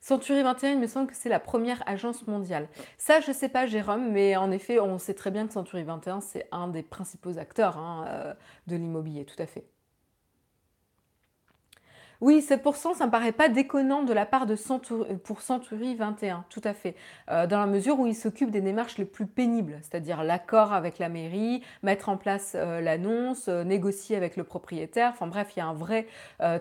Century 0.00 0.42
21, 0.42 0.70
il 0.72 0.78
me 0.80 0.88
semble 0.88 1.06
que 1.06 1.14
c'est 1.14 1.28
la 1.28 1.38
première 1.38 1.82
agence 1.88 2.26
mondiale. 2.26 2.68
Ça, 2.98 3.20
je 3.20 3.28
ne 3.28 3.34
sais 3.34 3.48
pas, 3.48 3.66
Jérôme, 3.66 4.10
mais 4.10 4.36
en 4.36 4.50
effet, 4.50 4.80
on 4.80 4.98
sait 4.98 5.14
très 5.14 5.30
bien 5.30 5.46
que 5.46 5.52
Century 5.52 5.84
21, 5.84 6.20
c'est 6.20 6.48
un 6.50 6.66
des 6.66 6.82
principaux 6.82 7.38
acteurs 7.38 7.78
hein, 7.78 8.04
euh, 8.08 8.34
de 8.66 8.74
l'immobilier, 8.74 9.24
tout 9.24 9.40
à 9.40 9.46
fait. 9.46 9.64
Oui, 12.22 12.40
7% 12.40 12.94
ça 12.94 13.06
me 13.06 13.10
paraît 13.10 13.32
pas 13.32 13.48
déconnant 13.48 14.04
de 14.04 14.12
la 14.12 14.24
part 14.24 14.46
de 14.46 14.54
pour 15.24 15.42
Century 15.42 15.96
21, 15.96 16.44
tout 16.50 16.60
à 16.62 16.72
fait. 16.72 16.94
Heu, 17.28 17.48
dans 17.48 17.58
la 17.58 17.66
mesure 17.66 17.98
où 17.98 18.06
ils 18.06 18.14
s'occupent 18.14 18.52
des 18.52 18.60
démarches 18.60 18.96
les 18.96 19.04
plus 19.04 19.26
pénibles, 19.26 19.80
c'est-à-dire 19.82 20.22
l'accord 20.22 20.72
avec 20.72 21.00
la 21.00 21.08
mairie, 21.08 21.64
mettre 21.82 22.08
en 22.08 22.16
place, 22.16 22.54
heu, 22.54 22.80
l'annonce, 22.80 23.48
heu, 23.48 23.64
négocier 23.64 24.14
avec 24.14 24.36
le 24.36 24.44
propriétaire. 24.44 25.10
Enfin 25.10 25.26
bref, 25.26 25.48
il 25.56 25.58
y 25.58 25.62
a 25.62 25.66
un 25.66 25.74
vrai, 25.74 26.06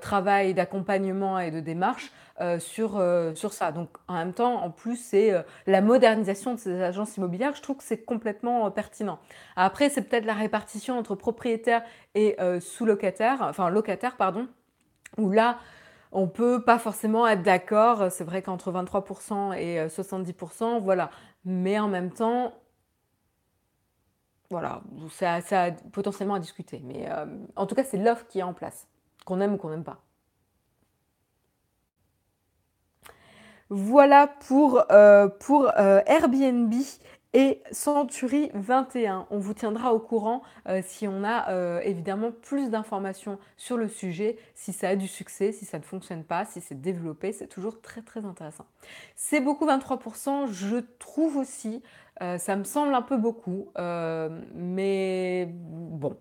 travail 0.02 0.56
d'accompagnement 0.56 1.38
et 1.38 1.52
de 1.52 1.60
démarche, 1.60 2.12
sur, 2.58 3.00
ça. 3.52 3.72
Donc 3.72 3.90
en 4.08 4.16
même 4.16 4.34
temps, 4.34 4.64
en 4.64 4.72
plus, 4.72 4.96
c'est, 4.96 5.32
la 5.68 5.82
modernisation 5.82 6.56
de 6.56 6.60
ces 6.60 6.82
agences 6.82 7.18
immobilières. 7.18 7.54
Je 7.56 7.62
trouve 7.62 7.78
que 7.78 7.84
c'est 7.84 8.04
complètement, 8.04 8.72
pertinent. 8.72 9.20
Après, 9.56 9.90
c'est 9.90 10.02
peut-être 10.02 10.26
la 10.26 10.34
répartition 10.34 10.98
entre 10.98 11.14
propriétaires 11.14 11.84
et 12.16 12.36
heu, 12.42 12.60
sous-locataires, 12.60 13.38
enfin 13.44 13.70
locataires, 13.70 14.18
pardon, 14.18 14.48
où 15.18 15.32
là, 15.32 15.60
on 16.12 16.28
peut 16.28 16.64
pas 16.64 16.80
forcément 16.80 17.28
être 17.28 17.44
d'accord. 17.44 18.12
C'est 18.12 18.24
vrai 18.26 18.42
qu'entre 18.42 18.72
23% 18.72 19.54
et 19.54 19.80
heu, 19.80 19.90
70% 19.90 20.80
voilà. 20.82 21.10
Mais 21.46 21.80
en 21.80 21.88
même 21.88 22.12
temps, 22.12 22.54
voilà, 24.50 24.82
c'est 25.10 25.26
à 25.26 25.72
potentiellement 25.94 26.36
à 26.36 26.40
discuter. 26.40 26.82
Mais, 26.84 27.02
hem, 27.04 27.48
en 27.56 27.66
tout 27.66 27.76
cas, 27.76 27.84
c'est 27.84 27.98
l'offre 27.98 28.28
qui 28.28 28.40
est 28.40 28.44
en 28.44 28.54
place, 28.54 28.88
qu'on 29.26 29.40
aime 29.42 29.54
ou 29.54 29.58
qu'on 29.58 29.70
n'aime 29.70 29.84
pas. 29.84 30.02
Voilà 33.70 34.28
pour, 34.28 34.80
heu, 34.92 36.02
Airbnb 36.06 36.74
et 37.34 37.62
Century 37.72 38.50
21. 38.54 39.28
On 39.30 39.40
vous 39.40 39.54
tiendra 39.54 39.94
au 39.94 40.00
courant, 40.00 40.42
heu, 40.70 40.82
si 40.84 41.08
on 41.08 41.24
a, 41.24 41.52
heu, 41.54 41.82
évidemment 41.86 42.32
plus 42.32 42.70
d'informations 42.70 43.40
sur 43.58 43.78
le 43.78 43.88
sujet, 43.88 44.38
si 44.56 44.74
ça 44.74 44.90
a 44.90 44.96
du 44.96 45.08
succès, 45.08 45.52
si 45.52 45.66
ça 45.66 45.78
ne 45.80 45.84
fonctionne 45.84 46.24
pas, 46.24 46.46
si 46.46 46.62
c'est 46.62 46.80
développé, 46.82 47.32
c'est 47.34 47.48
toujours 47.48 47.82
très, 47.82 48.02
très 48.02 48.26
intéressant. 48.26 48.66
C'est 49.16 49.40
beaucoup 49.42 49.66
23% 49.66 50.48
je 50.48 50.78
trouve 51.00 51.38
aussi, 51.38 51.82
heu, 52.22 52.38
ça 52.38 52.56
me 52.56 52.64
semble 52.64 52.94
un 52.94 53.02
peu 53.02 53.18
beaucoup, 53.18 53.70
mais 54.56 55.48
bon, 55.52 56.18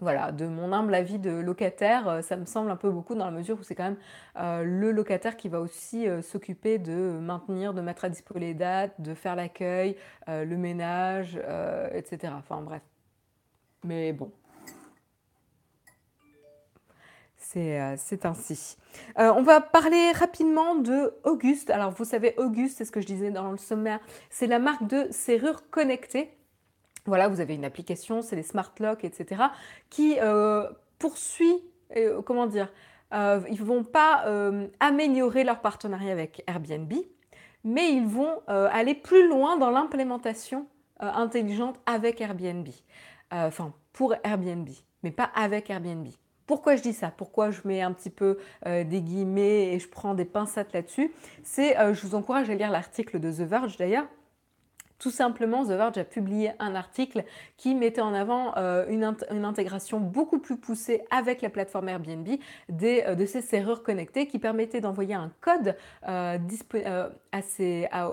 voilà, 0.00 0.32
de 0.32 0.46
mon 0.46 0.72
humble 0.72 0.94
avis 0.94 1.18
de 1.18 1.30
locataire, 1.30 2.08
heu, 2.08 2.22
ça 2.22 2.36
me 2.36 2.46
semble 2.46 2.70
un 2.70 2.76
peu 2.76 2.90
beaucoup 2.90 3.14
dans 3.14 3.24
la 3.26 3.30
mesure 3.30 3.58
où 3.58 3.62
c'est 3.62 3.74
quand 3.74 3.84
même, 3.84 3.98
heu, 4.38 4.64
le 4.64 4.92
locataire 4.92 5.36
qui 5.36 5.48
va 5.48 5.60
aussi, 5.60 6.06
heu, 6.06 6.22
s'occuper 6.22 6.78
de 6.78 7.18
maintenir, 7.20 7.74
de 7.74 7.80
mettre 7.80 8.04
à 8.04 8.08
dispo 8.08 8.38
les 8.38 8.54
dates, 8.54 9.00
de 9.00 9.14
faire 9.14 9.36
l'accueil, 9.36 9.96
le 10.26 10.56
ménage, 10.56 11.36
heu, 11.36 11.90
et 11.94 12.02
cetera. 12.04 12.36
Enfin 12.36 12.60
bref. 12.62 12.82
Mais 13.84 14.12
bon, 14.12 14.30
c'est, 17.36 17.80
ainsi. 18.24 18.76
On 19.16 19.42
va 19.42 19.60
parler 19.60 20.12
rapidement 20.12 20.74
de 20.74 21.14
Auguste. 21.24 21.70
Alors 21.70 21.90
vous 21.90 22.04
savez, 22.04 22.34
Auguste, 22.36 22.78
c'est 22.78 22.84
ce 22.84 22.92
que 22.92 23.00
je 23.00 23.06
disais 23.06 23.30
dans 23.30 23.50
le 23.50 23.56
sommaire, 23.56 24.00
c'est 24.28 24.46
la 24.46 24.58
marque 24.58 24.86
de 24.86 25.08
serrures 25.10 25.68
connectées. 25.70 26.30
Voilà, 27.06 27.28
vous 27.28 27.40
avez 27.40 27.54
une 27.54 27.64
application, 27.64 28.22
c'est 28.22 28.36
les 28.36 28.42
smart 28.42 28.72
locks, 28.78 29.04
et 29.04 29.10
cetera, 29.12 29.52
qui, 29.88 30.18
heu, 30.22 30.66
poursuit, 30.98 31.62
heu, 31.96 32.20
comment 32.22 32.46
dire? 32.46 32.72
Heu, 33.12 33.42
ils 33.50 33.62
vont 33.62 33.84
pas, 33.84 34.24
améliorer 34.78 35.44
leur 35.44 35.60
partenariat 35.60 36.12
avec 36.12 36.44
Airbnb, 36.46 36.92
mais 37.64 37.92
ils 37.92 38.06
vont, 38.06 38.40
aller 38.46 38.94
plus 38.94 39.28
loin 39.28 39.56
dans 39.56 39.70
l'implémentation, 39.70 40.66
intelligente 41.00 41.80
avec 41.86 42.20
Airbnb. 42.20 42.68
Enfin, 43.32 43.72
pour 43.92 44.14
Airbnb, 44.22 44.68
mais 45.02 45.10
pas 45.10 45.30
avec 45.34 45.70
Airbnb. 45.70 46.06
Pourquoi 46.46 46.76
je 46.76 46.82
dis 46.82 46.92
ça? 46.92 47.12
Pourquoi 47.16 47.50
je 47.50 47.60
mets 47.64 47.80
un 47.82 47.92
petit 47.92 48.10
peu, 48.10 48.38
des 48.64 49.00
guillemets 49.00 49.72
et 49.72 49.78
je 49.78 49.88
prends 49.88 50.14
des 50.14 50.24
pincettes 50.24 50.72
là-dessus? 50.72 51.12
C'est, 51.42 51.74
je 51.94 52.06
vous 52.06 52.14
encourage 52.14 52.48
à 52.50 52.54
lire 52.54 52.70
l'article 52.70 53.18
de 53.18 53.30
The 53.30 53.48
Verge 53.48 53.76
d'ailleurs, 53.76 54.06
tout 55.00 55.10
simplement, 55.10 55.64
The 55.64 55.70
Verge 55.70 55.96
a 55.96 56.04
publié 56.04 56.52
un 56.58 56.74
article 56.74 57.24
qui 57.56 57.74
mettait 57.74 58.02
en 58.02 58.12
avant 58.12 58.54
euh, 58.58 58.84
une, 58.88 59.02
int 59.02 59.16
une, 59.30 59.46
intégration 59.46 59.98
beaucoup 59.98 60.38
plus 60.38 60.58
poussée 60.58 61.02
avec 61.10 61.40
la 61.40 61.48
plateforme 61.48 61.88
Airbnb 61.88 62.28
des, 62.68 63.02
euh, 63.06 63.14
de 63.14 63.24
ces 63.24 63.40
serrures 63.40 63.82
connectées 63.82 64.26
qui 64.26 64.38
permettait 64.38 64.82
d'envoyer 64.82 65.14
un 65.14 65.32
code 65.40 65.74
euh, 66.06 66.38
à 67.32 68.10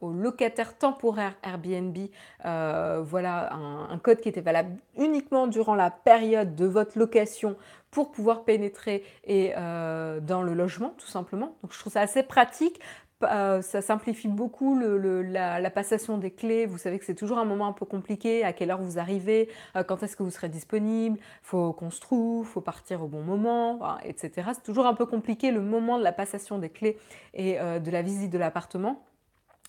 aux, 0.00 0.12
locataires 0.12 0.78
temporaires 0.78 1.34
Airbnb. 1.42 1.96
Voilà, 2.44 3.52
un, 3.52 3.98
code 3.98 4.20
qui 4.20 4.28
était 4.28 4.40
valable 4.40 4.76
uniquement 4.96 5.48
durant 5.48 5.74
la 5.74 5.90
période 5.90 6.54
de 6.54 6.66
votre 6.66 6.96
location 6.96 7.56
pour 7.90 8.12
pouvoir 8.12 8.44
pénétrer 8.44 9.02
et, 9.24 9.52
dans 9.54 10.42
le 10.42 10.54
logement, 10.54 10.94
tout 10.98 11.08
simplement. 11.08 11.56
Donc 11.62 11.72
je 11.72 11.80
trouve 11.80 11.92
ça 11.92 12.02
assez 12.02 12.22
pratique 12.22 12.80
euh, 13.22 13.62
ça 13.62 13.80
simplifie 13.80 14.28
beaucoup 14.28 14.78
la, 14.78 15.70
passation 15.70 16.18
des 16.18 16.30
clés. 16.30 16.66
Vous 16.66 16.78
savez 16.78 16.98
que 16.98 17.04
c'est 17.04 17.14
toujours 17.14 17.38
un 17.38 17.44
moment 17.44 17.66
un 17.66 17.72
peu 17.72 17.86
compliqué. 17.86 18.44
À 18.44 18.52
quelle 18.52 18.70
heure 18.70 18.80
vous 18.80 18.98
arrivez? 18.98 19.48
Euh, 19.76 19.82
Quand 19.84 20.02
est-ce 20.02 20.16
que 20.16 20.22
vous 20.22 20.30
serez 20.30 20.48
disponible? 20.48 21.18
Faut 21.42 21.72
qu'on 21.72 21.90
se 21.90 22.00
trouve, 22.00 22.46
faut 22.46 22.60
partir 22.60 23.02
au 23.02 23.08
bon 23.08 23.22
moment, 23.22 23.98
etc. 24.02 24.50
C'est 24.54 24.62
toujours 24.62 24.86
un 24.86 24.94
peu 24.94 25.06
compliqué 25.06 25.50
le 25.50 25.60
moment 25.60 25.98
de 25.98 26.04
la 26.04 26.12
passation 26.12 26.58
des 26.58 26.70
clés 26.70 26.98
et 27.34 27.58
euh, 27.60 27.78
de 27.78 27.90
la 27.90 28.02
visite 28.02 28.30
de 28.30 28.38
l'appartement. 28.38 29.02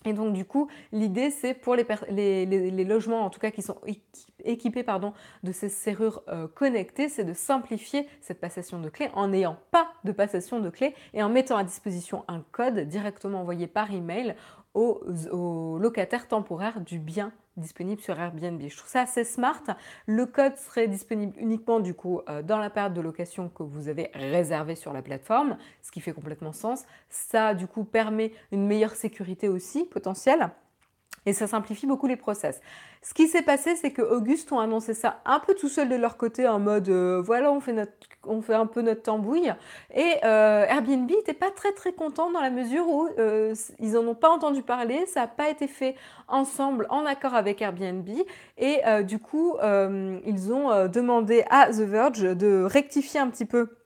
Et 0.04 0.12
donc 0.12 0.32
du 0.32 0.44
coup, 0.44 0.68
l'idée 0.92 1.30
c'est 1.30 1.54
pour 1.54 1.74
les, 1.74 2.84
logements 2.84 3.24
en 3.24 3.30
tout 3.30 3.40
cas 3.40 3.50
qui 3.50 3.62
sont 3.62 3.78
équipés 4.44 4.84
de 5.42 5.52
ces 5.52 5.68
serrures 5.68 6.22
euh, 6.28 6.46
connectées, 6.46 7.08
c'est 7.08 7.24
de 7.24 7.32
simplifier 7.32 8.06
cette 8.20 8.40
passation 8.40 8.80
de 8.80 8.88
clés 8.88 9.10
en 9.14 9.28
n'ayant 9.28 9.58
pas 9.70 9.88
de 10.04 10.12
passation 10.12 10.60
de 10.60 10.70
clés 10.70 10.94
et 11.14 11.22
en 11.22 11.28
mettant 11.28 11.56
à 11.56 11.64
disposition 11.64 12.24
un 12.28 12.44
code 12.52 12.78
directement 12.80 13.40
envoyé 13.40 13.66
par 13.66 13.92
email 13.92 14.36
aux, 14.74 15.02
aux 15.32 15.78
locataires 15.78 16.28
temporaires 16.28 16.80
du 16.80 16.98
bien 16.98 17.32
disponible 17.58 18.00
sur 18.00 18.18
Airbnb. 18.18 18.60
Je 18.66 18.76
trouve 18.76 18.88
ça 18.88 19.02
assez 19.02 19.24
smart. 19.24 19.62
Le 20.06 20.26
code 20.26 20.56
serait 20.56 20.88
disponible 20.88 21.34
uniquement 21.38 21.80
du 21.80 21.94
coup 21.94 22.20
euh, 22.28 22.42
dans 22.42 22.58
la 22.58 22.70
période 22.70 22.94
de 22.94 23.00
location 23.00 23.48
que 23.48 23.62
vous 23.62 23.88
avez 23.88 24.10
réservée 24.14 24.74
sur 24.74 24.92
la 24.92 25.02
plateforme, 25.02 25.56
ce 25.82 25.90
qui 25.90 26.00
fait 26.00 26.12
complètement 26.12 26.52
sens. 26.52 26.84
Ça 27.08 27.54
du 27.54 27.66
coup 27.66 27.84
permet 27.84 28.32
une 28.52 28.66
meilleure 28.66 28.94
sécurité 28.94 29.48
aussi 29.48 29.84
potentielle 29.84 30.50
et 31.26 31.32
ça 31.32 31.46
simplifie 31.46 31.86
beaucoup 31.86 32.06
les 32.06 32.16
process. 32.16 32.60
Ce 33.02 33.14
qui 33.14 33.28
s'est 33.28 33.42
passé, 33.42 33.76
c'est 33.76 33.90
que 33.90 34.02
Auguste 34.02 34.50
ont 34.52 34.58
annoncé 34.58 34.92
ça 34.94 35.20
un 35.24 35.38
peu 35.40 35.54
tout 35.54 35.68
seul 35.68 35.88
de 35.88 35.94
leur 35.94 36.16
côté, 36.16 36.48
en 36.48 36.58
mode 36.58 36.88
euh, 36.88 37.22
voilà, 37.24 37.52
on 37.52 37.60
fait, 37.60 37.72
notre, 37.72 37.92
on 38.26 38.42
fait 38.42 38.54
un 38.54 38.66
peu 38.66 38.82
notre 38.82 39.02
tambouille. 39.02 39.52
Et 39.94 40.14
euh, 40.24 40.66
Airbnb 40.66 41.08
n'était 41.08 41.32
pas 41.32 41.50
très 41.50 41.72
très 41.72 41.92
content 41.92 42.30
dans 42.30 42.40
la 42.40 42.50
mesure 42.50 42.88
où 42.88 43.08
euh, 43.18 43.54
ils 43.78 43.92
n'en 43.92 44.06
ont 44.06 44.14
pas 44.14 44.30
entendu 44.30 44.62
parler, 44.62 45.06
ça 45.06 45.20
n'a 45.20 45.26
pas 45.28 45.48
été 45.48 45.68
fait 45.68 45.94
ensemble 46.26 46.86
en 46.90 47.06
accord 47.06 47.34
avec 47.34 47.62
Airbnb. 47.62 48.08
Et 48.58 48.80
du 49.04 49.18
coup, 49.18 49.56
ils 49.62 50.52
ont 50.52 50.88
demandé 50.88 51.44
à 51.50 51.68
The 51.70 51.80
Verge 51.80 52.20
de 52.20 52.64
rectifier 52.64 53.20
un 53.20 53.28
petit 53.28 53.44
peu 53.44 53.77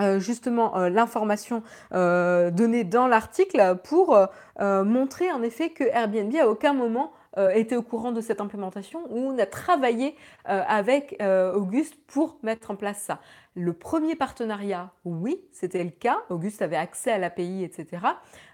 euh, 0.00 0.20
justement 0.20 0.76
euh, 0.78 0.88
l'information 0.88 1.62
euh, 1.92 2.50
donnée 2.50 2.84
dans 2.84 3.08
l'article 3.08 3.76
pour 3.84 4.16
montrer 4.60 5.32
en 5.32 5.42
effet 5.42 5.70
que 5.70 5.84
Airbnb 5.84 6.34
à 6.36 6.46
aucun 6.46 6.74
moment 6.74 7.12
était 7.54 7.76
au 7.76 7.82
courant 7.82 8.12
de 8.12 8.20
cette 8.20 8.42
implémentation 8.42 9.00
ou 9.08 9.30
on 9.30 9.38
a 9.38 9.46
travaillé 9.46 10.14
avec 10.44 11.18
Auguste 11.54 11.94
pour 12.08 12.36
mettre 12.42 12.70
en 12.70 12.76
place 12.76 12.98
ça. 12.98 13.20
Le 13.54 13.72
premier 13.72 14.14
partenariat, 14.14 14.92
oui, 15.04 15.40
c'était 15.50 15.82
le 15.82 15.90
cas. 15.90 16.18
Auguste 16.28 16.62
avait 16.62 16.76
accès 16.76 17.10
à 17.10 17.18
l'API, 17.18 17.64
etc. 17.64 18.06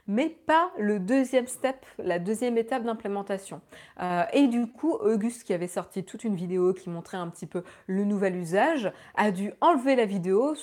Mais 0.07 0.31
pas 0.31 0.71
le 0.79 0.99
deuxième 0.99 1.47
step, 1.47 1.85
la 1.99 2.19
deuxième 2.19 2.57
étape 2.57 2.83
d'implémentation. 2.83 3.61
Euh, 4.01 4.23
et 4.33 4.47
du 4.47 4.67
coup, 4.67 4.93
Auguste, 4.93 5.45
qui 5.45 5.53
avait 5.53 5.69
sorti 5.69 6.03
toute 6.03 6.25
une 6.25 6.35
vidéo 6.35 6.73
qui 6.73 6.89
montrait 6.89 7.19
un 7.19 7.29
petit 7.29 7.47
peu 7.47 7.63
le 7.87 8.05
nouvel 8.05 8.37
usage, 8.37 8.91
a 9.17 9.31
dû 9.31 9.53
enlever 9.61 9.97
la 9.97 10.07
vidéo 10.07 10.55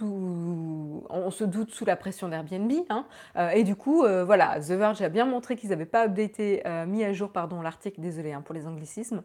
on 0.00 1.30
se 1.30 1.44
doute 1.44 1.70
sous 1.70 1.84
la 1.84 1.96
pression 1.96 2.28
d'Airbnb. 2.28 2.70
Hein. 2.90 3.06
Euh, 3.36 3.50
et 3.50 3.64
du 3.64 3.76
coup, 3.76 4.02
euh, 4.02 4.24
voilà, 4.24 4.60
The 4.60 4.72
Verge 4.72 5.00
a 5.02 5.08
bien 5.08 5.24
montré 5.24 5.56
qu'ils 5.56 5.70
n'avaient 5.70 5.86
pas 5.86 6.06
mis 6.08 7.04
à 7.04 7.12
jour, 7.12 7.30
l'article, 7.62 8.00
désolé 8.00 8.32
hein, 8.32 8.42
pour 8.42 8.54
les 8.54 8.66
anglicismes. 8.66 9.22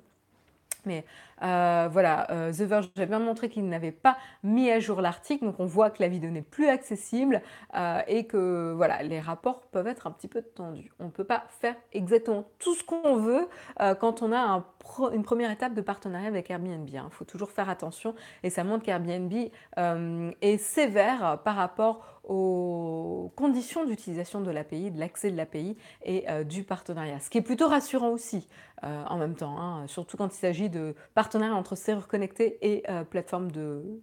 Mais 0.85 1.05
euh, 1.43 1.89
voilà, 1.91 2.29
euh, 2.31 2.51
The 2.51 2.61
Verge 2.61 2.89
a 2.97 3.05
bien 3.05 3.19
montré 3.19 3.49
qu'il 3.49 3.67
n'avait 3.67 3.91
pas 3.91 4.17
mis 4.43 4.69
à 4.69 4.79
jour 4.79 5.01
l'article, 5.01 5.45
donc 5.45 5.59
on 5.59 5.65
voit 5.65 5.89
que 5.89 6.01
la 6.01 6.07
vidéo 6.07 6.29
n'est 6.29 6.41
plus 6.41 6.67
accessible 6.67 7.41
euh, 7.75 8.01
et 8.07 8.25
que 8.25 8.73
voilà, 8.75 9.01
les 9.03 9.19
rapports 9.19 9.61
peuvent 9.71 9.87
être 9.87 10.07
un 10.07 10.11
petit 10.11 10.27
peu 10.27 10.41
tendus. 10.41 10.91
On 10.99 11.05
ne 11.05 11.09
peut 11.09 11.23
pas 11.23 11.43
faire 11.49 11.75
exactement 11.93 12.45
tout 12.59 12.75
ce 12.75 12.83
qu'on 12.83 13.15
veut 13.17 13.47
quand 13.99 14.21
on 14.21 14.31
a 14.31 14.63
une 15.13 15.23
première 15.23 15.51
étape 15.51 15.73
de 15.73 15.81
partenariat 15.81 16.27
avec 16.27 16.49
Airbnb. 16.49 16.87
Il 16.87 16.97
hein. 16.97 17.07
faut 17.11 17.25
toujours 17.25 17.51
faire 17.51 17.69
attention 17.69 18.15
et 18.43 18.49
ça 18.49 18.63
montre 18.63 18.83
qu'Airbnb 18.83 19.31
est 20.41 20.57
sévère 20.57 21.39
par 21.43 21.55
rapport 21.55 22.05
aux 22.23 23.31
conditions 23.35 23.85
d'utilisation 23.85 24.41
de 24.41 24.51
l'API, 24.51 24.91
de 24.91 24.99
l'accès 24.99 25.31
de 25.31 25.37
l'API 25.37 25.77
et 26.03 26.25
du 26.45 26.63
partenariat. 26.63 27.19
Ce 27.19 27.29
qui 27.29 27.37
est 27.37 27.43
plutôt 27.43 27.67
rassurant 27.67 28.09
aussi 28.09 28.47
en 28.83 29.17
même 29.17 29.35
temps, 29.35 29.59
hein, 29.59 29.87
surtout 29.87 30.17
quand 30.17 30.33
il 30.33 30.37
s'agit 30.39 30.69
de 30.69 30.95
entre 31.35 31.75
serveurs 31.75 32.07
connectés 32.07 32.57
et 32.61 32.83
euh, 32.89 33.03
plateformes 33.03 33.51
de, 33.51 34.01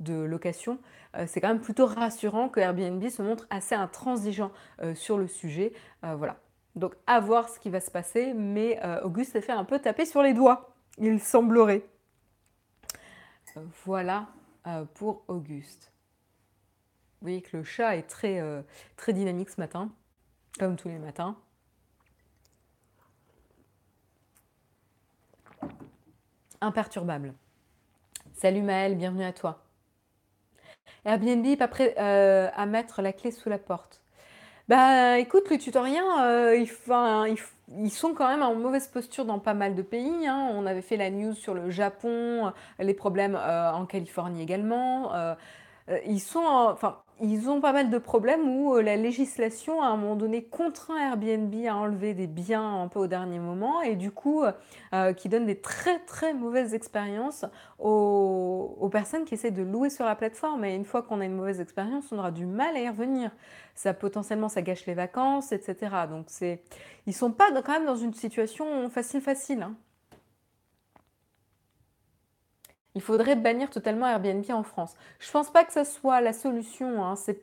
de 0.00 0.14
location, 0.14 0.78
c'est 1.26 1.40
quand 1.40 1.48
même 1.48 1.62
plutôt 1.62 1.86
rassurant 1.86 2.50
que 2.50 2.60
Airbnb 2.60 3.02
se 3.08 3.22
montre 3.22 3.46
assez 3.48 3.74
intransigeant 3.74 4.52
sur 4.94 5.16
le 5.16 5.26
sujet. 5.26 5.72
voilà. 6.02 6.36
Donc 6.74 6.94
à 7.06 7.20
voir 7.20 7.48
ce 7.48 7.58
qui 7.58 7.70
va 7.70 7.80
se 7.80 7.90
passer, 7.90 8.34
mais 8.34 8.78
Auguste 9.02 9.32
s'est 9.32 9.40
fait 9.40 9.52
un 9.52 9.64
peu 9.64 9.78
taper 9.78 10.04
sur 10.04 10.22
les 10.22 10.34
doigts, 10.34 10.74
il 10.98 11.18
semblerait. 11.18 11.88
Voilà 13.86 14.28
pour 14.92 15.24
Auguste. 15.28 15.90
Vous 17.22 17.28
voyez 17.28 17.40
que 17.40 17.56
le 17.56 17.64
chat 17.64 17.96
est 17.96 18.02
très, 18.02 18.42
très 18.96 19.14
dynamique 19.14 19.48
ce 19.48 19.58
matin, 19.58 19.90
comme 20.58 20.76
tous 20.76 20.88
les 20.88 20.98
matins. 20.98 21.38
Imperturbable. 26.60 27.34
Salut 28.34 28.62
Maëlle, 28.62 28.96
bienvenue 28.96 29.24
à 29.24 29.32
toi. 29.32 29.62
Airbnb 31.04 31.56
pas 31.56 31.68
prêt 31.68 31.94
euh, 31.98 32.48
à 32.54 32.66
mettre 32.66 33.02
la 33.02 33.12
clé 33.12 33.30
sous 33.30 33.48
la 33.48 33.58
porte. 33.58 34.00
Bah 34.68 35.18
écoute, 35.18 35.48
les 35.50 35.58
tutoriens, 35.58 36.24
euh, 36.24 36.56
ils, 36.56 37.90
sont 37.90 38.14
quand 38.14 38.28
même 38.28 38.42
en 38.42 38.54
mauvaise 38.56 38.88
posture 38.88 39.24
dans 39.24 39.38
pas 39.38 39.54
mal 39.54 39.76
de 39.76 39.82
pays. 39.82 40.26
Hein. 40.26 40.50
On 40.52 40.66
avait 40.66 40.82
fait 40.82 40.96
la 40.96 41.10
news 41.10 41.34
sur 41.34 41.54
le 41.54 41.70
Japon, 41.70 42.52
les 42.80 42.94
problèmes 42.94 43.36
euh, 43.36 43.72
en 43.72 43.86
Californie 43.86 44.42
également. 44.42 45.12
Ils 46.06 46.20
sont, 46.20 46.44
enfin, 46.44 46.98
ils 47.20 47.48
ont 47.48 47.62
pas 47.62 47.72
mal 47.72 47.88
de 47.88 47.96
problèmes 47.96 48.46
où 48.46 48.74
euh, 48.74 48.82
la 48.82 48.96
législation, 48.96 49.80
à 49.82 49.86
un 49.86 49.96
moment 49.96 50.16
donné, 50.16 50.44
contraint 50.44 50.98
Airbnb 50.98 51.54
à 51.66 51.74
enlever 51.74 52.12
des 52.12 52.26
biens 52.26 52.82
un 52.82 52.88
peu 52.88 52.98
au 52.98 53.06
dernier 53.06 53.38
moment 53.38 53.80
et 53.80 53.96
du 53.96 54.10
coup, 54.10 54.42
euh, 54.42 54.52
euh, 54.92 55.12
qui 55.14 55.30
donne 55.30 55.46
des 55.46 55.58
très 55.58 55.98
très 56.00 56.34
mauvaises 56.34 56.74
expériences 56.74 57.46
aux, 57.78 58.88
personnes 58.92 59.24
qui 59.24 59.34
essaient 59.34 59.50
de 59.50 59.62
louer 59.62 59.88
sur 59.88 60.04
la 60.04 60.14
plateforme. 60.14 60.64
Et 60.64 60.74
une 60.74 60.84
fois 60.84 61.02
qu'on 61.02 61.20
a 61.20 61.24
une 61.24 61.34
mauvaise 61.36 61.60
expérience, 61.60 62.12
on 62.12 62.18
aura 62.18 62.30
du 62.30 62.44
mal 62.44 62.76
à 62.76 62.80
y 62.80 62.88
revenir. 62.88 63.30
Ça 63.74 63.94
potentiellement, 63.94 64.48
ça 64.48 64.60
gâche 64.62 64.84
les 64.86 64.94
vacances, 64.94 65.52
etc. 65.52 65.76
Donc 66.10 66.26
c'est, 66.28 66.62
ils 67.06 67.14
sont 67.14 67.32
pas 67.32 67.50
quand 67.62 67.72
même 67.72 67.86
dans 67.86 67.96
une 67.96 68.14
situation 68.14 68.90
facile 68.90 69.22
facile. 69.22 69.62
Hein. 69.62 69.74
Il 72.96 73.02
faudrait 73.02 73.36
bannir 73.36 73.68
totalement 73.68 74.08
Airbnb 74.08 74.42
en 74.50 74.62
France. 74.62 74.94
Je 75.18 75.28
ne 75.28 75.32
pense 75.32 75.50
pas 75.50 75.64
que 75.64 75.72
ce 75.74 75.84
soit 75.84 76.22
la 76.22 76.32
solution. 76.32 77.04
Hein. 77.04 77.14
C'est 77.14 77.34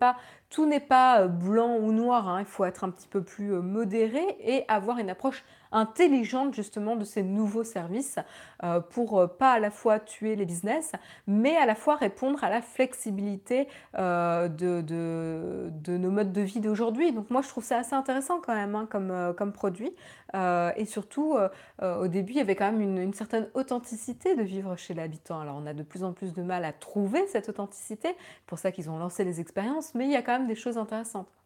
tout 0.50 0.66
n'est 0.66 0.80
pas 0.80 1.22
euh, 1.22 1.28
blanc 1.28 1.78
ou 1.78 1.92
noir. 1.92 2.28
Hein. 2.28 2.39
Il 2.39 2.48
faut 2.48 2.66
être 2.66 2.84
un 2.84 2.89
petit 2.89 3.08
peu 3.08 3.22
plus 3.22 3.54
euh, 3.54 3.62
modéré 3.62 4.24
et 4.39 4.66
avoir 4.68 4.98
une 4.98 5.12
approche 5.12 5.46
intelligente 5.74 6.54
justement 6.54 6.96
de 6.96 7.04
ces 7.04 7.24
nouveaux 7.24 7.64
services 7.64 8.20
euh, 8.64 8.80
pour 8.80 9.20
euh, 9.20 9.28
pas 9.28 9.54
à 9.54 9.60
la 9.60 9.72
fois 9.72 10.00
tuer 10.00 10.36
les 10.36 10.46
business, 10.46 10.94
mais 11.28 11.58
à 11.58 11.66
la 11.66 11.76
fois 11.76 11.96
répondre 11.96 12.44
à 12.44 12.50
la 12.50 12.62
flexibilité 12.62 13.68
euh, 13.98 14.48
de, 14.48 15.98
nos 15.98 16.12
modes 16.12 16.32
de 16.32 16.42
vie 16.42 16.62
d'aujourd'hui. 16.62 17.12
Donc 17.12 17.30
moi 17.30 17.42
je 17.42 17.50
trouve 17.50 17.64
ça 17.64 17.80
assez 17.80 17.96
intéressant 17.96 18.40
quand 18.40 18.56
même 18.56 18.76
hein, 18.76 18.88
comme, 18.90 19.52
produit. 19.52 19.94
et 20.34 20.86
surtout 20.86 21.36
au 21.82 22.08
début 22.08 22.34
il 22.34 22.38
y 22.38 22.42
avait 22.42 22.56
quand 22.56 22.72
même 22.72 22.82
une, 22.82 22.98
une 22.98 23.14
certaine 23.14 23.50
authenticité 23.54 24.36
de 24.36 24.44
vivre 24.44 24.76
chez 24.76 24.94
l'habitant. 24.94 25.40
Alors 25.40 25.60
on 25.62 25.66
a 25.66 25.74
de 25.74 25.84
plus 25.84 26.04
en 26.04 26.14
plus 26.14 26.34
de 26.34 26.42
mal 26.42 26.66
à 26.66 26.74
trouver 26.74 27.26
cette 27.28 27.50
authenticité, 27.50 28.16
pour 28.46 28.60
ça 28.60 28.72
qu'ils 28.72 28.90
ont 28.90 28.98
lancé 28.98 29.24
les 29.24 29.40
expériences, 29.40 29.94
mais 29.96 30.06
il 30.06 30.12
y 30.12 30.16
a 30.16 30.22
quand 30.22 30.38
même 30.38 30.48
des 30.48 30.56
choses 30.56 30.78
intéressantes. 30.78 31.42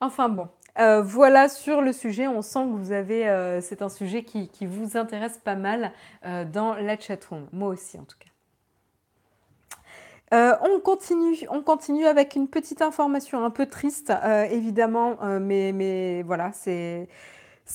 Enfin 0.00 0.28
bon, 0.28 0.48
euh, 0.78 1.02
voilà 1.02 1.48
sur 1.48 1.80
le 1.80 1.92
sujet. 1.92 2.28
On 2.28 2.42
sent 2.42 2.60
que 2.60 2.76
vous 2.76 2.92
avez, 2.92 3.28
euh, 3.28 3.60
c'est 3.60 3.82
un 3.82 3.88
sujet 3.88 4.22
qui, 4.22 4.48
vous 4.62 4.96
intéresse 4.96 5.38
pas 5.38 5.56
mal 5.56 5.92
euh, 6.24 6.44
dans 6.44 6.74
la 6.74 6.98
chatroom. 6.98 7.48
Moi 7.52 7.68
aussi, 7.68 7.98
en 7.98 8.04
tout 8.04 8.16
cas. 8.18 8.28
on 10.62 10.78
continue, 10.80 11.36
on 11.50 11.62
continue 11.62 12.06
avec 12.06 12.36
une 12.36 12.48
petite 12.48 12.82
information 12.82 13.44
un 13.44 13.50
peu 13.50 13.66
triste, 13.66 14.12
évidemment, 14.50 15.16
mais, 15.40 16.22
voilà, 16.22 16.52
c'est 16.52 17.08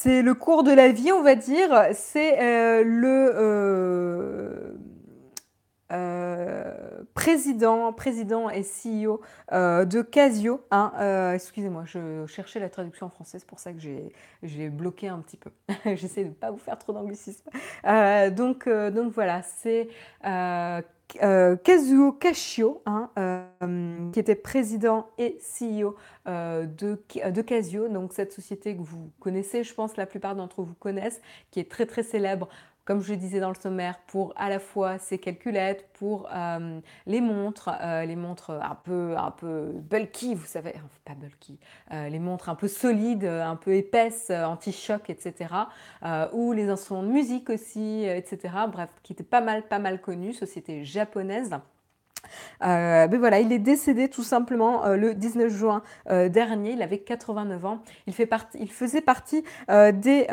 le 0.05 0.33
cours 0.33 0.63
de 0.63 0.71
la 0.71 0.89
vie, 0.89 1.11
on 1.11 1.23
va 1.23 1.35
dire. 1.35 1.87
C'est 1.93 2.83
le 2.83 4.77
euh, 5.91 6.73
président, 7.13 7.93
président 7.93 8.49
et 8.49 8.63
CEO 8.63 9.21
euh, 9.51 9.85
de 9.85 10.01
Casio. 10.01 10.61
Hein, 10.71 10.91
euh, 10.99 11.33
excusez-moi, 11.33 11.83
je 11.85 12.25
cherchais 12.25 12.59
la 12.59 12.69
traduction 12.69 13.07
en 13.07 13.09
français, 13.09 13.37
c'est 13.39 13.47
pour 13.47 13.59
ça 13.59 13.73
que 13.73 13.79
j'ai 14.41 14.69
bloqué 14.69 15.09
un 15.09 15.19
petit 15.19 15.37
peu. 15.37 15.51
J'essaie 15.95 16.23
de 16.23 16.29
ne 16.29 16.33
pas 16.33 16.51
vous 16.51 16.57
faire 16.57 16.79
trop 16.79 16.93
d'anglicisme. 16.93 17.49
donc, 18.31 18.67
voilà, 18.67 19.43
c'est 19.43 19.89
Kazuo 20.23 22.13
Kashio, 22.13 22.81
hein, 22.85 23.11
qui 24.13 24.19
était 24.19 24.35
président 24.35 25.07
et 25.17 25.37
CEO 25.59 25.95
de, 26.25 26.65
de 27.29 27.41
Casio, 27.41 27.87
donc 27.89 28.13
cette 28.13 28.31
société 28.31 28.75
que 28.75 28.81
vous 28.81 29.11
connaissez, 29.19 29.63
je 29.63 29.73
pense 29.73 29.95
la 29.97 30.07
plupart 30.07 30.35
d'entre 30.35 30.63
vous 30.63 30.75
connaissent, 30.75 31.21
qui 31.51 31.59
est 31.59 31.69
très 31.69 31.85
très 31.85 32.03
célèbre 32.03 32.47
comme 32.85 33.01
je 33.01 33.13
disais 33.13 33.39
dans 33.39 33.49
le 33.49 33.55
sommaire, 33.55 33.99
pour 34.07 34.33
à 34.35 34.49
la 34.49 34.59
fois 34.59 34.97
ses 34.97 35.17
calculettes, 35.17 35.89
pour 35.93 36.27
euh, 36.33 36.79
les 37.05 37.21
montres, 37.21 37.69
euh, 37.81 38.05
les 38.05 38.15
montres 38.15 38.51
un 38.51 38.75
peu, 38.75 39.15
un 39.17 39.31
peu 39.31 39.71
bulky, 39.73 40.35
vous 40.35 40.45
savez, 40.45 40.73
pas 41.05 41.15
bulky, 41.15 41.59
euh, 41.91 42.09
les 42.09 42.19
montres 42.19 42.49
un 42.49 42.55
peu 42.55 42.67
solides, 42.67 43.25
un 43.25 43.55
peu 43.55 43.73
épaisses, 43.75 44.31
anti-choc, 44.31 45.09
etc. 45.09 45.53
ou 46.33 46.51
les 46.51 46.69
instruments 46.69 47.03
de 47.03 47.07
musique 47.07 47.49
aussi, 47.49 48.03
etc. 48.03 48.53
Bref, 48.71 48.89
qui 49.03 49.13
étaient 49.13 49.23
pas 49.23 49.41
mal, 49.41 49.63
pas 49.63 49.79
mal 49.79 50.01
connus, 50.01 50.33
société 50.33 50.83
japonaise. 50.83 51.51
Euh, 52.63 53.07
il 53.41 53.51
est 53.51 53.59
décédé 53.59 54.09
tout 54.09 54.23
simplement 54.23 54.85
euh, 54.85 54.95
le 54.95 55.13
19 55.13 55.51
juin 55.51 55.81
euh, 56.09 56.29
dernier. 56.29 56.71
Il 56.71 56.81
avait 56.81 56.99
89 56.99 57.65
ans. 57.65 57.79
Il, 58.07 58.13
faisait 58.13 59.01
partie 59.01 59.43
des, 59.69 60.27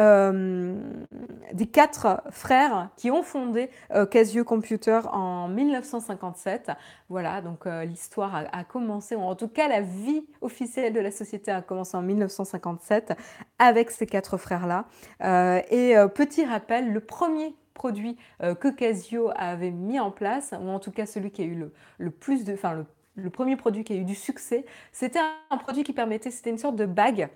quatre 1.72 2.22
frères 2.31 2.90
qui 2.96 3.11
ont 3.11 3.22
fondé 3.22 3.70
Casio 4.11 4.44
Computer 4.44 5.00
en 5.12 5.48
1957. 5.48 6.70
Voilà, 7.09 7.40
donc 7.40 7.66
l'histoire 7.66 8.35
a, 8.35 8.44
a, 8.53 8.64
commencé, 8.64 9.16
ou 9.16 9.20
en 9.20 9.35
tout 9.35 9.48
cas 9.48 9.68
la 9.68 9.81
vie 9.81 10.24
officielle 10.40 10.92
de 10.92 11.00
la 11.00 11.11
société 11.11 11.50
a 11.50 11.62
commencé 11.62 11.96
en 11.96 12.03
1957 12.03 13.14
avec 13.59 13.90
ces 13.90 14.07
quatre 14.07 14.37
frères-là. 14.37 14.85
et 15.70 15.94
petit 16.14 16.44
rappel, 16.44 16.92
le 16.92 17.00
premier 17.00 17.55
produit 17.74 18.16
euh, 18.42 18.54
que 18.54 18.68
Casio 18.68 19.30
avait 19.37 19.70
mis 19.70 19.98
en 20.00 20.11
place, 20.11 20.54
ou 20.61 20.68
en 20.68 20.78
tout 20.78 20.90
cas 20.90 21.06
celui 21.06 21.30
qui 21.30 21.42
a 21.42 21.44
eu 21.44 21.70
le, 21.98 22.11
plus 22.11 22.44
de, 22.44 22.54
enfin 22.54 22.85
le, 23.16 23.30
premier 23.30 23.56
produit 23.56 23.85
qui 23.85 23.92
a 23.92 23.96
eu 23.96 24.04
du 24.04 24.14
succès, 24.14 24.64
c'était 24.92 25.20
un 25.50 25.59
produit 25.59 25.85
qui 25.85 25.92
permettait, 25.92 26.30
c'était 26.30 26.50
une 26.50 26.59
sorte 26.59 26.76
de 26.76 26.87
bague 26.87 27.28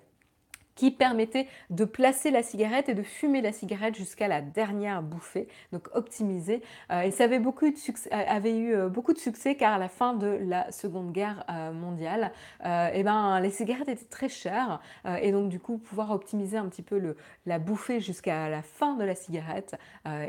qui 0.74 0.90
permettait 0.90 1.46
de 1.70 1.84
placer 1.84 2.30
la 2.30 2.42
cigarette 2.42 2.88
et 2.88 2.94
de 2.94 3.02
fumer 3.02 3.40
la 3.40 3.52
cigarette 3.52 3.94
jusqu'à 3.94 4.28
la 4.28 4.40
dernière 4.40 5.02
bouffée, 5.02 5.48
donc 5.72 5.88
optimisé. 5.94 6.62
Euh, 6.90 7.02
et 7.02 7.10
ça 7.10 7.24
avait, 7.24 7.38
beaucoup 7.38 7.68
de 7.68 7.74
euh, 7.74 8.24
avait 8.28 8.56
eu 8.56 8.74
euh, 8.74 8.88
beaucoup 8.88 9.12
de 9.12 9.18
succès 9.18 9.54
car 9.54 9.74
à 9.74 9.78
la 9.78 9.88
fin 9.88 10.14
de 10.14 10.26
la 10.26 10.70
Seconde 10.72 11.12
Guerre 11.12 11.44
mondiale, 11.74 12.32
et 12.64 12.90
eh 12.94 13.02
ben, 13.02 13.40
les 13.40 13.50
cigarettes 13.50 13.88
étaient 13.88 14.04
très 14.04 14.28
chères 14.28 14.80
et 15.20 15.32
donc 15.32 15.48
du 15.48 15.60
coup 15.60 15.78
pouvoir 15.78 16.10
optimiser 16.10 16.56
un 16.56 16.66
petit 16.68 16.82
peu 16.82 16.98
le, 16.98 17.16
la 17.46 17.58
bouffée 17.58 18.00
jusqu'à 18.00 18.48
la 18.48 18.62
fin 18.62 18.94
de 18.94 19.04
la 19.04 19.14
cigarette 19.14 19.76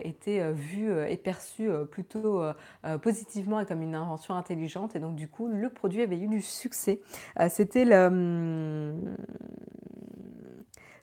était 0.03 0.51
vu 0.51 0.91
et 1.07 1.17
perçu 1.17 1.69
plutôt 1.89 2.43
positivement 3.01 3.59
et 3.59 3.65
comme 3.65 3.81
une 3.81 3.95
invention 3.95 4.35
intelligente 4.35 4.95
et 4.95 4.99
donc 4.99 5.15
du 5.15 5.27
coup 5.27 5.47
le 5.47 5.69
produit 5.69 6.01
avait 6.01 6.19
eu 6.19 6.27
du 6.27 6.41
succès. 6.41 7.01
C'était 7.49 7.85
le 7.85 8.05
hum, 8.07 9.15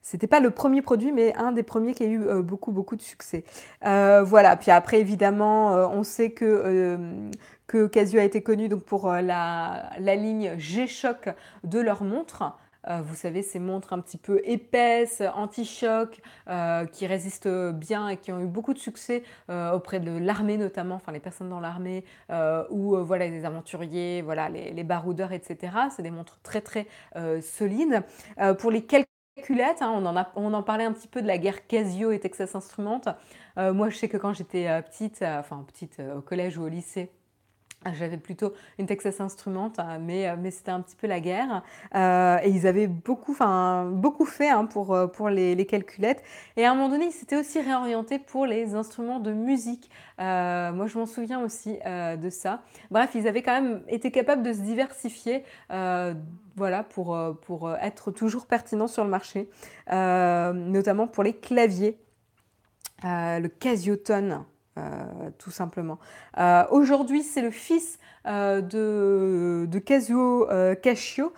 c'était 0.03 0.27
pas 0.27 0.41
le 0.41 0.51
premier 0.51 0.83
produit, 0.83 1.13
mais 1.13 1.35
un 1.37 1.53
des 1.53 1.63
premiers 1.63 1.95
qui 1.95 2.03
a 2.03 2.07
eu 2.07 2.27
euh, 2.27 2.43
beaucoup, 2.43 2.73
beaucoup 2.73 2.97
de 2.97 3.03
succès. 3.03 3.45
Euh, 3.87 4.23
voilà. 4.25 4.57
Puis 4.57 4.73
après, 4.73 5.01
évidemment, 5.01 5.75
euh, 5.75 5.87
on 5.87 6.03
sait 6.03 6.33
que, 6.33 7.31
que 7.69 7.87
Casio 7.87 8.19
a 8.19 8.25
été 8.25 8.43
connu 8.43 8.69
donc, 8.69 8.83
pour 8.83 9.11
la, 9.11 9.91
la 9.99 10.17
ligne 10.17 10.59
G-Shock 10.59 11.31
de 11.65 11.79
leurs 11.79 12.03
montres. 12.03 12.59
vous 12.89 13.15
savez, 13.15 13.43
ces 13.43 13.61
montres 13.61 13.93
un 13.93 14.01
petit 14.01 14.19
peu 14.19 14.41
épaisses, 14.45 15.23
anti-choc, 15.37 16.21
qui 16.93 17.07
résistent 17.07 17.73
bien 17.73 18.09
et 18.09 18.17
qui 18.17 18.33
ont 18.33 18.41
eu 18.41 18.47
beaucoup 18.47 18.75
de 18.75 18.79
succès 18.79 19.23
auprès 19.49 20.01
de 20.01 20.19
l'armée 20.19 20.57
notamment, 20.57 20.97
enfin 20.97 21.13
les 21.13 21.21
personnes 21.21 21.49
dans 21.49 21.61
l'armée 21.61 22.05
ou 22.71 22.97
voilà 22.97 23.29
les 23.29 23.45
aventuriers, 23.45 24.23
voilà 24.23 24.49
les, 24.49 24.73
les 24.73 24.85
baroudeurs, 24.85 25.33
etc. 25.33 25.73
C'est 25.95 26.03
des 26.03 26.11
montres 26.11 26.41
très 26.43 26.61
très 26.61 26.89
solides. 27.41 28.03
pour 28.59 28.73
les 28.73 28.85
quelques 28.85 29.12
Hein, 29.39 30.27
on, 30.37 30.53
en 30.53 30.63
parlait 30.63 30.85
un 30.85 30.93
petit 30.93 31.09
peu 31.09 31.23
de 31.23 31.27
la 31.27 31.39
guerre 31.39 31.67
Casio 31.67 32.13
et 32.13 32.21
Texas 32.21 32.55
Instruments. 32.55 33.01
Euh, 33.59 33.73
moi, 33.73 33.89
je 33.89 33.97
sais 33.97 34.09
que 34.09 34.17
quand 34.17 34.35
j'étais 34.35 34.69
euh, 34.69 34.83
petite, 34.83 35.23
euh, 35.23 35.41
enfin 35.41 35.65
petite 35.67 36.01
au 36.17 36.21
collège 36.21 36.59
ou 36.59 36.65
au 36.65 36.69
lycée, 36.69 37.11
j'avais 37.95 38.17
plutôt 38.17 38.53
une 38.79 38.87
Texas 38.87 39.21
Instruments, 39.21 39.73
euh, 39.79 39.99
mais, 40.01 40.29
euh, 40.29 40.37
mais 40.39 40.51
c'était 40.51 40.71
un 40.71 40.81
petit 40.81 40.97
peu 40.97 41.07
la 41.07 41.21
guerre. 41.21 41.63
Euh, 41.95 42.39
et 42.43 42.51
ils 42.51 42.67
avaient 42.67 42.87
beaucoup, 42.87 43.37
beaucoup 43.93 44.25
fait 44.25 44.49
hein, 44.49 44.67
pour, 44.67 44.97
pour 45.13 45.29
les, 45.29 45.67
calculettes. 45.67 46.23
Et 46.57 46.65
à 46.65 46.71
un 46.71 46.75
moment 46.75 46.89
donné, 46.89 47.07
ils 47.07 47.13
s'étaient 47.13 47.37
aussi 47.37 47.61
réorientés 47.61 48.19
pour 48.19 48.47
les 48.47 48.75
instruments 48.75 49.21
de 49.21 49.33
musique. 49.33 49.91
moi, 50.19 50.87
je 50.87 50.99
m'en 50.99 51.07
souviens 51.07 51.41
aussi 51.43 51.79
de 51.85 52.31
ça. 52.31 52.63
Bref, 52.91 53.11
ils 53.15 53.29
avaient 53.29 53.43
quand 53.43 53.61
même 53.61 53.83
été 53.89 54.11
capables 54.11 54.43
de 54.43 54.53
se 54.53 54.61
diversifier. 54.61 55.45
voilà, 56.57 56.83
pour, 56.83 57.77
être 57.81 58.11
toujours 58.11 58.47
pertinents 58.47 58.89
sur 58.89 59.05
le 59.05 59.11
marché, 59.11 59.49
notamment 59.89 61.07
pour 61.07 61.23
les 61.23 61.35
claviers. 61.35 61.97
le 63.05 63.47
Casiotone, 63.47 64.45
euh, 64.79 65.31
tout 65.39 65.51
simplement. 65.51 65.99
Euh, 66.39 66.65
aujourd'hui, 66.71 67.23
c'est 67.23 67.43
le 67.43 67.51
fils 67.51 67.99
euh, 68.27 68.63
de, 68.63 69.67
de 69.69 69.79
Kazuo 69.79 70.49
Kashio 70.83 71.33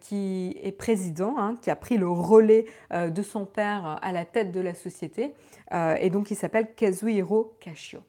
qui 0.00 0.58
est 0.60 0.72
président, 0.72 1.38
hein, 1.38 1.56
qui 1.60 1.70
a 1.70 1.76
pris 1.76 1.98
le 1.98 2.08
relais 2.08 2.66
de 2.92 3.22
son 3.22 3.46
père 3.46 3.98
à 4.02 4.10
la 4.10 4.24
tête 4.24 4.50
de 4.50 4.58
la 4.60 4.74
société. 4.74 5.34
et 5.72 6.10
donc, 6.10 6.32
il 6.32 6.34
s'appelle 6.34 6.74
Kazuhiro 6.74 7.56
Kashio. 7.60 8.00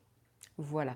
Voilà. 0.58 0.96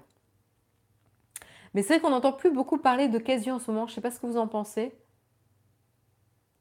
Mais 1.73 1.83
c'est 1.83 1.93
vrai 1.93 1.99
qu'on 2.01 2.09
n'entend 2.09 2.33
plus 2.33 2.51
beaucoup 2.51 2.79
parler 2.79 3.07
de 3.07 3.19
Casio 3.19 3.53
en 3.53 3.59
ce 3.59 3.69
moment. 3.69 3.85
Je 3.85 3.91
ne 3.91 3.95
sais 3.95 4.01
pas 4.01 4.11
ce 4.11 4.19
que 4.19 4.25
vous 4.25 4.37
en 4.37 4.47
pensez. 4.47 4.91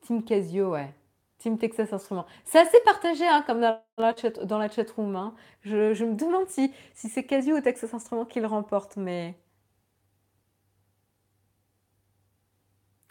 Team 0.03 0.23
Casio, 0.23 0.73
ouais. 0.73 0.93
Team 1.41 1.59
Texas 1.59 1.93
Instruments. 1.93 2.27
C'est 2.45 2.59
assez 2.59 2.79
partagé 2.85 3.27
hein, 3.27 3.43
comme 3.47 3.61
dans 3.61 3.81
la, 3.99 4.15
chat, 4.15 4.45
dans 4.45 4.59
la 4.59 4.69
chatroom. 4.71 5.17
Hein. 5.17 5.35
Je, 5.63 6.05
me 6.05 6.15
demande 6.15 6.49
si, 6.49 6.73
si 6.95 7.09
c'est 7.09 7.25
Casio 7.25 7.57
ou 7.57 7.61
Texas 7.61 7.93
Instruments 7.95 8.27
qui 8.27 8.41
le 8.41 8.47
remporte, 8.47 8.97
mais... 8.97 9.35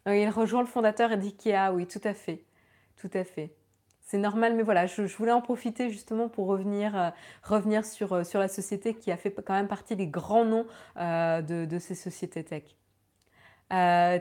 il 0.05 0.29
rejoint 0.29 0.61
le 0.61 0.67
fondateur 0.67 1.17
d'IKEA, 1.17 1.71
oui, 1.73 1.87
tout 1.87 2.01
à 2.03 2.13
fait. 2.13 2.43
Tout 2.97 3.09
à 3.13 3.23
fait. 3.23 3.53
C'est 4.01 4.17
normal, 4.17 4.55
mais 4.55 4.63
voilà, 4.63 4.85
je, 4.87 5.01
voulais 5.03 5.31
en 5.31 5.41
profiter 5.41 5.89
justement 5.89 6.29
pour 6.29 6.47
revenir, 6.47 6.97
euh, 6.97 7.09
revenir 7.43 7.85
sur, 7.85 8.13
euh, 8.13 8.23
sur 8.23 8.39
la 8.39 8.47
société 8.47 8.95
qui 8.95 9.11
a 9.11 9.17
fait 9.17 9.31
quand 9.31 9.53
même 9.53 9.67
partie 9.67 9.95
des 9.95 10.07
grands 10.07 10.45
noms 10.45 10.65
euh, 10.97 11.41
de, 11.41 11.65
de, 11.65 11.79
ces 11.79 11.95
sociétés 11.95 12.43
tech. 12.43 12.63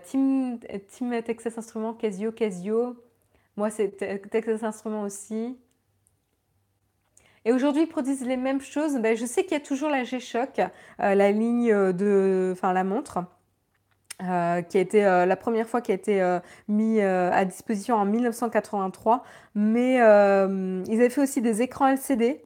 team, 0.04 0.58
team 0.88 1.22
Texas 1.22 1.56
Instruments, 1.56 1.94
Casio, 1.94 2.32
Casio, 2.32 2.96
moi, 3.58 3.70
c'est 3.70 3.96
Texas 4.30 4.62
Instruments 4.62 5.02
aussi. 5.02 5.58
Et 7.44 7.52
aujourd'hui, 7.52 7.82
ils 7.82 7.88
produisent 7.88 8.24
les 8.24 8.36
mêmes 8.36 8.60
choses. 8.60 8.98
Ben, 8.98 9.16
je 9.16 9.26
sais 9.26 9.42
qu'il 9.42 9.52
y 9.52 9.56
a 9.56 9.60
toujours 9.60 9.90
la 9.90 10.04
G-Shock, 10.04 10.60
euh, 10.60 11.14
la 11.14 11.32
ligne 11.32 11.92
de, 11.92 12.50
enfin 12.52 12.72
la 12.72 12.84
montre, 12.84 13.18
euh, 14.22 14.62
qui 14.62 14.78
a 14.78 14.80
été 14.80 15.04
euh, 15.04 15.26
la 15.26 15.36
première 15.36 15.68
fois 15.68 15.80
qui 15.80 15.90
a 15.92 15.94
été 15.94 16.38
mise 16.68 17.00
à 17.00 17.44
disposition 17.44 17.96
en 17.96 18.04
1983. 18.04 19.24
Mais 19.54 19.94
ils 19.96 21.00
avaient 21.00 21.10
fait 21.10 21.22
aussi 21.22 21.42
des 21.42 21.60
écrans 21.62 21.88
LCD. 21.88 22.40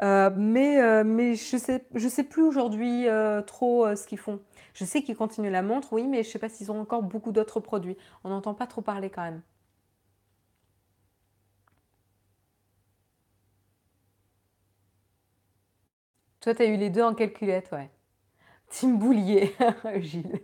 mais, 0.00 1.04
mais 1.04 1.34
je 1.36 1.56
ne 1.56 1.60
sais, 1.60 1.84
je 1.94 2.08
sais 2.08 2.24
plus 2.24 2.42
aujourd'hui 2.42 3.06
trop 3.46 3.94
ce 3.94 4.06
qu'ils 4.06 4.18
font. 4.18 4.40
Je 4.74 4.84
sais 4.84 5.02
qu'ils 5.02 5.16
continuent 5.16 5.50
la 5.50 5.62
montre, 5.62 5.92
oui, 5.92 6.06
mais 6.08 6.22
je 6.22 6.28
ne 6.28 6.32
sais 6.32 6.38
pas 6.40 6.48
s'ils 6.48 6.72
ont 6.72 6.80
encore 6.80 7.02
beaucoup 7.02 7.30
d'autres 7.30 7.60
produits. 7.60 7.96
On 8.24 8.30
n'entend 8.30 8.54
pas 8.54 8.66
trop 8.66 8.80
parler 8.80 9.10
quand 9.10 9.22
même. 9.22 9.42
Toi, 16.40 16.54
tu 16.54 16.62
as 16.62 16.66
eu 16.66 16.76
les 16.76 16.90
deux 16.90 17.02
en 17.02 17.14
calculette, 17.14 17.70
ouais. 17.72 17.90
Team 18.70 18.98
Boulier, 18.98 19.54
Gilles. 20.00 20.40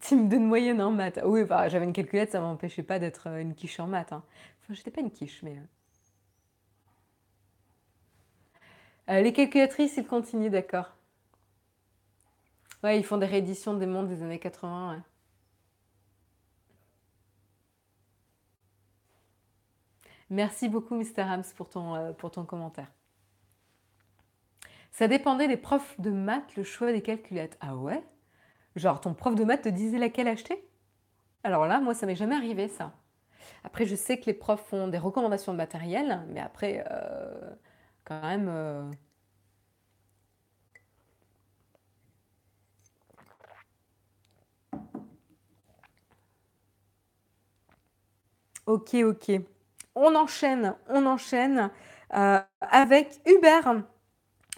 Team 0.00 0.28
de 0.28 0.36
moyenne 0.38 0.80
en 0.80 0.92
maths. 0.92 1.20
Oui, 1.24 1.44
bah, 1.44 1.68
j'avais 1.68 1.84
une 1.84 1.92
calculette, 1.92 2.30
ça 2.32 2.40
m'empêchait 2.40 2.82
pas 2.84 2.98
d'être 2.98 3.28
euh, 3.28 3.40
une 3.40 3.54
quiche 3.54 3.80
en 3.80 3.86
maths. 3.88 4.12
Hein. 4.12 4.22
Enfin, 4.62 4.74
j'étais 4.74 4.90
pas 4.90 5.00
une 5.00 5.10
quiche, 5.10 5.42
mais... 5.42 5.58
Euh. 5.58 5.62
Euh, 9.18 9.22
les 9.22 9.32
calculatrices, 9.32 9.96
ils 9.96 10.06
continuent, 10.06 10.50
d'accord. 10.50 10.94
Ouais, 12.82 12.98
ils 12.98 13.04
font 13.04 13.18
des 13.18 13.26
rééditions 13.26 13.74
des 13.74 13.86
mondes 13.86 14.08
des 14.08 14.22
années 14.22 14.38
80, 14.38 14.92
ouais. 14.92 15.00
Merci 20.30 20.68
beaucoup, 20.68 20.94
Mr. 20.94 21.22
Hams, 21.22 21.44
pour 21.56 21.68
ton, 21.68 21.94
euh, 21.94 22.12
pour 22.12 22.30
ton 22.30 22.44
commentaire. 22.44 22.92
Ça 24.90 25.08
dépendait 25.08 25.48
des 25.48 25.56
profs 25.56 26.00
de 26.00 26.10
maths, 26.10 26.56
le 26.56 26.64
choix 26.64 26.92
des 26.92 27.02
calculettes. 27.02 27.56
Ah 27.60 27.76
ouais? 27.76 28.02
Genre, 28.76 29.00
ton 29.00 29.14
prof 29.14 29.34
de 29.34 29.44
maths 29.44 29.62
te 29.62 29.68
disait 29.68 29.98
laquelle 29.98 30.28
acheter? 30.28 30.68
Alors 31.44 31.66
là, 31.66 31.80
moi, 31.80 31.94
ça 31.94 32.06
m'est 32.06 32.16
jamais 32.16 32.36
arrivé, 32.36 32.68
ça. 32.68 32.92
Après, 33.64 33.86
je 33.86 33.96
sais 33.96 34.18
que 34.20 34.26
les 34.26 34.34
profs 34.34 34.66
font 34.66 34.88
des 34.88 34.98
recommandations 34.98 35.52
de 35.52 35.58
matériel, 35.58 36.22
mais 36.30 36.40
après, 36.40 36.84
euh, 36.90 37.54
quand 38.04 38.22
même... 38.22 38.48
Euh, 38.48 38.90
ok, 48.66 48.94
ok 49.04 49.55
on 49.96 50.14
enchaîne, 50.14 50.74
on 50.88 51.06
enchaîne 51.06 51.70
euh, 52.14 52.40
avec 52.60 53.20
Uber. 53.26 53.60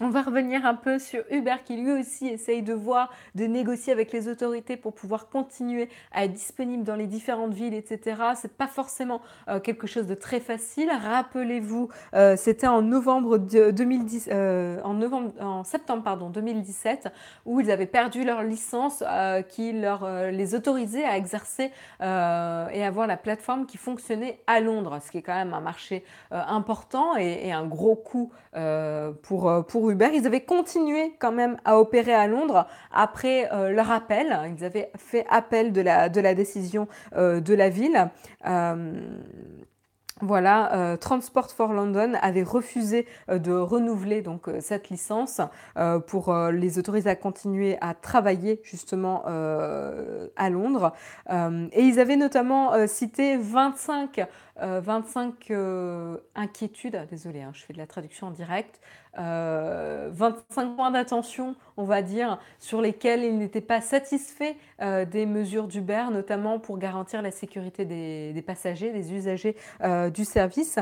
On 0.01 0.07
va 0.07 0.21
revenir 0.21 0.65
un 0.65 0.75
peu 0.75 0.97
sur 0.97 1.25
Uber 1.29 1.55
qui 1.65 1.75
lui 1.75 1.91
aussi 1.91 2.27
essaye 2.27 2.61
de 2.61 2.73
voir, 2.73 3.11
de 3.35 3.43
négocier 3.43 3.91
avec 3.91 4.13
les 4.13 4.29
autorités 4.29 4.77
pour 4.77 4.93
pouvoir 4.93 5.27
continuer 5.27 5.89
à 6.13 6.23
être 6.23 6.31
disponible 6.31 6.85
dans 6.85 6.95
les 6.95 7.05
différentes 7.05 7.53
villes, 7.53 7.73
etc. 7.73 8.21
C'est 8.35 8.53
pas 8.53 8.67
forcément 8.67 9.19
euh, 9.49 9.59
quelque 9.59 9.87
chose 9.87 10.07
de 10.07 10.15
très 10.15 10.39
facile. 10.39 10.89
Rappelez-vous, 10.89 11.89
euh, 12.13 12.37
c'était 12.37 12.67
en 12.67 12.81
novembre 12.81 13.39
2010, 13.39 14.29
euh, 14.31 14.79
en 14.85 14.93
novembre, 14.93 15.33
en 15.41 15.65
septembre 15.65 16.03
pardon 16.03 16.29
2017, 16.29 17.09
où 17.45 17.59
ils 17.59 17.69
avaient 17.69 17.85
perdu 17.85 18.23
leur 18.23 18.43
licence 18.43 19.03
qui 19.49 19.73
leur 19.73 20.09
les 20.31 20.55
autorisait 20.55 21.03
à 21.03 21.17
exercer 21.17 21.71
et 22.01 22.03
avoir 22.85 23.05
la 23.05 23.17
plateforme 23.17 23.65
qui 23.65 23.77
fonctionnait 23.77 24.39
à 24.47 24.61
Londres, 24.61 24.99
ce 25.05 25.11
qui 25.11 25.17
est 25.17 25.21
quand 25.21 25.35
même 25.35 25.53
un 25.53 25.59
marché 25.59 26.05
important 26.31 27.17
et, 27.17 27.51
un 27.51 27.65
gros 27.65 27.95
coût 27.95 28.31
pour 29.23 29.65
pour 29.67 29.88
Ils 29.91 30.27
avaient 30.27 30.41
continué 30.41 31.15
quand 31.19 31.31
même 31.31 31.57
à 31.65 31.79
opérer 31.79 32.13
à 32.13 32.27
Londres 32.27 32.67
après 32.91 33.51
euh, 33.53 33.71
leur 33.71 33.91
appel. 33.91 34.37
Ils 34.57 34.63
avaient 34.63 34.91
fait 34.97 35.25
appel 35.29 35.71
de 35.71 35.81
la, 35.81 36.09
décision 36.09 36.87
euh, 37.15 37.39
de 37.39 37.53
la 37.53 37.69
ville. 37.69 38.09
Euh, 38.47 39.01
voilà, 40.21 40.75
euh, 40.75 40.97
Transport 40.97 41.49
for 41.49 41.71
London 41.71 42.11
avait 42.21 42.43
refusé 42.43 43.07
de 43.29 43.53
renouveler 43.53 44.21
donc 44.21 44.49
cette 44.59 44.89
licence 44.89 45.39
pour 46.07 46.35
les 46.51 46.77
autoriser 46.77 47.09
à 47.09 47.15
continuer 47.15 47.77
à 47.79 47.93
travailler 47.93 48.59
justement 48.63 49.23
à 49.25 50.49
Londres. 50.49 50.91
et 51.29 51.81
ils 51.81 52.01
avaient 52.01 52.17
notamment 52.17 52.85
cité 52.85 53.37
25, 53.37 54.27
25 54.61 55.53
inquiétudes, 56.35 57.07
désolé, 57.09 57.41
hein, 57.41 57.51
je 57.53 57.63
fais 57.63 57.71
de 57.71 57.77
la 57.77 57.87
traduction 57.87 58.27
en 58.27 58.31
direct, 58.31 58.81
25 59.19 60.75
points 60.75 60.91
d'attention, 60.91 61.55
on 61.77 61.83
va 61.83 62.01
dire, 62.01 62.39
sur 62.59 62.81
lesquels 62.81 63.23
ils 63.23 63.37
n'étaient 63.37 63.61
pas 63.61 63.81
satisfaits 63.81 64.55
des 64.79 65.25
mesures 65.25 65.67
d'Uber, 65.67 66.05
notamment 66.11 66.59
pour 66.59 66.77
garantir 66.77 67.21
la 67.21 67.31
sécurité 67.31 67.85
des, 67.85 68.33
des 68.33 68.41
passagers, 68.41 68.91
des 68.91 69.13
usagers 69.13 69.55
du 70.13 70.25
service. 70.25 70.79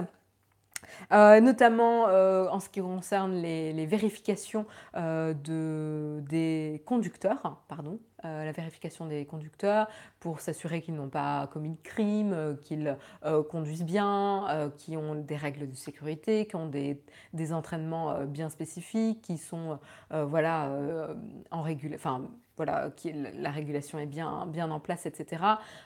Euh, 1.11 1.39
notamment 1.39 2.07
euh, 2.07 2.47
en 2.49 2.59
ce 2.59 2.69
qui 2.69 2.81
concerne 2.81 3.33
les, 3.35 3.85
vérifications 3.85 4.65
euh, 4.95 5.33
de, 5.33 6.21
des 6.27 6.83
conducteurs, 6.85 7.61
pardon, 7.67 7.99
la 8.23 8.51
vérification 8.51 9.05
des 9.05 9.25
conducteurs 9.25 9.87
pour 10.19 10.41
s'assurer 10.41 10.81
qu'ils 10.81 10.95
n'ont 10.95 11.07
pas 11.07 11.47
commis 11.47 11.69
de 11.69 11.81
crime, 11.81 12.57
qu'ils 12.63 12.97
conduisent 13.49 13.85
bien, 13.85 14.71
qui 14.77 14.97
ont 14.97 15.15
des 15.15 15.37
règles 15.37 15.69
de 15.69 15.75
sécurité, 15.75 16.45
qui 16.45 16.55
ont 16.57 16.67
des, 16.67 17.01
des 17.33 17.53
entraînements 17.53 18.25
bien 18.25 18.49
spécifiques, 18.49 19.21
qui 19.21 19.37
sont 19.37 19.79
voilà, 20.11 20.69
en 21.51 21.61
régul... 21.61 21.93
enfin, 21.95 22.27
voilà, 22.57 22.89
que 23.01 23.09
la 23.39 23.51
régulation 23.51 23.99
est 23.99 24.07
bien, 24.07 24.47
bien 24.47 24.69
en 24.71 24.79
place, 24.79 25.05
etc. 25.05 25.43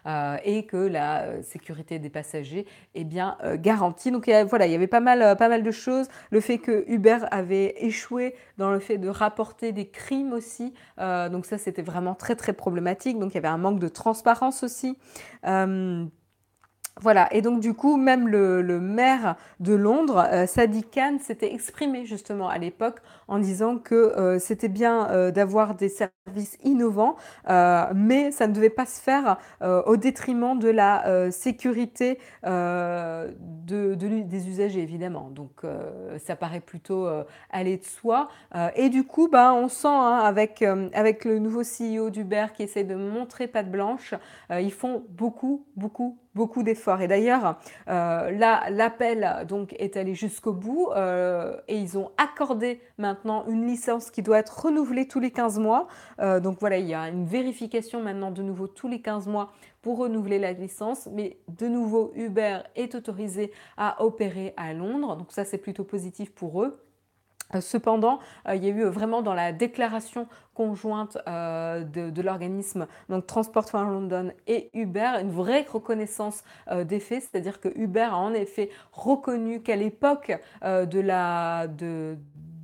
Euh, 0.08 0.38
et 0.44 0.66
que 0.66 0.78
la 0.78 1.24
euh, 1.24 1.42
sécurité 1.44 2.00
des 2.00 2.10
passagers 2.10 2.66
est 2.96 3.04
bien 3.04 3.38
euh, 3.44 3.58
garantie. 3.58 4.10
Donc 4.10 4.30
voilà, 4.50 4.66
il 4.66 4.72
y 4.72 4.76
avait 4.76 4.88
pas 4.88 5.02
mal, 5.02 5.36
pas 5.38 5.50
mal 5.50 5.64
de 5.64 5.72
choses. 5.72 6.08
Le 6.32 6.40
fait 6.40 6.58
que 6.58 6.86
Uber 6.88 7.20
avait 7.30 7.76
échoué 7.86 8.36
dans 8.58 8.72
le 8.72 8.80
fait 8.80 8.98
de 8.98 9.10
rapporter 9.10 9.74
des 9.74 9.90
crimes 9.90 10.34
aussi. 10.34 10.74
donc 10.98 11.46
ça, 11.46 11.58
c'était 11.58 11.82
vraiment 11.82 12.16
très, 12.16 12.36
très 12.36 12.54
problématique. 12.54 13.20
Donc 13.20 13.32
il 13.34 13.36
y 13.36 13.38
avait 13.38 13.48
un 13.48 13.58
manque 13.58 13.80
de 13.80 13.90
transparence 13.90 14.64
aussi. 14.64 14.98
Voilà 17.02 17.28
et 17.34 17.41
donc 17.41 17.62
du 17.62 17.74
coup, 17.74 17.97
même 17.97 18.28
le 18.28 18.62
maire 18.80 19.36
de 19.60 19.74
Londres, 19.74 20.24
heu, 20.32 20.45
Sadiq 20.45 20.86
Khan 20.93 21.18
s'était 21.20 21.52
exprimé 21.52 22.06
justement 22.06 22.47
à 22.47 22.60
l'époque 22.60 22.99
en 23.28 23.39
disant 23.39 23.78
que, 23.80 24.14
heu, 24.18 24.39
c'était 24.39 24.68
bien, 24.68 25.10
heu, 25.12 25.32
d'avoir 25.32 25.74
des 25.74 25.89
services 25.89 26.58
innovants, 26.64 27.16
heu, 27.49 27.82
mais 27.95 28.32
ça 28.32 28.45
ne 28.47 28.54
devait 28.54 28.70
pas 28.70 28.86
se 28.86 29.02
faire, 29.02 29.38
au 29.62 29.97
détriment 29.97 30.60
de 30.60 30.70
la, 30.70 31.32
sécurité, 31.32 32.20
de 32.43 33.95
des 33.95 34.47
usagers 34.49 34.82
évidemment. 34.82 35.30
Donc, 35.32 35.62
ça 36.20 36.36
paraît 36.36 36.60
plutôt, 36.60 37.08
aller 37.52 37.78
de 37.78 37.84
soi, 37.84 38.28
et 38.76 38.89
du 38.89 39.04
coup, 39.06 39.28
ben, 39.28 39.54
on 39.54 39.68
sent, 39.70 39.88
hein, 39.88 40.20
avec, 40.24 40.62
avec 40.93 41.26
le 41.26 41.39
nouveau 41.39 41.64
CEO 41.64 42.10
d'Uber 42.10 42.47
qui 42.54 42.64
essaie 42.64 42.84
de 42.84 42.95
montrer 42.95 43.47
patte 43.47 43.72
blanche, 43.72 44.14
ils 44.52 44.72
font 44.74 45.04
beaucoup, 45.10 45.66
beaucoup, 45.76 46.18
beaucoup 46.36 46.64
d'efforts 46.64 47.02
et 47.02 47.08
d'ailleurs, 47.08 47.60
heu, 47.88 47.92
là, 48.32 48.70
l'appel 48.70 49.46
donc 49.48 49.74
est 49.80 49.98
allé 49.98 50.16
jusqu'au 50.16 50.54
bout, 50.54 50.90
heu 50.96 51.56
et 51.68 51.78
ils 51.78 51.98
ont 51.98 52.12
accordé 52.18 52.82
maintenant 52.98 53.46
une 53.48 53.66
licence 53.66 54.12
qui 54.12 54.22
doit 54.22 54.40
être 54.40 54.66
renouvelée 54.66 55.08
tous 55.08 55.20
les 55.20 55.32
15 55.32 55.60
mois. 55.60 55.88
Heu, 56.22 56.40
donc 56.42 56.58
voilà, 56.60 56.78
il 56.78 56.88
y 56.88 56.94
a 56.94 57.10
une 57.10 57.26
vérification 57.26 58.02
maintenant 58.02 58.32
de 58.32 58.42
nouveau 58.44 58.68
tous 58.68 58.88
les 58.88 59.02
15 59.02 59.28
mois 59.28 59.52
pour 59.82 59.98
renouveler 59.98 60.40
la 60.40 60.54
licence, 60.54 61.08
mais 61.12 61.38
de 61.48 61.68
nouveau 61.68 62.12
Uber 62.16 62.60
est 62.76 62.96
autorisé 62.96 63.52
à 63.78 64.04
opérer 64.04 64.54
à 64.58 64.74
Londres, 64.74 65.16
donc 65.18 65.32
ça 65.32 65.44
c'est 65.46 65.58
plutôt 65.58 65.84
positif 65.84 66.32
pour 66.34 66.64
eux. 66.64 66.80
Heu, 67.54 67.62
cependant, 67.62 68.20
heu, 68.47 68.56
il 68.56 68.64
y 68.64 68.68
a 68.68 68.70
eu 68.72 68.84
vraiment 68.86 69.22
dans 69.22 69.34
la 69.34 69.52
déclaration 69.52 70.28
conjointe, 70.54 71.18
de 71.26 72.22
l'organisme, 72.22 72.86
donc 73.10 73.26
Transport 73.26 73.68
for 73.70 73.84
London 73.84 74.32
et 74.47 74.70
Uber, 74.74 75.14
une 75.22 75.32
vraie 75.32 75.66
reconnaissance, 75.72 76.43
des 76.86 76.99
faits. 76.99 77.24
C'est-à-dire 77.32 77.60
que 77.60 77.70
Uber 77.76 78.02
a 78.12 78.18
en 78.18 78.34
effet 78.34 78.70
reconnu 78.91 79.62
qu'à 79.62 79.76
l'époque, 79.76 80.32
de 80.64 80.99
la 80.99 81.68
de 81.68 82.18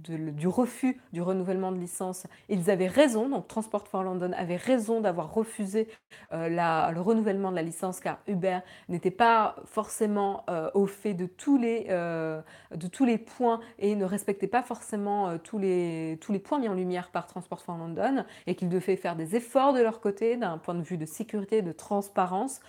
du 0.09 0.47
refus 0.47 0.99
du 1.13 1.21
renouvellement 1.21 1.71
de 1.71 1.77
licence, 1.77 2.27
ils 2.49 2.69
avaient 2.69 2.87
raison, 2.87 3.29
donc 3.29 3.47
Transport 3.47 3.87
for 3.87 4.03
London 4.03 4.31
avait 4.37 4.55
raison 4.55 5.01
d'avoir 5.01 5.33
refusé, 5.33 5.87
la 6.31 6.91
le 6.93 7.01
renouvellement 7.01 7.51
de 7.51 7.55
la 7.55 7.61
licence 7.63 7.99
car 7.99 8.19
Uber 8.27 8.59
n'était 8.89 9.11
pas 9.11 9.55
forcément, 9.65 10.43
heu, 10.49 10.69
au 10.73 10.85
fait 10.87 11.13
de 11.13 11.25
tous 11.25 11.57
les, 11.57 11.87
heu, 11.89 12.41
de 12.75 12.87
tous 12.87 13.05
les 13.05 13.17
points 13.17 13.59
et 13.79 13.95
ne 13.95 14.05
respectait 14.05 14.47
pas 14.47 14.63
forcément, 14.63 15.37
tous 15.39 15.57
les 15.59 16.17
points 16.43 16.59
mis 16.59 16.67
en 16.69 16.73
lumière 16.73 17.09
par 17.11 17.27
Transport 17.27 17.61
for 17.61 17.77
London 17.77 18.25
et 18.47 18.55
qu'ils 18.55 18.69
devaient 18.69 18.95
faire 18.97 19.15
des 19.15 19.35
efforts 19.35 19.73
de 19.73 19.81
leur 19.81 19.99
côté 20.01 20.37
d'un 20.37 20.57
point 20.57 20.75
de 20.75 20.81
vue 20.81 20.97
de 20.97 21.05
sécurité, 21.05 21.61
de 21.61 21.71
transparence, 21.71 22.59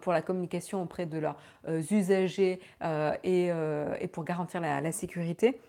pour 0.00 0.12
la 0.12 0.22
communication 0.22 0.82
auprès 0.82 1.06
de 1.06 1.18
leurs, 1.18 1.36
usagers, 1.90 2.60
et 3.24 4.08
pour 4.12 4.24
garantir 4.24 4.60
la 4.60 4.92
sécurité. 4.92 5.60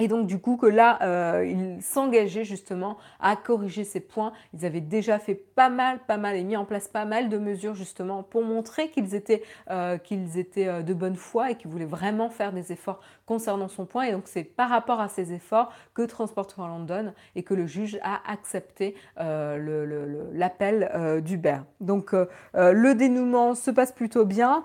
Et 0.00 0.08
donc 0.08 0.26
du 0.26 0.40
coup 0.40 0.56
que 0.56 0.66
là, 0.66 0.98
heu, 1.40 1.46
ils 1.46 1.82
s'engageaient 1.82 2.44
justement 2.44 2.96
à 3.20 3.36
corriger 3.36 3.84
ces 3.84 4.00
points. 4.00 4.32
Ils 4.52 4.66
avaient 4.66 4.80
déjà 4.80 5.20
fait 5.20 5.36
pas 5.36 5.68
mal, 5.68 6.00
pas 6.08 6.16
mal 6.16 6.34
et 6.36 6.42
mis 6.42 6.56
en 6.56 6.64
place 6.64 6.88
pas 6.88 7.04
mal 7.04 7.28
de 7.28 7.38
mesures 7.38 7.74
justement 7.74 8.24
pour 8.24 8.42
montrer 8.42 8.88
qu'ils 8.88 9.14
étaient, 9.14 9.42
heu, 9.70 9.98
qu'ils 10.02 10.36
étaient, 10.38 10.66
heu, 10.66 10.82
de 10.82 10.94
bonne 10.94 11.14
foi 11.14 11.52
et 11.52 11.54
qu'ils 11.54 11.70
voulaient 11.70 11.84
vraiment 11.84 12.28
faire 12.28 12.52
des 12.52 12.72
efforts 12.72 13.00
concernant 13.24 13.68
son 13.68 13.86
point 13.86 14.02
et 14.04 14.12
donc 14.12 14.24
c'est 14.26 14.44
par 14.44 14.68
rapport 14.68 15.00
à 15.00 15.08
ces 15.08 15.32
efforts 15.32 15.72
que 15.94 16.02
Transport 16.02 16.50
for 16.50 16.66
London 16.68 17.12
et 17.36 17.42
que 17.44 17.54
le 17.54 17.66
juge 17.66 17.98
a 18.02 18.20
accepté, 18.30 18.96
le 19.18 20.28
l'appel, 20.32 20.90
heu, 20.94 21.22
d'Uber. 21.22 21.58
Donc, 21.80 22.14
heu, 22.14 22.28
le 22.54 22.94
dénouement 22.94 23.54
se 23.54 23.70
passe 23.70 23.92
plutôt 23.92 24.24
bien. 24.24 24.62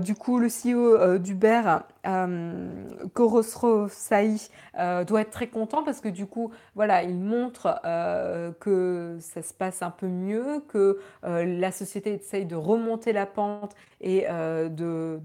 Du 0.00 0.14
coup 0.14 0.38
le 0.38 0.48
CEO, 0.48 1.18
d'Uber, 1.18 1.62
hem, 2.04 2.86
Khosrow 3.14 3.88
Sahhi, 3.88 4.50
heu, 4.78 5.04
doit 5.04 5.22
être 5.22 5.30
très 5.30 5.48
content 5.48 5.82
parce 5.82 6.00
que 6.00 6.08
du 6.08 6.26
coup, 6.26 6.50
voilà, 6.74 7.02
il 7.02 7.18
montre, 7.18 7.80
heu, 7.84 8.52
que 8.60 9.18
ça 9.20 9.42
se 9.42 9.54
passe 9.54 9.82
un 9.82 9.90
peu 9.90 10.06
mieux, 10.08 10.60
que, 10.68 10.98
la 11.22 11.72
société 11.72 12.14
essaye 12.14 12.46
de 12.46 12.56
remonter 12.56 13.12
la 13.12 13.26
pente 13.26 13.74
et 14.00 14.22
de 14.22 15.20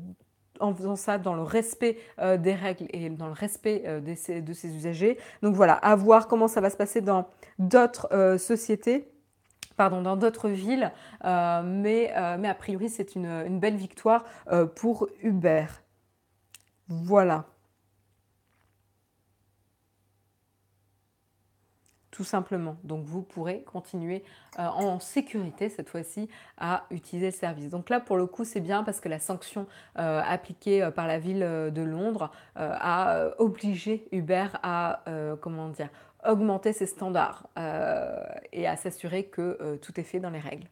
en 0.61 0.73
faisant 0.73 0.95
ça 0.95 1.17
dans 1.17 1.33
le 1.35 1.41
respect, 1.41 1.97
des 2.39 2.53
règles 2.53 2.85
et 2.91 3.09
dans 3.09 3.27
le 3.27 3.33
respect, 3.33 3.83
de 4.01 4.13
ses 4.53 4.75
usagers. 4.75 5.17
Donc 5.41 5.55
voilà, 5.55 5.73
à 5.73 5.95
voir 5.95 6.27
comment 6.27 6.47
ça 6.47 6.61
va 6.61 6.69
se 6.69 6.77
passer 6.77 7.01
dans 7.01 7.27
d'autres, 7.59 8.37
sociétés, 8.39 9.09
pardon, 9.77 10.01
dans 10.01 10.15
d'autres 10.15 10.49
villes, 10.49 10.91
mais 11.23 12.13
mais 12.39 12.47
a 12.47 12.55
priori, 12.57 12.89
c'est 12.89 13.15
une, 13.15 13.25
une 13.25 13.59
belle 13.59 13.75
victoire, 13.75 14.25
pour 14.75 15.07
Uber. 15.23 15.65
Voilà. 16.87 17.45
Tout 22.11 22.23
simplement. 22.23 22.77
Donc 22.83 23.03
vous 23.05 23.21
pourrez 23.21 23.63
continuer, 23.63 24.23
heu, 24.57 24.61
en 24.61 24.99
sécurité 24.99 25.67
cette 25.69 25.89
fois-ci 25.89 26.29
à 26.57 26.85
utiliser 26.89 27.27
le 27.27 27.31
service. 27.33 27.69
Donc 27.69 27.89
là 27.89 27.99
pour 27.99 28.15
le 28.17 28.25
coup 28.25 28.45
c'est 28.45 28.61
bien 28.61 28.83
parce 28.83 29.01
que 29.01 29.09
la 29.09 29.19
sanction, 29.19 29.63
heu, 29.97 30.01
appliquée, 30.01 30.81
heu, 30.83 30.91
par 30.91 31.07
la 31.07 31.19
ville, 31.19 31.39
de 31.39 31.81
Londres, 31.81 32.31
a, 32.55 33.29
obligé 33.39 34.07
Uber 34.11 34.47
à? 34.63 35.03
Augmenter 36.27 36.73
ses 36.73 36.87
standards, 36.87 37.47
et 38.51 38.65
à 38.67 38.75
s'assurer 38.77 39.25
que, 39.25 39.75
tout 39.81 39.99
est 39.99 40.03
fait 40.03 40.19
dans 40.19 40.31
les 40.31 40.39
règles. 40.39 40.67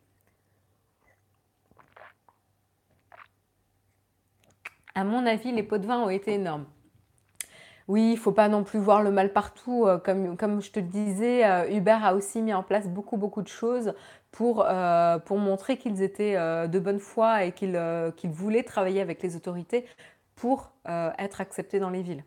À 4.95 5.03
mon 5.03 5.25
avis, 5.25 5.51
les 5.51 5.63
pots 5.63 5.77
de 5.77 5.87
vin 5.87 5.99
ont 5.99 6.09
été 6.09 6.33
énormes. 6.33 6.65
Oui, 7.87 8.11
il 8.13 8.17
faut 8.17 8.31
pas 8.31 8.47
non 8.47 8.63
plus 8.63 8.79
voir 8.79 9.01
le 9.03 9.11
mal 9.11 9.33
partout, 9.33 9.85
heu, 9.87 9.97
comme 9.97 10.61
je 10.61 10.71
te 10.71 10.79
le 10.79 10.85
disais, 10.85 11.45
heu, 11.45 11.73
Uber 11.73 11.97
a 12.01 12.15
aussi 12.15 12.41
mis 12.41 12.53
en 12.53 12.63
place 12.63 12.87
beaucoup, 12.87 13.17
beaucoup 13.17 13.41
de 13.41 13.47
choses 13.49 13.93
pour, 14.31 14.65
heu, 14.65 15.19
pour 15.25 15.37
montrer 15.37 15.77
qu'ils 15.77 16.01
étaient, 16.01 16.35
de 16.67 16.79
bonne 16.79 16.99
foi 16.99 17.43
et 17.43 17.51
qu'ils, 17.51 17.77
voulaient 18.25 18.63
travailler 18.63 19.01
avec 19.01 19.21
les 19.21 19.35
autorités 19.35 19.85
pour, 20.35 20.71
être 20.85 21.41
acceptés 21.41 21.79
dans 21.79 21.89
les 21.89 22.01
villes. 22.01 22.23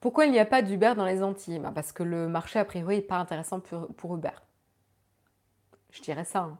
Pourquoi 0.00 0.26
il 0.26 0.32
n'y 0.32 0.38
a 0.38 0.46
pas 0.46 0.62
d'Uber 0.62 0.94
dans 0.96 1.06
les 1.06 1.22
Antilles? 1.22 1.58
Ben, 1.58 1.72
parce 1.72 1.92
que 1.92 2.02
le 2.04 2.28
marché 2.28 2.58
a 2.58 2.64
priori 2.64 2.96
est 2.98 3.02
pas 3.02 3.16
intéressant 3.16 3.58
pour 3.60 3.88
pour 3.96 4.14
Uber. 4.14 4.30
Je 5.90 6.00
dirais 6.02 6.24
ça, 6.24 6.40
hein. 6.40 6.58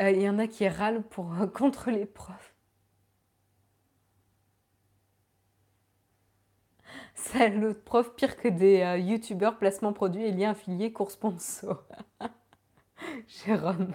Il 0.00 0.22
y 0.22 0.28
en 0.28 0.38
a 0.40 0.48
qui 0.48 0.66
râlent 0.68 1.02
pour, 1.04 1.32
heu, 1.40 1.46
contre 1.54 1.90
les 1.92 2.06
profs. 2.06 2.54
C'est 7.14 7.50
le 7.50 7.74
prof 7.74 8.14
pire 8.14 8.36
que 8.36 8.48
des, 8.48 8.80
heu, 8.82 8.98
youtubeurs, 9.00 9.58
placement 9.58 9.92
produit 9.92 10.24
et 10.24 10.32
liens 10.32 10.50
affiliés, 10.52 10.92
cours 10.92 11.10
sponsor. 11.10 11.84
Jérôme. 13.28 13.94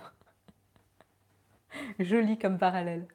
Joli 2.00 2.38
comme 2.38 2.58
parallèle. 2.58 3.08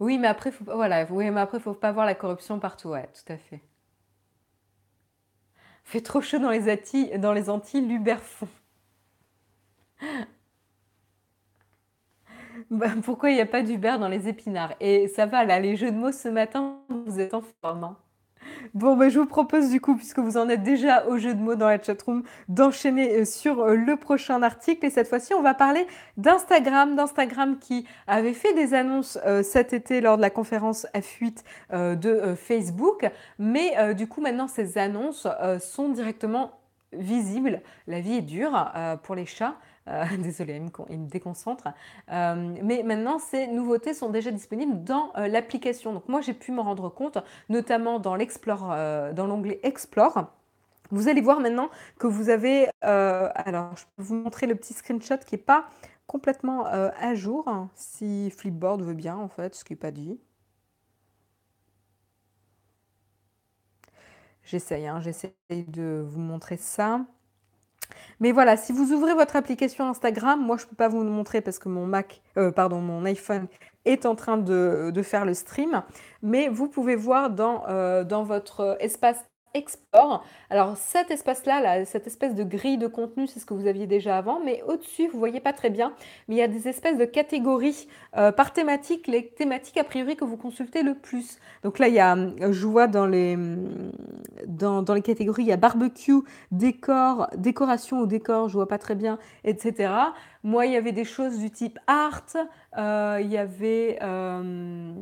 Oui, 0.00 0.18
mais 0.18 0.28
après, 0.28 0.50
faut 0.52 0.64
voilà, 0.64 1.06
oui, 1.10 1.30
mais 1.30 1.40
après, 1.40 1.60
faut 1.60 1.74
pas 1.74 1.92
voir 1.92 2.06
la 2.06 2.14
corruption 2.14 2.58
partout, 2.58 2.88
ouais, 2.90 3.08
tout 3.14 3.32
à 3.32 3.36
fait. 3.38 3.62
Fait 5.84 6.02
trop 6.02 6.20
chaud 6.20 6.38
dans 6.38 6.50
les 6.50 6.68
dans 7.18 7.32
les 7.32 7.48
Antilles, 7.48 7.80
l'Uber 7.80 8.16
fond. 8.20 8.46
Bah, 12.70 12.88
pourquoi 13.04 13.30
il 13.30 13.36
y 13.36 13.40
a 13.40 13.46
pas 13.46 13.62
d'Uber 13.62 13.96
dans 14.00 14.08
les 14.08 14.28
épinards? 14.28 14.74
Et 14.80 15.08
ça 15.08 15.26
va 15.26 15.44
là, 15.44 15.60
les 15.60 15.76
jeux 15.76 15.90
de 15.92 15.96
mots 15.96 16.12
ce 16.12 16.28
matin, 16.28 16.78
vous 16.88 17.20
êtes 17.20 17.34
en 17.34 17.42
forme, 17.62 17.84
hein. 17.84 17.96
Bon, 18.74 18.96
bah, 18.96 19.08
je 19.08 19.18
vous 19.20 19.26
propose 19.26 19.70
du 19.70 19.80
coup, 19.80 19.96
puisque 19.96 20.18
vous 20.20 20.36
en 20.36 20.48
êtes 20.48 20.62
déjà 20.62 21.06
aux 21.06 21.18
jeux 21.18 21.34
de 21.34 21.40
mots 21.40 21.56
dans 21.56 21.68
la 21.68 21.82
chatroom, 21.82 22.22
d'enchaîner, 22.48 23.20
heu, 23.20 23.24
sur, 23.24 23.62
heu, 23.64 23.76
le 23.76 23.96
prochain 23.96 24.42
article 24.42 24.86
et 24.86 24.90
cette 24.90 25.08
fois-ci, 25.08 25.34
on 25.34 25.42
va 25.42 25.54
parler 25.54 25.86
d'Instagram. 26.16 26.96
D'Instagram 26.96 27.58
qui 27.58 27.86
avait 28.06 28.34
fait 28.34 28.54
des 28.54 28.74
annonces, 28.74 29.18
heu, 29.26 29.42
cet 29.42 29.72
été 29.72 30.00
lors 30.00 30.16
de 30.16 30.22
la 30.22 30.30
conférence 30.30 30.86
F8, 30.94 31.44
heu, 31.74 31.96
de, 31.96 32.34
Facebook. 32.36 33.08
Mais, 33.38 33.94
du 33.94 34.08
coup, 34.08 34.20
maintenant 34.20 34.48
ces 34.48 34.78
annonces, 34.78 35.26
sont 35.60 35.88
directement 35.90 36.52
visibles. 36.92 37.62
La 37.86 38.00
vie 38.00 38.16
est 38.16 38.22
dure, 38.22 38.72
pour 39.04 39.14
les 39.14 39.26
chats. 39.26 39.56
Heu, 39.88 40.16
désolée, 40.18 40.60
il 40.90 40.98
me 41.00 41.08
déconcentre. 41.08 41.68
Hem, 42.08 42.56
mais 42.62 42.82
maintenant 42.82 43.18
ces 43.18 43.46
nouveautés 43.46 43.94
sont 43.94 44.10
déjà 44.10 44.30
disponibles 44.30 44.82
dans, 44.84 45.12
heu, 45.16 45.26
l'application. 45.28 45.92
Donc 45.92 46.08
moi, 46.08 46.20
j'ai 46.20 46.34
pu 46.34 46.52
m'en 46.52 46.62
rendre 46.64 46.88
compte, 46.88 47.18
notamment 47.48 47.98
dans 48.00 48.14
l'Explore, 48.16 48.72
heu, 48.72 49.12
dans 49.14 49.26
l'onglet 49.26 49.60
Explore. 49.62 50.30
Vous 50.90 51.08
allez 51.08 51.20
voir 51.22 51.40
maintenant 51.40 51.70
que 51.98 52.06
vous 52.08 52.30
avez, 52.30 52.68
alors 52.82 53.76
je 53.76 53.84
peux 53.96 54.02
vous 54.04 54.14
montrer 54.16 54.46
le 54.46 54.54
petit 54.56 54.74
screenshot 54.74 55.18
qui 55.26 55.36
est 55.36 55.38
pas 55.38 55.66
complètement 56.06 56.66
à 56.66 57.14
jour, 57.14 57.48
hein, 57.48 57.70
si 57.74 58.30
Flipboard 58.30 58.82
veut 58.82 58.94
bien, 58.94 59.16
en 59.16 59.28
fait, 59.28 59.54
ce 59.56 59.64
qui 59.64 59.72
n'est 59.74 59.78
pas 59.78 59.90
dit. 59.92 60.18
J'essaye, 64.44 64.86
hein, 64.86 65.00
j'essaye 65.00 65.32
de 65.68 66.04
vous 66.06 66.20
montrer 66.20 66.56
ça. 66.56 67.04
Mais 68.20 68.32
voilà, 68.32 68.56
si 68.56 68.72
vous 68.72 68.92
ouvrez 68.92 69.14
votre 69.14 69.36
application 69.36 69.88
Instagram, 69.88 70.40
moi 70.44 70.56
je 70.56 70.64
ne 70.64 70.70
peux 70.70 70.76
pas 70.76 70.88
vous 70.88 71.02
le 71.02 71.10
montrer 71.10 71.40
parce 71.40 71.58
que 71.58 71.68
mon 71.68 71.86
Mac, 71.86 72.22
euh, 72.38 72.50
pardon, 72.50 72.80
mon 72.80 73.04
iPhone 73.04 73.46
est 73.84 74.06
en 74.06 74.14
train 74.14 74.36
de, 74.38 74.92
faire 75.02 75.24
le 75.24 75.34
stream. 75.34 75.82
Mais 76.22 76.48
vous 76.48 76.68
pouvez 76.68 76.96
voir 76.96 77.30
dans, 77.30 77.64
euh, 77.68 78.04
dans 78.04 78.24
votre 78.24 78.76
espace 78.80 79.18
Explore. 79.54 80.24
Alors 80.50 80.76
cet 80.76 81.10
espace-là, 81.10 81.84
cette 81.86 82.06
espèce 82.06 82.34
de 82.34 82.44
grille 82.44 82.76
de 82.76 82.86
contenu, 82.86 83.26
c'est 83.26 83.40
ce 83.40 83.46
que 83.46 83.54
vous 83.54 83.66
aviez 83.66 83.86
déjà 83.86 84.18
avant, 84.18 84.38
mais 84.38 84.62
au-dessus, 84.68 85.08
vous 85.08 85.18
voyez 85.18 85.40
pas 85.40 85.54
très 85.54 85.70
bien, 85.70 85.94
mais 86.28 86.34
il 86.34 86.38
y 86.38 86.42
a 86.42 86.48
des 86.48 86.68
espèces 86.68 86.98
de 86.98 87.06
catégories 87.06 87.88
euh, 88.16 88.32
par 88.32 88.52
thématique, 88.52 89.06
les 89.06 89.28
thématiques 89.28 89.78
a 89.78 89.84
priori 89.84 90.14
que 90.14 90.24
vous 90.24 90.36
consultez 90.36 90.82
le 90.82 90.94
plus. 90.94 91.38
Donc 91.62 91.78
là, 91.78 91.88
il 91.88 91.94
y 91.94 92.00
a, 92.00 92.16
je 92.50 92.66
vois 92.66 92.86
dans 92.86 93.06
les, 93.06 93.38
dans, 94.46 94.82
dans 94.82 94.94
les 94.94 95.02
catégories, 95.02 95.44
il 95.44 95.48
y 95.48 95.52
a 95.52 95.56
barbecue, 95.56 96.20
décor, 96.50 97.28
décoration 97.36 98.00
ou 98.00 98.06
décor, 98.06 98.48
je 98.48 98.54
vois 98.54 98.68
pas 98.68 98.78
très 98.78 98.94
bien, 98.94 99.18
etc. 99.44 99.90
Moi, 100.46 100.66
il 100.66 100.74
y 100.74 100.76
avait 100.76 100.92
des 100.92 101.04
choses 101.04 101.40
du 101.40 101.50
type 101.50 101.76
art, 101.88 102.22
euh, 102.78 103.18
il, 103.20 103.28
y 103.32 103.36
avait, 103.36 103.98
euh, 104.00 104.94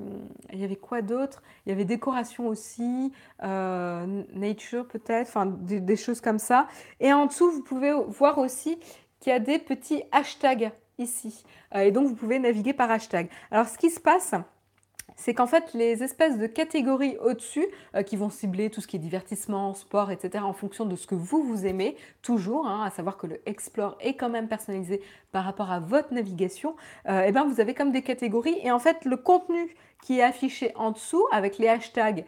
il 0.50 0.58
y 0.58 0.64
avait 0.64 0.74
quoi 0.74 1.02
d'autre? 1.02 1.42
Il 1.66 1.68
y 1.68 1.72
avait 1.72 1.84
décoration 1.84 2.48
aussi, 2.48 3.12
euh, 3.42 4.22
nature 4.32 4.88
peut-être, 4.88 5.28
enfin 5.28 5.44
des, 5.44 5.96
choses 5.96 6.22
comme 6.22 6.38
ça. 6.38 6.66
Et 6.98 7.12
en 7.12 7.26
dessous, 7.26 7.50
vous 7.50 7.62
pouvez 7.62 7.92
voir 7.92 8.38
aussi 8.38 8.78
qu'il 9.20 9.34
y 9.34 9.36
a 9.36 9.38
des 9.38 9.58
petits 9.58 10.02
hashtags 10.12 10.72
ici. 10.96 11.44
et 11.74 11.92
donc, 11.92 12.08
vous 12.08 12.14
pouvez 12.14 12.38
naviguer 12.38 12.72
par 12.72 12.90
hashtag. 12.90 13.28
Alors, 13.50 13.68
ce 13.68 13.76
qui 13.76 13.90
se 13.90 14.00
passe, 14.00 14.34
c'est 15.16 15.34
qu'en 15.34 15.46
fait, 15.46 15.72
les 15.74 16.02
espèces 16.02 16.38
de 16.38 16.46
catégories 16.46 17.16
au-dessus, 17.18 17.66
euh, 17.94 18.02
qui 18.02 18.16
vont 18.16 18.30
cibler 18.30 18.70
tout 18.70 18.80
ce 18.80 18.86
qui 18.86 18.96
est 18.96 19.00
divertissement, 19.00 19.74
sport, 19.74 20.10
etc., 20.10 20.44
en 20.44 20.52
fonction 20.52 20.84
de 20.86 20.96
ce 20.96 21.06
que 21.06 21.14
vous, 21.14 21.42
vous 21.42 21.66
aimez, 21.66 21.96
toujours, 22.22 22.66
hein, 22.66 22.84
à 22.84 22.90
savoir 22.90 23.16
que 23.16 23.26
le 23.26 23.40
Explore 23.46 23.96
est 24.00 24.14
quand 24.14 24.28
même 24.28 24.48
personnalisé 24.48 25.00
par 25.32 25.44
rapport 25.44 25.70
à 25.70 25.80
votre 25.80 26.12
navigation, 26.12 26.76
euh, 27.08 27.24
eh 27.26 27.32
ben, 27.32 27.44
vous 27.44 27.60
avez 27.60 27.74
comme 27.74 27.92
des 27.92 28.02
catégories. 28.02 28.58
Et 28.62 28.70
en 28.70 28.78
fait, 28.78 29.04
le 29.04 29.16
contenu 29.16 29.74
qui 30.02 30.18
est 30.18 30.22
affiché 30.22 30.72
en 30.76 30.90
dessous, 30.90 31.26
avec 31.32 31.58
les 31.58 31.68
hashtags 31.68 32.24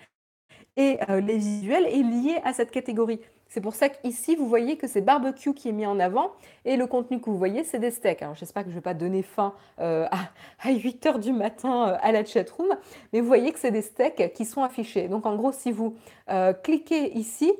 et 0.77 0.99
euh, 1.09 1.21
les 1.21 1.39
visuels, 1.39 1.87
est 1.87 2.03
lié 2.03 2.41
à 2.45 2.53
cette 2.53 2.71
catégorie. 2.71 3.21
C'est 3.57 3.63
pour 3.63 3.75
ça 3.75 3.89
qu'ici, 3.89 4.37
vous 4.37 4.47
voyez 4.47 4.77
que 4.77 4.87
c'est 4.87 5.01
barbecue 5.01 5.55
qui 5.55 5.71
est 5.71 5.73
mis 5.73 5.87
en 5.87 5.99
avant 5.99 6.33
et 6.67 6.77
le 6.77 6.87
contenu 6.87 7.23
que 7.23 7.31
vous 7.31 7.39
voyez, 7.39 7.65
c'est 7.65 7.79
des 7.79 7.91
steaks. 7.91 8.21
Alors, 8.21 8.35
j'espère 8.35 8.65
que 8.65 8.69
je 8.69 8.75
ne 8.75 8.81
vais 8.81 8.85
pas 8.85 8.93
donner 8.93 9.23
faim 9.23 9.55
euh, 9.81 10.07
à, 10.63 10.71
8 10.71 11.07
heures 11.07 11.19
du 11.19 11.33
matin 11.33 11.89
euh, 11.89 11.97
à 12.03 12.13
la 12.13 12.23
chatroom, 12.23 12.69
mais 13.15 13.23
vous 13.23 13.27
voyez 13.27 13.53
que 13.53 13.59
c'est 13.59 13.71
des 13.71 13.81
steaks 13.81 14.35
qui 14.35 14.45
sont 14.45 14.63
affichés. 14.63 15.09
Donc, 15.09 15.25
en 15.25 15.37
gros, 15.37 15.53
si 15.53 15.73
vous 15.73 15.97
euh, 16.29 16.53
cliquez 16.53 17.17
ici, 17.17 17.51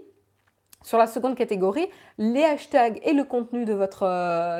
sur 0.83 0.99
la 0.99 1.07
seconde 1.07 1.35
catégorie, 1.35 1.89
les 2.19 2.45
hashtags 2.45 3.01
et 3.03 3.15
le 3.15 3.25
contenu 3.25 3.65
de 3.65 3.73
votre 3.73 4.01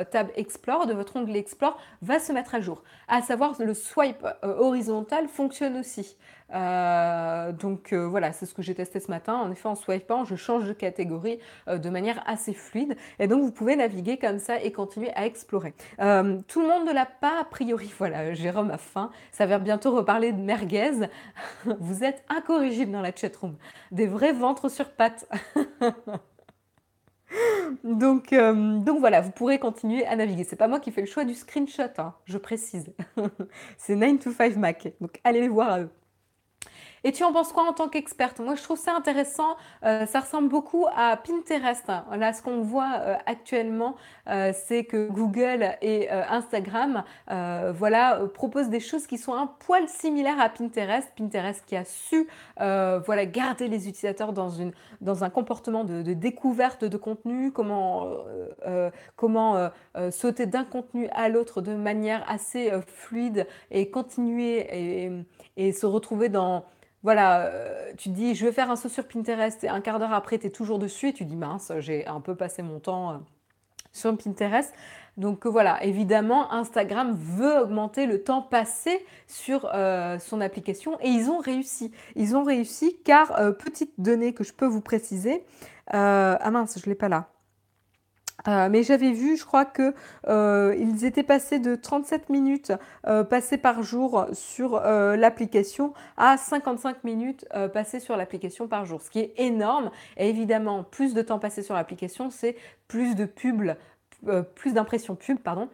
tab 0.05 0.29
Explore, 0.35 0.87
de 0.87 0.93
votre 0.93 1.17
onglet 1.17 1.37
Explore, 1.37 1.77
va 2.01 2.17
se 2.17 2.31
mettre 2.31 2.55
à 2.55 2.61
jour. 2.61 2.81
À 3.07 3.21
savoir, 3.21 3.53
le 3.59 3.75
swipe 3.75 4.25
horizontal 4.41 5.27
fonctionne 5.27 5.77
aussi. 5.77 6.17
Euh, 6.53 7.51
donc 7.51 7.91
euh, 7.91 8.07
voilà, 8.07 8.31
c'est 8.31 8.45
ce 8.45 8.53
que 8.53 8.61
j'ai 8.61 8.75
testé 8.75 8.99
ce 8.99 9.09
matin. 9.09 9.35
En 9.35 9.51
effet, 9.51 9.67
en 9.67 9.75
swipant, 9.75 10.25
je 10.25 10.35
change 10.35 10.65
de 10.65 10.73
catégorie 10.73 11.39
euh, 11.67 11.77
de 11.77 11.89
manière 11.89 12.23
assez 12.25 12.53
fluide. 12.53 12.95
Et 13.19 13.27
donc, 13.27 13.41
vous 13.41 13.51
pouvez 13.51 13.75
naviguer 13.75 14.17
comme 14.17 14.39
ça 14.39 14.61
et 14.61 14.71
continuer 14.71 15.11
à 15.15 15.25
explorer. 15.25 15.73
tout 15.99 16.61
le 16.61 16.67
monde 16.67 16.87
ne 16.87 16.93
l'a 16.93 17.05
pas 17.05 17.41
a 17.41 17.43
priori. 17.43 17.93
Voilà, 17.97 18.33
Jérôme 18.33 18.69
a 18.69 18.77
faim. 18.77 19.09
Ça 19.31 19.47
va 19.47 19.57
bientôt 19.57 19.95
reparler 19.95 20.31
de 20.31 20.39
merguez. 20.39 21.07
vous 21.79 22.03
êtes 22.03 22.23
incorrigible 22.29 22.91
dans 22.91 23.01
la 23.01 23.15
chatroom. 23.15 23.55
Des 23.91 24.05
vrais 24.05 24.33
ventres 24.33 24.69
sur 24.69 24.91
pattes. 24.91 25.27
donc, 27.83 28.33
donc 28.33 28.99
voilà, 28.99 29.21
vous 29.21 29.31
pourrez 29.31 29.57
continuer 29.57 30.05
à 30.05 30.15
naviguer. 30.15 30.43
C'est 30.43 30.57
pas 30.57 30.67
moi 30.67 30.79
qui 30.79 30.91
fais 30.91 31.01
le 31.01 31.07
choix 31.07 31.25
du 31.25 31.33
screenshot, 31.33 31.89
hein, 31.97 32.13
je 32.25 32.37
précise. 32.37 32.93
c'est 33.77 33.95
9 33.95 34.19
to 34.19 34.31
5 34.31 34.57
Mac. 34.57 34.93
Donc 35.01 35.19
allez 35.23 35.41
les 35.41 35.49
voir 35.49 35.71
à 35.71 35.79
eux. 35.81 35.89
Et 37.03 37.11
tu 37.11 37.23
en 37.23 37.31
penses 37.31 37.53
quoi 37.53 37.63
en 37.63 37.73
tant 37.73 37.89
qu'experte? 37.89 38.39
Moi, 38.39 38.55
je 38.55 38.63
trouve 38.63 38.77
ça 38.77 38.95
intéressant. 38.95 39.55
Euh, 39.83 40.05
ça 40.05 40.21
ressemble 40.21 40.49
beaucoup 40.49 40.85
à 40.95 41.17
Pinterest. 41.17 41.87
Là, 41.87 42.33
ce 42.33 42.41
qu'on 42.41 42.61
voit 42.61 42.99
euh, 42.99 43.15
actuellement, 43.25 43.95
euh, 44.27 44.51
c'est 44.53 44.83
que 44.83 45.07
Google 45.07 45.75
et 45.81 46.09
Instagram, 46.09 47.03
voilà, 47.27 48.21
proposent 48.33 48.69
des 48.69 48.79
choses 48.79 49.07
qui 49.07 49.17
sont 49.17 49.33
un 49.33 49.47
poil 49.47 49.87
similaires 49.87 50.39
à 50.39 50.49
Pinterest. 50.49 51.11
Pinterest 51.15 51.63
qui 51.65 51.75
a 51.75 51.85
su, 51.85 52.27
voilà, 52.57 53.25
garder 53.25 53.67
les 53.67 53.87
utilisateurs 53.87 54.33
dans 54.33 54.49
une, 54.49 54.71
dans 55.01 55.23
un 55.23 55.29
comportement 55.29 55.83
de, 55.83 56.01
découverte 56.13 56.83
de 56.83 56.97
contenu. 56.97 57.51
Comment, 57.51 58.09
comment 59.15 59.69
sauter 60.11 60.45
d'un 60.45 60.63
contenu 60.63 61.07
à 61.11 61.29
l'autre 61.29 61.61
de 61.61 61.73
manière 61.73 62.23
assez 62.29 62.71
fluide 62.85 63.47
et 63.71 63.89
continuer 63.89 64.67
et, 64.71 65.11
et 65.57 65.71
se 65.71 65.85
retrouver 65.85 66.29
dans 66.29 66.65
voilà, 67.07 67.45
euh, 67.45 67.93
tu 67.97 68.09
dis, 68.09 68.35
je 68.35 68.45
vais 68.45 68.51
faire 68.51 68.69
un 68.69 68.75
saut 68.75 68.89
sur 68.89 69.07
Pinterest, 69.07 69.63
et 69.63 69.69
un 69.69 69.79
quart 69.79 69.97
d'heure 69.97 70.11
après, 70.11 70.39
tu 70.39 70.47
es 70.47 70.49
toujours 70.49 70.77
dessus, 70.77 71.07
et 71.07 71.13
tu 71.13 71.23
dis, 71.23 71.37
mince, 71.37 71.71
j'ai 71.79 72.05
un 72.05 72.19
peu 72.19 72.35
passé 72.35 72.63
mon 72.63 72.81
temps 72.81 73.11
euh, 73.11 73.17
sur 73.93 74.17
Pinterest. 74.17 74.73
Donc 75.15 75.45
euh, 75.45 75.49
voilà, 75.49 75.81
évidemment, 75.85 76.51
Instagram 76.51 77.15
veut 77.17 77.61
augmenter 77.61 78.07
le 78.07 78.25
temps 78.25 78.41
passé 78.41 79.05
sur 79.25 79.71
son 80.19 80.41
application, 80.41 80.99
et 80.99 81.07
ils 81.07 81.29
ont 81.29 81.39
réussi. 81.39 81.93
Ils 82.17 82.35
ont 82.35 82.43
réussi 82.43 82.97
car, 83.05 83.33
petite 83.55 83.93
donnée 83.97 84.33
que 84.33 84.43
je 84.43 84.51
peux 84.51 84.67
vous 84.67 84.81
préciser, 84.81 85.45
ah 85.87 86.51
mince, 86.51 86.77
je 86.77 86.85
ne 86.85 86.91
l'ai 86.91 86.95
pas 86.95 87.07
là. 87.07 87.29
Euh, 88.47 88.69
mais 88.69 88.83
j'avais 88.83 89.11
vu, 89.11 89.35
je 89.35 89.45
crois 89.45 89.65
que 89.65 89.93
euh, 90.27 90.75
ils 90.77 91.05
étaient 91.05 91.23
passés 91.23 91.59
de 91.59 91.75
37 91.75 92.29
minutes 92.29 92.71
euh, 93.07 93.23
passées 93.23 93.57
par 93.57 93.81
jour 93.81 94.25
sur 94.33 94.79
l'application 94.79 95.93
à 96.17 96.37
55 96.37 97.03
minutes 97.03 97.45
passées 97.73 97.99
sur 97.99 98.15
l'application 98.15 98.67
par 98.67 98.85
jour, 98.85 99.01
ce 99.01 99.09
qui 99.09 99.19
est 99.19 99.33
énorme. 99.37 99.91
Et 100.17 100.29
évidemment, 100.29 100.83
plus 100.83 101.13
de 101.13 101.21
temps 101.21 101.39
passé 101.39 101.61
sur 101.61 101.75
l'application, 101.75 102.29
c'est 102.29 102.55
plus 102.87 103.15
de 103.15 103.25
pubs, 103.25 103.75
plus 104.55 104.73
d'impressions 104.73 105.15
pub, 105.15 105.39
pardon, 105.39 105.69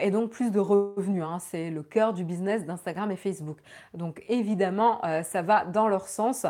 et 0.00 0.10
donc 0.10 0.30
plus 0.30 0.50
de 0.50 0.60
revenus. 0.60 1.24
Hein. 1.24 1.38
C'est 1.40 1.70
le 1.70 1.82
cœur 1.82 2.12
du 2.12 2.24
business 2.24 2.64
d'Instagram 2.64 3.10
et 3.10 3.16
Facebook. 3.16 3.58
Donc 3.94 4.22
évidemment, 4.28 5.00
ça 5.22 5.42
va 5.42 5.64
dans 5.64 5.88
leur 5.88 6.06
sens. 6.08 6.46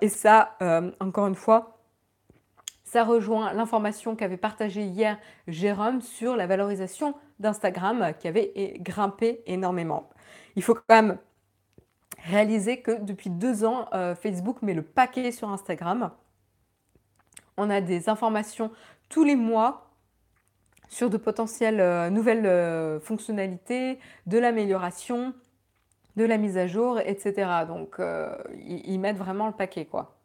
et 0.00 0.08
ça, 0.08 0.56
encore 1.00 1.26
une 1.26 1.34
fois, 1.34 1.81
ça 2.92 3.04
rejoint 3.04 3.54
l'information 3.54 4.16
qu'avait 4.16 4.36
partagée 4.36 4.82
hier 4.82 5.18
Jérôme 5.48 6.02
sur 6.02 6.36
la 6.36 6.46
valorisation 6.46 7.14
d'Instagram 7.38 8.12
qui 8.18 8.28
avait 8.28 8.76
grimpé 8.80 9.42
énormément. 9.46 10.10
Il 10.56 10.62
faut 10.62 10.74
quand 10.74 10.82
même 10.90 11.18
réaliser 12.24 12.82
que 12.82 13.02
depuis 13.02 13.30
deux 13.30 13.64
ans, 13.64 13.88
euh, 13.94 14.14
Facebook 14.14 14.60
met 14.60 14.74
le 14.74 14.82
paquet 14.82 15.32
sur 15.32 15.48
Instagram. 15.48 16.10
On 17.56 17.70
a 17.70 17.80
des 17.80 18.10
informations 18.10 18.70
tous 19.08 19.24
les 19.24 19.36
mois 19.36 19.90
sur 20.90 21.08
de 21.08 21.16
potentielles 21.16 21.80
euh, 21.80 22.10
nouvelles 22.10 22.44
euh, 22.44 23.00
fonctionnalités, 23.00 24.00
de 24.26 24.36
l'amélioration, 24.36 25.32
de 26.16 26.24
la 26.24 26.36
mise 26.36 26.58
à 26.58 26.66
jour, 26.66 27.00
etc. 27.00 27.64
Donc, 27.66 27.98
ils 28.66 28.98
mettent 29.00 29.16
vraiment 29.16 29.46
le 29.46 29.54
paquet, 29.54 29.86
quoi. 29.86 30.21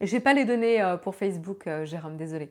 Je 0.00 0.14
n'ai 0.14 0.20
pas 0.20 0.32
les 0.32 0.44
données 0.44 0.80
euh, 0.80 0.96
pour 0.96 1.16
Facebook, 1.16 1.66
euh, 1.66 1.84
Jérôme, 1.84 2.16
désolé. 2.16 2.50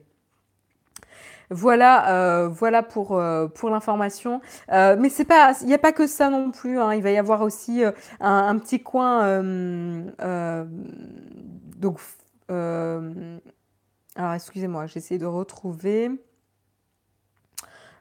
Voilà, 1.49 2.11
euh, 2.11 2.49
voilà 2.49 2.83
pour, 2.83 3.21
pour 3.55 3.69
l'information. 3.69 4.41
mais 4.69 5.09
c'est 5.09 5.23
pas, 5.23 5.53
il 5.61 5.67
n'y 5.67 5.73
a 5.73 5.77
pas 5.77 5.93
que 5.93 6.05
ça 6.05 6.29
non 6.29 6.51
plus. 6.51 6.77
Hein. 6.77 6.93
Il 6.93 7.01
va 7.01 7.11
y 7.11 7.17
avoir 7.17 7.41
aussi 7.41 7.83
un, 8.19 8.57
petit 8.59 8.83
coin. 8.83 9.41
donc, 11.77 12.01
alors 12.49 14.33
excusez-moi, 14.33 14.87
j'essaie 14.87 15.17
de 15.17 15.25
retrouver 15.25 16.11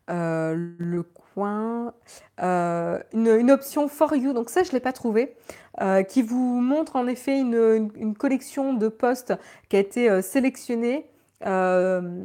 le 0.08 1.02
coin, 1.02 1.25
une, 1.36 1.90
option 3.50 3.88
for 3.88 4.14
you. 4.14 4.32
Donc 4.32 4.50
ça, 4.50 4.62
je 4.62 4.72
l'ai 4.72 4.80
pas 4.80 4.92
trouvé. 4.92 5.34
Euh, 5.82 6.02
qui 6.02 6.22
vous 6.22 6.60
montre 6.60 6.96
en 6.96 7.06
effet 7.06 7.38
une, 7.38 8.14
collection 8.18 8.72
de 8.72 8.88
postes 8.88 9.34
qui 9.68 9.76
a 9.76 9.78
été 9.78 10.08
euh, 10.08 10.22
sélectionnée, 10.22 11.04
euh, 11.44 12.24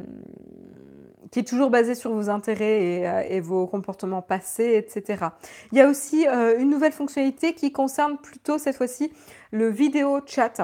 qui 1.30 1.40
est 1.40 1.46
toujours 1.46 1.68
basée 1.68 1.94
sur 1.94 2.14
vos 2.14 2.30
intérêts 2.30 3.28
et, 3.28 3.40
vos 3.40 3.66
comportements 3.66 4.22
passés, 4.22 4.74
etc. 4.76 5.26
Il 5.70 5.78
y 5.78 5.82
a 5.82 5.88
aussi 5.88 6.26
une 6.26 6.70
nouvelle 6.70 6.92
fonctionnalité 6.92 7.54
qui 7.54 7.72
concerne 7.72 8.18
plutôt 8.18 8.58
cette 8.58 8.76
fois-ci 8.76 9.12
le 9.50 9.68
vidéo 9.68 10.20
chat. 10.26 10.60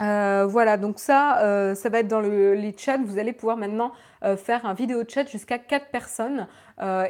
Euh, 0.00 0.46
voilà, 0.46 0.76
donc 0.76 0.98
ça, 0.98 1.40
euh, 1.42 1.74
ça 1.74 1.88
va 1.88 2.00
être 2.00 2.08
dans 2.08 2.20
le 2.20 2.54
les 2.54 2.74
chats. 2.76 2.98
Vous 2.98 3.18
allez 3.18 3.32
pouvoir 3.32 3.56
maintenant, 3.56 3.92
heu, 4.24 4.36
faire 4.36 4.66
un 4.66 4.74
vidéo 4.74 5.02
chat 5.08 5.26
jusqu'à 5.28 5.58
4 5.58 5.88
personnes, 5.90 6.46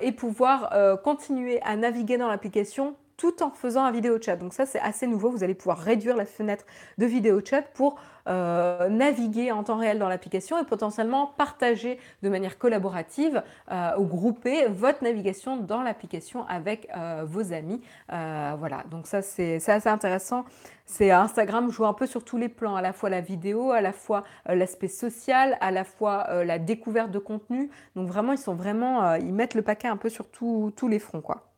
et 0.01 0.13
pouvoir, 0.13 0.73
continuer 1.03 1.61
à 1.63 1.75
naviguer 1.77 2.19
dans 2.19 2.29
l'application 2.29 2.95
tout 3.17 3.43
en 3.43 3.51
faisant 3.51 3.85
un 3.85 3.91
vidéo 3.91 4.21
chat. 4.21 4.37
Donc 4.37 4.53
ça, 4.53 4.67
c'est 4.67 4.81
assez 4.81 5.07
nouveau. 5.07 5.31
Vous 5.31 5.43
allez 5.43 5.55
pouvoir 5.55 5.79
réduire 5.79 6.17
la 6.17 6.27
fenêtre 6.27 6.65
de 6.99 7.07
vidéo 7.07 7.41
chat 7.45 7.63
pour 7.63 7.97
euh, 8.29 8.89
naviguer 8.89 9.53
en 9.53 9.63
temps 9.63 9.77
réel 9.77 10.01
dans 10.01 10.09
l'application 10.09 10.61
et 10.61 10.65
potentiellement 10.65 11.33
partager 11.37 11.99
de 12.23 12.29
manière 12.29 12.59
collaborative 12.59 13.43
euh, 13.71 13.91
ou 13.99 14.05
grouper 14.05 14.67
votre 14.67 15.05
navigation 15.05 15.57
dans 15.57 15.83
l'application 15.83 16.45
avec 16.49 16.89
euh, 16.97 17.25
vos 17.25 17.53
amis. 17.53 17.81
voilà, 18.09 18.83
donc 18.91 19.07
ça 19.07 19.23
c'est 19.23 19.57
assez 19.69 19.89
intéressant. 19.89 20.45
C'est 20.87 21.11
Instagram 21.11 21.71
joue 21.71 21.85
un 21.85 21.95
peu 21.95 22.07
sur 22.07 22.25
tous 22.25 22.37
les 22.37 22.49
plans, 22.49 22.77
à 22.77 22.83
la 22.83 22.93
fois 22.93 23.11
la 23.11 23.21
vidéo, 23.21 23.73
à 23.73 23.81
la 23.81 23.93
fois 23.93 24.25
l'aspect 24.49 24.89
social, 24.89 25.57
à 25.61 25.71
la 25.71 25.85
fois 25.85 26.45
la 26.45 26.59
découverte 26.59 27.11
de 27.11 27.19
contenu. 27.19 27.71
Donc 27.97 28.09
vraiment, 28.09 28.33
ils 28.33 28.39
sont 28.39 28.55
vraiment, 28.55 29.15
ils 29.17 29.33
mettent 29.33 29.55
le 29.55 29.63
paquet 29.63 29.89
un 29.89 29.97
peu 29.97 30.09
sur 30.09 30.29
tous 30.29 30.89
les 30.89 31.01
fronts, 31.01 31.23
quoi. 31.23 31.56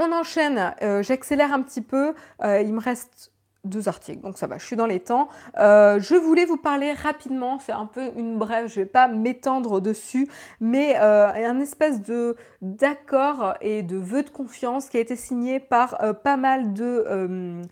On 0.00 0.12
enchaîne, 0.12 0.74
euh, 0.80 1.02
j'accélère 1.02 1.52
un 1.52 1.60
petit 1.60 1.80
peu, 1.80 2.14
euh, 2.44 2.60
il 2.60 2.72
me 2.72 2.80
reste 2.80 3.32
deux 3.64 3.88
articles, 3.88 4.20
donc 4.22 4.38
ça 4.38 4.46
va, 4.46 4.56
je 4.56 4.64
suis 4.64 4.76
dans 4.76 4.86
les 4.86 5.00
temps. 5.00 5.28
Euh, 5.58 5.98
je 5.98 6.14
voulais 6.14 6.44
vous 6.44 6.56
parler 6.56 6.92
rapidement, 6.92 7.58
c'est 7.58 7.72
un 7.72 7.86
peu 7.86 8.12
une 8.16 8.38
brève, 8.38 8.68
je 8.68 8.78
ne 8.78 8.84
vais 8.84 8.90
pas 8.90 9.08
m'étendre 9.08 9.80
dessus, 9.80 10.28
mais 10.60 10.94
un 10.94 11.58
espèce 11.58 12.00
de 12.00 12.36
d'accord 12.62 13.54
et 13.60 13.82
de 13.82 13.96
vœu 13.96 14.22
de 14.22 14.30
confiance 14.30 14.88
qui 14.88 14.98
a 14.98 15.00
été 15.00 15.16
signé 15.16 15.58
par 15.58 15.98
pas 16.22 16.36
mal 16.36 16.72
de, 16.72 17.64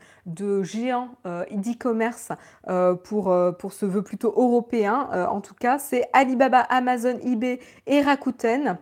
géants 0.65 1.11
e-commerce 1.25 2.33
pour, 3.05 3.35
pour 3.59 3.73
ce 3.73 3.87
vœu 3.87 4.03
plutôt 4.03 4.35
européen. 4.37 5.09
en 5.31 5.41
tout 5.41 5.55
cas, 5.55 5.79
c'est 5.79 6.09
Alibaba, 6.13 6.59
Amazon, 6.59 7.19
eBay 7.23 7.61
et 7.87 8.03
Rakuten. 8.03 8.79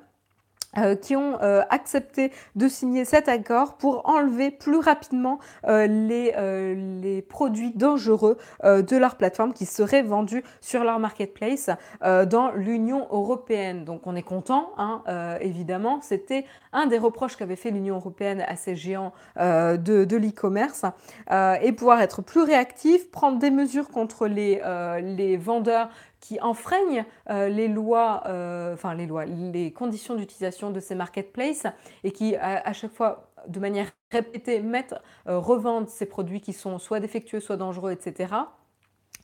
Euh, 0.79 0.97
qui 0.97 1.14
ont 1.14 1.39
euh, 1.41 1.62
accepté 1.70 2.33
de 2.57 2.66
signer 2.66 3.05
cet 3.05 3.29
accord 3.29 3.75
pour 3.75 4.09
enlever 4.09 4.51
plus 4.51 4.79
rapidement 4.79 5.39
euh, 5.68 5.87
les, 5.87 7.22
produits 7.22 7.72
dangereux 7.75 8.39
de 8.64 8.97
leur 8.97 9.16
plateforme 9.16 9.53
qui 9.53 9.66
seraient 9.66 10.03
vendus 10.03 10.43
sur 10.61 10.85
leur 10.85 10.99
marketplace 10.99 11.70
dans 12.03 12.51
l'Union 12.53 13.07
européenne. 13.11 13.85
Donc 13.85 14.07
on 14.07 14.14
est 14.14 14.22
content, 14.22 14.70
hein, 14.79 15.03
évidemment. 15.41 16.01
C'était 16.03 16.45
un 16.72 16.87
des 16.87 16.99
reproches 16.99 17.37
qu'avait 17.37 17.57
fait 17.57 17.70
l'Union 17.70 17.97
européenne 17.97 18.45
à 18.47 18.57
ces 18.57 18.77
géants 18.77 19.12
de, 19.37 20.16
l'e-commerce 20.16 20.85
et 21.31 21.72
pouvoir 21.72 22.01
être 22.01 22.22
plus 22.22 22.43
réactif, 22.43 23.11
prendre 23.11 23.39
des 23.39 23.51
mesures 23.51 23.89
contre 23.89 24.27
les 24.27 25.37
vendeurs 25.37 25.89
qui 26.25 26.41
enfreignent 26.41 27.05
euh, 27.29 27.51
les 27.51 27.68
lois, 27.68 28.22
euh, 28.27 28.72
enfin 28.72 28.95
les 28.95 29.05
lois, 29.05 29.27
les 29.27 29.72
conditions 29.75 30.14
d'utilisation 30.14 30.70
de 30.70 30.81
ces 30.81 30.95
marketplaces 30.95 31.66
et 32.03 32.12
qui 32.12 32.35
à, 32.37 32.72
chaque 32.72 32.95
fois 32.95 33.31
de 33.47 33.61
manière 33.61 33.89
répétée 34.11 34.62
mettent, 34.62 34.95
euh, 35.29 35.39
revendent 35.39 35.91
ces 35.91 36.07
produits 36.07 36.41
qui 36.41 36.55
sont 36.55 36.79
soit 36.79 36.99
défectueux, 36.99 37.41
soit 37.41 37.59
dangereux, 37.59 37.93
etc. 37.93 38.33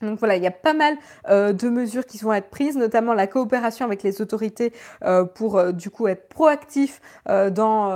Donc 0.01 0.19
voilà, 0.19 0.35
il 0.35 0.43
y 0.43 0.47
a 0.47 0.51
pas 0.51 0.73
mal 0.73 0.97
de 1.29 1.69
mesures 1.69 2.05
qui 2.05 2.17
vont 2.17 2.33
être 2.33 2.49
prises, 2.49 2.77
notamment 2.77 3.13
la 3.13 3.27
coopération 3.27 3.85
avec 3.85 4.03
les 4.03 4.21
autorités 4.21 4.73
pour 5.35 5.73
du 5.73 5.89
coup 5.89 6.07
être 6.07 6.27
proactif 6.29 7.01
dans 7.25 7.89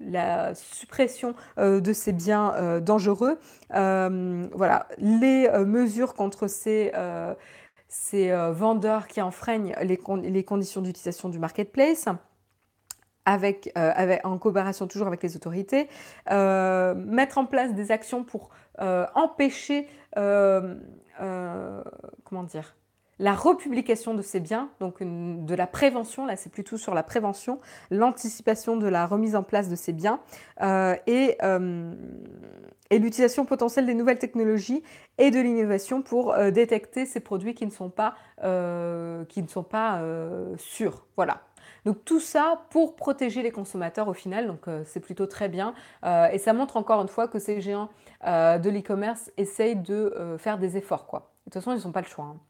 la 0.00 0.54
suppression 0.54 1.34
de 1.58 1.92
ces 1.92 2.12
biens 2.12 2.80
dangereux. 2.80 3.38
voilà, 3.70 4.86
les 4.98 5.48
mesures 5.64 6.14
contre 6.14 6.46
ces 6.48 6.92
vendeurs 8.50 9.06
qui 9.06 9.20
enfreignent 9.22 9.74
les, 9.82 10.44
conditions 10.44 10.82
d'utilisation 10.82 11.28
du 11.28 11.38
marketplace. 11.38 12.06
Avec, 13.24 13.70
avec, 13.76 14.26
en 14.26 14.36
coopération 14.36 14.88
toujours 14.88 15.06
avec 15.06 15.22
les 15.22 15.36
autorités, 15.36 15.88
mettre 16.28 17.38
en 17.38 17.46
place 17.46 17.72
des 17.72 17.92
actions 17.92 18.24
pour 18.24 18.50
empêcher 19.14 19.86
euh, 20.16 20.74
euh, 21.20 21.82
comment 22.24 22.44
dire, 22.44 22.74
la 23.18 23.34
republication 23.34 24.14
de 24.14 24.22
ces 24.22 24.40
biens, 24.40 24.70
donc 24.80 25.02
de 25.02 25.54
la 25.54 25.66
prévention, 25.66 26.26
là 26.26 26.36
c'est 26.36 26.50
plutôt 26.50 26.76
sur 26.76 26.94
la 26.94 27.02
prévention, 27.02 27.60
l'anticipation 27.90 28.76
de 28.76 28.88
la 28.88 29.06
remise 29.06 29.36
en 29.36 29.42
place 29.42 29.68
de 29.68 29.76
ces 29.76 29.92
biens 29.92 30.20
euh, 30.62 30.96
et, 31.06 31.36
l'utilisation 32.90 33.44
potentielle 33.44 33.86
des 33.86 33.94
nouvelles 33.94 34.18
technologies 34.18 34.82
et 35.18 35.30
de 35.30 35.40
l'innovation 35.40 36.02
pour 36.02 36.36
détecter 36.52 37.06
ces 37.06 37.20
produits 37.20 37.54
qui 37.54 37.64
ne 37.64 37.70
sont 37.70 37.90
pas, 37.90 38.14
qui 38.38 39.42
ne 39.42 39.48
sont 39.48 39.62
pas 39.62 40.02
sûrs. 40.58 41.06
Voilà. 41.16 41.42
Donc 41.84 42.04
tout 42.04 42.20
ça 42.20 42.62
pour 42.70 42.96
protéger 42.96 43.42
les 43.42 43.50
consommateurs 43.50 44.08
au 44.08 44.14
final, 44.14 44.46
donc 44.46 44.68
euh, 44.68 44.82
c'est 44.84 45.00
plutôt 45.00 45.26
très 45.26 45.48
bien. 45.48 45.74
Euh, 46.04 46.28
et 46.28 46.38
ça 46.38 46.52
montre 46.52 46.76
encore 46.76 47.00
une 47.02 47.08
fois 47.08 47.28
que 47.28 47.38
ces 47.38 47.60
géants 47.60 47.88
euh, 48.26 48.58
de 48.58 48.70
l'e-commerce 48.70 49.30
essayent 49.36 49.76
de 49.76 50.36
faire 50.38 50.58
des 50.58 50.76
efforts. 50.76 51.06
Quoi. 51.06 51.32
De 51.46 51.50
toute 51.50 51.62
façon, 51.62 51.76
ils 51.76 51.84
n'ont 51.86 51.92
pas 51.92 52.02
le 52.02 52.06
choix. 52.06 52.24
Hein. 52.24 52.40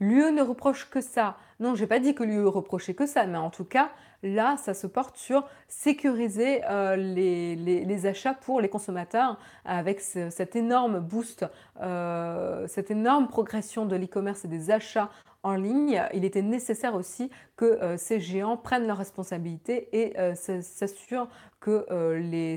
L'UE 0.00 0.32
ne 0.32 0.42
reproche 0.42 0.88
que 0.88 1.02
ça. 1.02 1.36
Non, 1.60 1.74
je 1.74 1.82
n'ai 1.82 1.86
pas 1.86 1.98
dit 1.98 2.14
que 2.14 2.22
l'UE 2.22 2.46
reprochait 2.46 2.94
que 2.94 3.04
ça, 3.04 3.26
mais 3.26 3.36
en 3.36 3.50
tout 3.50 3.66
cas, 3.66 3.90
là, 4.22 4.56
ça 4.56 4.72
se 4.72 4.86
porte 4.86 5.18
sur 5.18 5.46
sécuriser 5.68 6.62
euh, 6.64 6.96
les, 6.96 8.06
achats 8.06 8.32
pour 8.32 8.62
les 8.62 8.70
consommateurs 8.70 9.38
avec 9.66 10.00
cet 10.00 10.56
énorme 10.56 11.00
boost, 11.00 11.44
euh, 11.82 12.66
cette 12.66 12.90
énorme 12.90 13.28
progression 13.28 13.84
de 13.84 13.94
l'e-commerce 13.94 14.46
et 14.46 14.48
des 14.48 14.70
achats 14.70 15.10
en 15.42 15.54
ligne. 15.54 16.02
Il 16.14 16.24
était 16.24 16.40
nécessaire 16.40 16.94
aussi 16.94 17.30
que 17.56 17.66
euh, 17.66 17.98
ces 17.98 18.20
géants 18.20 18.56
prennent 18.56 18.86
leurs 18.86 18.96
responsabilités 18.96 19.88
et 19.92 20.14
s'assurent 20.34 21.28
que 21.60 21.86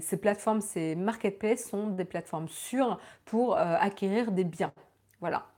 ces 0.01 0.17
plateformes, 0.17 0.61
ces 0.61 0.95
marketplaces 0.95 1.65
sont 1.69 1.87
des 1.87 2.05
plateformes 2.05 2.47
sûres 2.47 2.99
pour 3.25 3.57
acquérir 3.57 4.31
des 4.31 4.45
biens. 4.45 4.71
Voilà. 5.19 5.52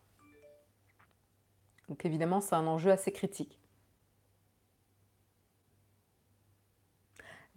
Donc 1.89 2.05
évidemment, 2.05 2.41
c'est 2.41 2.55
un 2.55 2.67
enjeu 2.67 2.91
assez 2.91 3.11
critique. 3.11 3.59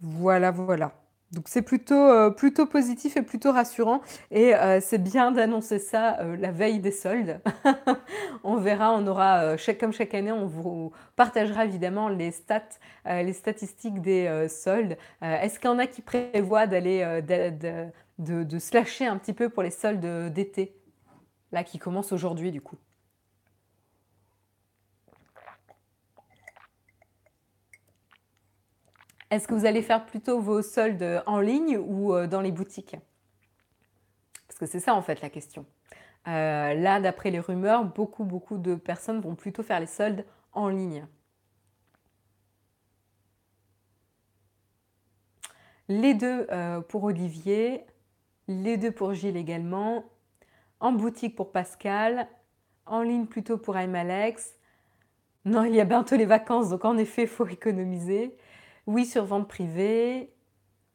Voilà, 0.01 0.51
voilà. 0.51 0.93
Donc 1.31 1.47
c'est 1.47 1.61
plutôt, 1.61 1.93
euh, 1.93 2.31
plutôt 2.31 2.65
positif 2.65 3.15
et 3.17 3.21
plutôt 3.21 3.51
rassurant. 3.51 4.01
Et 4.31 4.55
euh, 4.55 4.79
c'est 4.81 4.97
bien 4.97 5.31
d'annoncer 5.31 5.77
ça 5.77 6.19
euh, 6.19 6.35
la 6.37 6.51
veille 6.51 6.79
des 6.79 6.91
soldes. 6.91 7.39
on 8.43 8.57
verra, 8.57 8.93
on 8.93 9.05
aura, 9.05 9.55
comme 9.79 9.93
chaque 9.93 10.13
année, 10.15 10.31
on 10.31 10.47
vous 10.47 10.91
partagera 11.15 11.65
évidemment 11.65 12.09
les 12.09 12.31
statistiques 12.31 14.01
des 14.01 14.47
soldes. 14.49 14.97
Est-ce 15.21 15.59
qu'il 15.59 15.69
y 15.69 15.73
en 15.73 15.79
a 15.79 15.85
qui 15.85 16.01
prévoient 16.01 16.65
d'aller, 16.65 17.21
de, 17.21 18.43
de, 18.43 18.57
lâcher 18.73 19.05
un 19.05 19.17
petit 19.17 19.33
peu 19.33 19.49
pour 19.49 19.63
les 19.63 19.71
soldes 19.71 20.33
d'été? 20.33 20.75
Là, 21.51 21.63
qui 21.63 21.79
commencent 21.79 22.11
aujourd'hui 22.11 22.51
du 22.51 22.61
coup. 22.61 22.77
Est-ce 29.31 29.47
que 29.47 29.53
vous 29.53 29.65
allez 29.65 29.83
faire 29.83 30.05
plutôt 30.05 30.39
vos 30.39 30.61
soldes 30.63 31.23
en 31.27 31.39
ligne 31.39 31.77
ou 31.77 32.13
euh, 32.13 32.25
dans 32.25 32.41
les 32.41 32.51
boutiques? 32.51 32.95
Parce 34.47 34.57
que 34.59 34.65
c'est 34.65 34.79
ça 34.79 34.95
en 34.95 35.01
fait 35.03 35.21
la 35.21 35.29
question. 35.29 35.65
Euh, 36.27 36.73
là, 36.73 36.99
d'après 36.99 37.29
les 37.29 37.39
rumeurs, 37.39 37.85
beaucoup, 37.85 38.23
beaucoup 38.23 38.57
de 38.57 38.75
personnes 38.75 39.21
vont 39.21 39.35
plutôt 39.35 39.63
faire 39.63 39.79
les 39.79 39.85
soldes 39.85 40.25
en 40.53 40.69
ligne. 40.69 41.05
Les 45.87 46.13
deux 46.13 46.47
euh, 46.51 46.81
pour 46.81 47.03
Olivier, 47.03 47.85
les 48.47 48.77
deux 48.77 48.91
pour 48.91 49.13
Gilles 49.13 49.37
également, 49.37 50.05
en 50.79 50.91
boutique 50.91 51.35
pour 51.35 51.51
Pascal, 51.51 52.27
en 52.85 53.01
ligne 53.01 53.25
plutôt 53.27 53.57
pour 53.57 53.75
Alex. 53.75 54.55
Non, 55.45 55.63
il 55.63 55.73
y 55.73 55.81
a 55.81 55.85
bientôt 55.85 56.15
les 56.15 56.25
vacances, 56.25 56.69
donc 56.69 56.83
en 56.85 56.97
effet, 56.97 57.23
il 57.23 57.27
faut 57.27 57.47
économiser. 57.47 58.35
Oui, 58.89 59.05
sur 59.05 59.23
vente 59.23 59.47
privée, 59.47 60.33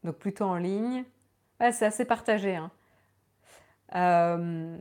donc 0.03 0.17
plutôt 0.17 0.47
en 0.47 0.57
ligne. 0.57 1.05
c'est 1.61 1.87
assez 1.87 2.05
partagé. 2.05 2.57
Hein. 2.57 2.73
Euh, 3.95 4.77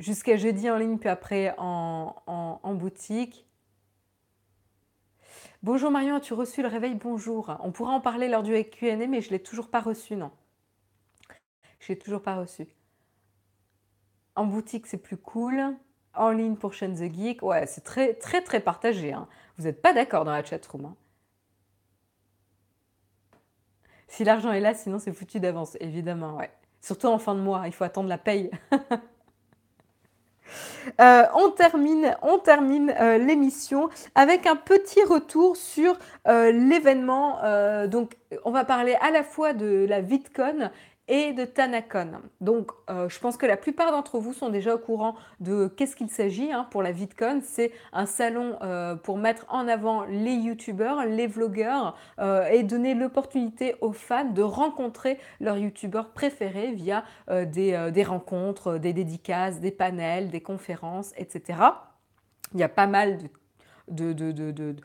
jusqu'à 0.00 0.36
jeudi 0.36 0.68
en 0.68 0.76
ligne, 0.76 0.98
puis 0.98 1.08
après 1.08 1.54
en, 1.58 2.74
boutique. 2.74 3.46
Bonjour 5.62 5.92
Marion, 5.92 6.16
as-tu 6.16 6.34
reçu 6.34 6.62
le 6.62 6.68
réveil 6.68 6.96
Bonjour? 6.96 7.56
On 7.60 7.70
pourra 7.70 7.92
en 7.92 8.00
parler 8.00 8.26
lors 8.26 8.42
du 8.42 8.52
QA, 8.64 8.96
mais 8.96 9.20
je 9.20 9.28
ne 9.28 9.34
l'ai 9.34 9.42
toujours 9.44 9.68
pas 9.68 9.80
reçu, 9.80 10.16
non. 10.16 10.32
Je 11.78 11.92
l'ai 11.92 11.98
toujours 11.98 12.22
pas 12.22 12.34
reçu. 12.34 12.66
En 14.34 14.46
boutique, 14.46 14.88
c'est 14.88 14.98
plus 14.98 15.16
cool. 15.16 15.62
En 16.14 16.30
ligne 16.30 16.56
pour 16.56 16.72
Chaîne 16.74 16.96
the 16.96 17.14
Geek, 17.14 17.40
ouais, 17.44 17.66
c'est 17.66 17.84
très, 17.84 18.14
très, 18.14 18.42
très 18.42 18.58
partagé. 18.58 19.12
Hein. 19.12 19.28
Vous 19.58 19.64
n'êtes 19.66 19.80
pas 19.80 19.92
d'accord 19.92 20.24
dans 20.24 20.32
la 20.32 20.44
chatroom. 20.44 20.86
Hein. 20.86 20.96
Si 24.12 24.24
l'argent 24.24 24.52
est 24.52 24.60
là, 24.60 24.74
sinon 24.74 24.98
c'est 24.98 25.10
foutu 25.14 25.40
d'avance, 25.40 25.74
évidemment, 25.80 26.36
ouais. 26.36 26.50
Surtout 26.82 27.06
en 27.06 27.18
fin 27.18 27.34
de 27.34 27.40
mois, 27.40 27.62
il 27.64 27.72
faut 27.72 27.84
attendre 27.84 28.10
la 28.10 28.18
paye. 28.18 28.50
Euh, 31.00 31.22
on 31.32 31.48
termine, 32.38 32.94
euh, 33.00 33.16
l'émission 33.16 33.88
avec 34.14 34.46
un 34.46 34.56
petit 34.56 35.02
retour 35.02 35.56
sur 35.56 35.98
euh, 36.28 36.52
l'événement. 36.52 37.38
donc, 37.86 38.16
on 38.44 38.50
va 38.50 38.66
parler 38.66 38.96
à 39.00 39.10
la 39.10 39.22
fois 39.22 39.54
de 39.54 39.86
la 39.88 40.02
VidCon 40.02 40.70
et 41.08 41.32
de 41.32 41.44
Tanacon. 41.44 42.12
Donc, 42.40 42.70
euh, 42.88 43.08
je 43.08 43.18
pense 43.18 43.36
que 43.36 43.46
la 43.46 43.56
plupart 43.56 43.90
d'entre 43.90 44.18
vous 44.18 44.32
sont 44.32 44.50
déjà 44.50 44.74
au 44.74 44.78
courant 44.78 45.16
de 45.40 45.66
qu'est-ce 45.66 45.96
qu'il 45.96 46.08
s'agit 46.08 46.52
hein, 46.52 46.66
pour 46.70 46.82
la 46.82 46.92
VidCon. 46.92 47.40
C'est 47.42 47.72
un 47.92 48.06
salon 48.06 48.56
euh, 48.62 48.94
pour 48.94 49.18
mettre 49.18 49.44
en 49.48 49.66
avant 49.66 50.04
les 50.04 50.34
youtubeurs, 50.34 51.04
les 51.04 51.26
vlogueurs 51.26 51.96
euh, 52.20 52.46
et 52.46 52.62
donner 52.62 52.94
l'opportunité 52.94 53.74
aux 53.80 53.92
fans 53.92 54.30
de 54.30 54.42
rencontrer 54.42 55.18
leurs 55.40 55.58
youtubeurs 55.58 56.10
préférés 56.10 56.72
via 56.72 57.04
des, 57.28 58.04
rencontres, 58.04 58.78
des 58.78 58.92
dédicaces, 58.92 59.60
des 59.60 59.70
panels, 59.70 60.30
des 60.30 60.40
conférences, 60.40 61.12
etc. 61.16 61.58
Il 62.54 62.60
y 62.60 62.62
a 62.62 62.68
pas 62.68 62.86
mal 62.86 63.18
de, 63.88 64.12
de 64.12 64.76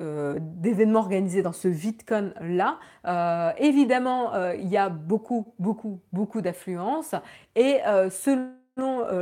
euh, 0.00 0.38
d'événements 0.40 1.00
organisés 1.00 1.42
dans 1.42 1.52
ce 1.52 1.68
VidCon-là. 1.68 2.78
Euh, 3.06 3.50
évidemment, 3.58 4.32
euh, 4.32 4.54
il 4.54 4.68
y 4.68 4.78
a 4.78 4.88
beaucoup, 4.88 5.52
beaucoup, 5.58 6.00
beaucoup 6.14 6.40
d'affluence. 6.40 7.14
Et 7.56 7.80
selon 8.10 8.52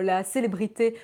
la 0.01 0.23
célébrité 0.23 0.95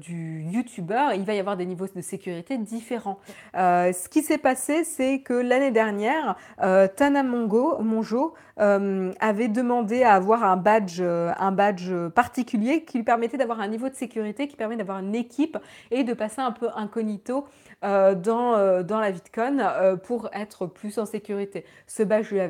du 0.00 0.42
youtubeur, 0.42 1.12
il 1.14 1.24
va 1.24 1.34
y 1.34 1.40
avoir 1.40 1.56
des 1.56 1.66
niveaux 1.66 1.88
de 1.88 2.00
sécurité 2.00 2.56
différents. 2.56 3.18
ce 3.54 4.08
qui 4.08 4.22
s'est 4.22 4.38
passé, 4.38 4.84
c'est 4.84 5.22
que 5.22 5.34
l'année 5.34 5.72
dernière, 5.72 6.36
Tana 6.58 7.24
Mongo, 7.24 7.82
Monjo 7.82 8.34
avait 8.56 9.48
demandé 9.48 10.04
à 10.04 10.14
avoir 10.14 10.44
un 10.44 10.56
badge, 10.56 11.00
un 11.00 11.52
badge 11.52 11.92
particulier 12.14 12.84
qui 12.84 12.98
lui 12.98 13.04
permettait 13.04 13.38
d'avoir 13.38 13.60
un 13.60 13.68
niveau 13.68 13.88
de 13.88 13.94
sécurité, 13.94 14.46
qui 14.46 14.54
permet 14.54 14.76
d'avoir 14.76 15.00
une 15.00 15.16
équipe 15.16 15.58
et 15.90 16.04
de 16.04 16.14
passer 16.14 16.40
un 16.40 16.52
peu 16.52 16.68
incognito 16.76 17.44
euh, 17.84 18.14
dans, 18.14 18.54
euh, 18.54 18.82
dans 18.82 18.98
la 18.98 19.10
VidCon 19.10 19.58
euh, 19.58 19.96
pour 19.96 20.30
être 20.32 20.66
plus 20.66 20.98
en 20.98 21.04
sécurité. 21.04 21.66
Ce 21.86 22.02
badge, 22.02 22.30
lui 22.30 22.40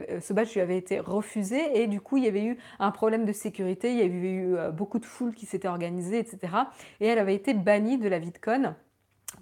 avait, 0.60 0.76
été 0.76 1.00
refusé 1.00 1.82
et 1.82 1.88
du 1.88 2.00
coup 2.00 2.18
il 2.18 2.24
y 2.24 2.28
avait 2.28 2.44
eu 2.44 2.58
un 2.78 2.92
problème 2.92 3.24
de 3.24 3.32
sécurité, 3.32 3.90
il 3.90 3.98
y 3.98 4.02
avait 4.02 4.32
eu 4.32 4.56
beaucoup 4.72 5.00
de 5.00 5.04
foules 5.04 5.34
qui 5.34 5.46
s'étaient 5.46 5.68
organisées, 5.68 6.18
etc. 6.18 6.38
Et 7.00 7.06
elle 7.06 7.18
avait 7.18 7.34
été 7.34 7.52
bannie 7.52 7.98
de 7.98 8.08
la 8.08 8.18
VidCon. 8.18 8.74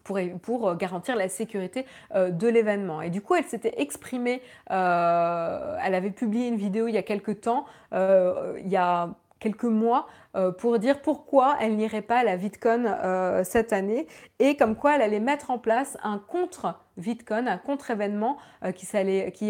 Pour, 0.05 0.75
garantir 0.75 1.15
la 1.17 1.29
sécurité 1.29 1.87
de 2.15 2.49
l'événement. 2.49 3.03
Et 3.03 3.11
du 3.11 3.21
coup, 3.21 3.35
elle 3.35 3.45
s'était 3.45 3.75
exprimée, 3.77 4.41
elle 4.69 4.75
avait 5.95 6.11
publié 6.11 6.49
une 6.49 6.57
vidéo 6.57 6.89
il 6.89 6.95
y 6.95 6.99
a 6.99 7.03
quelques 7.03 7.43
temps, 7.43 7.67
il 7.93 8.69
y 8.69 8.77
a 8.77 9.11
quelques 9.43 9.65
mois 9.65 10.07
euh, 10.37 10.53
pour 10.53 10.79
dire 10.79 11.03
pourquoi 11.03 11.57
elle 11.61 11.77
n'irait 11.77 12.01
pas 12.01 12.21
à 12.21 12.25
la 12.25 12.37
VidCon 12.37 12.85
euh, 12.87 13.43
cette 13.43 13.73
année 13.73 14.07
et 14.39 14.57
comme 14.57 14.77
quoi 14.77 14.95
elle 14.95 15.03
allait 15.03 15.21
mettre 15.21 15.51
en 15.51 15.59
place 15.59 15.99
un 16.05 16.19
contre 16.19 16.81
VidCon, 16.97 17.47
un 17.49 17.59
contre-événement 17.59 18.39
euh, 18.65 18.71
qui, 18.71 18.87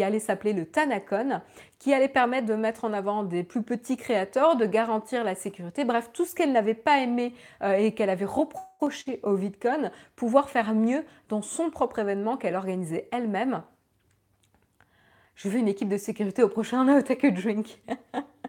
allait 0.03 0.19
s'appeler 0.19 0.53
le 0.53 0.65
Tanacon, 0.65 1.41
qui 1.77 1.93
allait 1.93 2.07
permettre 2.07 2.47
de 2.47 2.55
mettre 2.55 2.85
en 2.85 2.93
avant 2.93 3.23
des 3.23 3.43
plus 3.43 3.61
petits 3.61 3.95
créateurs, 3.95 4.55
de 4.55 4.65
garantir 4.65 5.23
la 5.23 5.35
sécurité, 5.35 5.85
bref, 5.85 6.09
tout 6.11 6.25
ce 6.25 6.33
qu'elle 6.33 6.51
n'avait 6.51 6.73
pas 6.73 6.99
aimé 6.99 7.33
et 7.63 7.93
qu'elle 7.93 8.09
avait 8.09 8.25
reproché 8.25 9.19
au 9.23 9.35
VidCon, 9.35 9.91
pouvoir 10.15 10.49
faire 10.49 10.73
mieux 10.73 11.03
dans 11.29 11.41
son 11.41 11.69
propre 11.69 11.99
événement 11.99 12.37
qu'elle 12.37 12.55
organisait 12.55 13.09
elle-même. 13.11 13.61
Je 15.35 15.49
veux 15.49 15.59
une 15.59 15.67
équipe 15.67 15.89
de 15.89 15.97
sécurité 15.97 16.41
au 16.43 16.49
prochain 16.49 16.83
No 16.85 17.01
Take 17.01 17.31
Drink. 17.31 17.81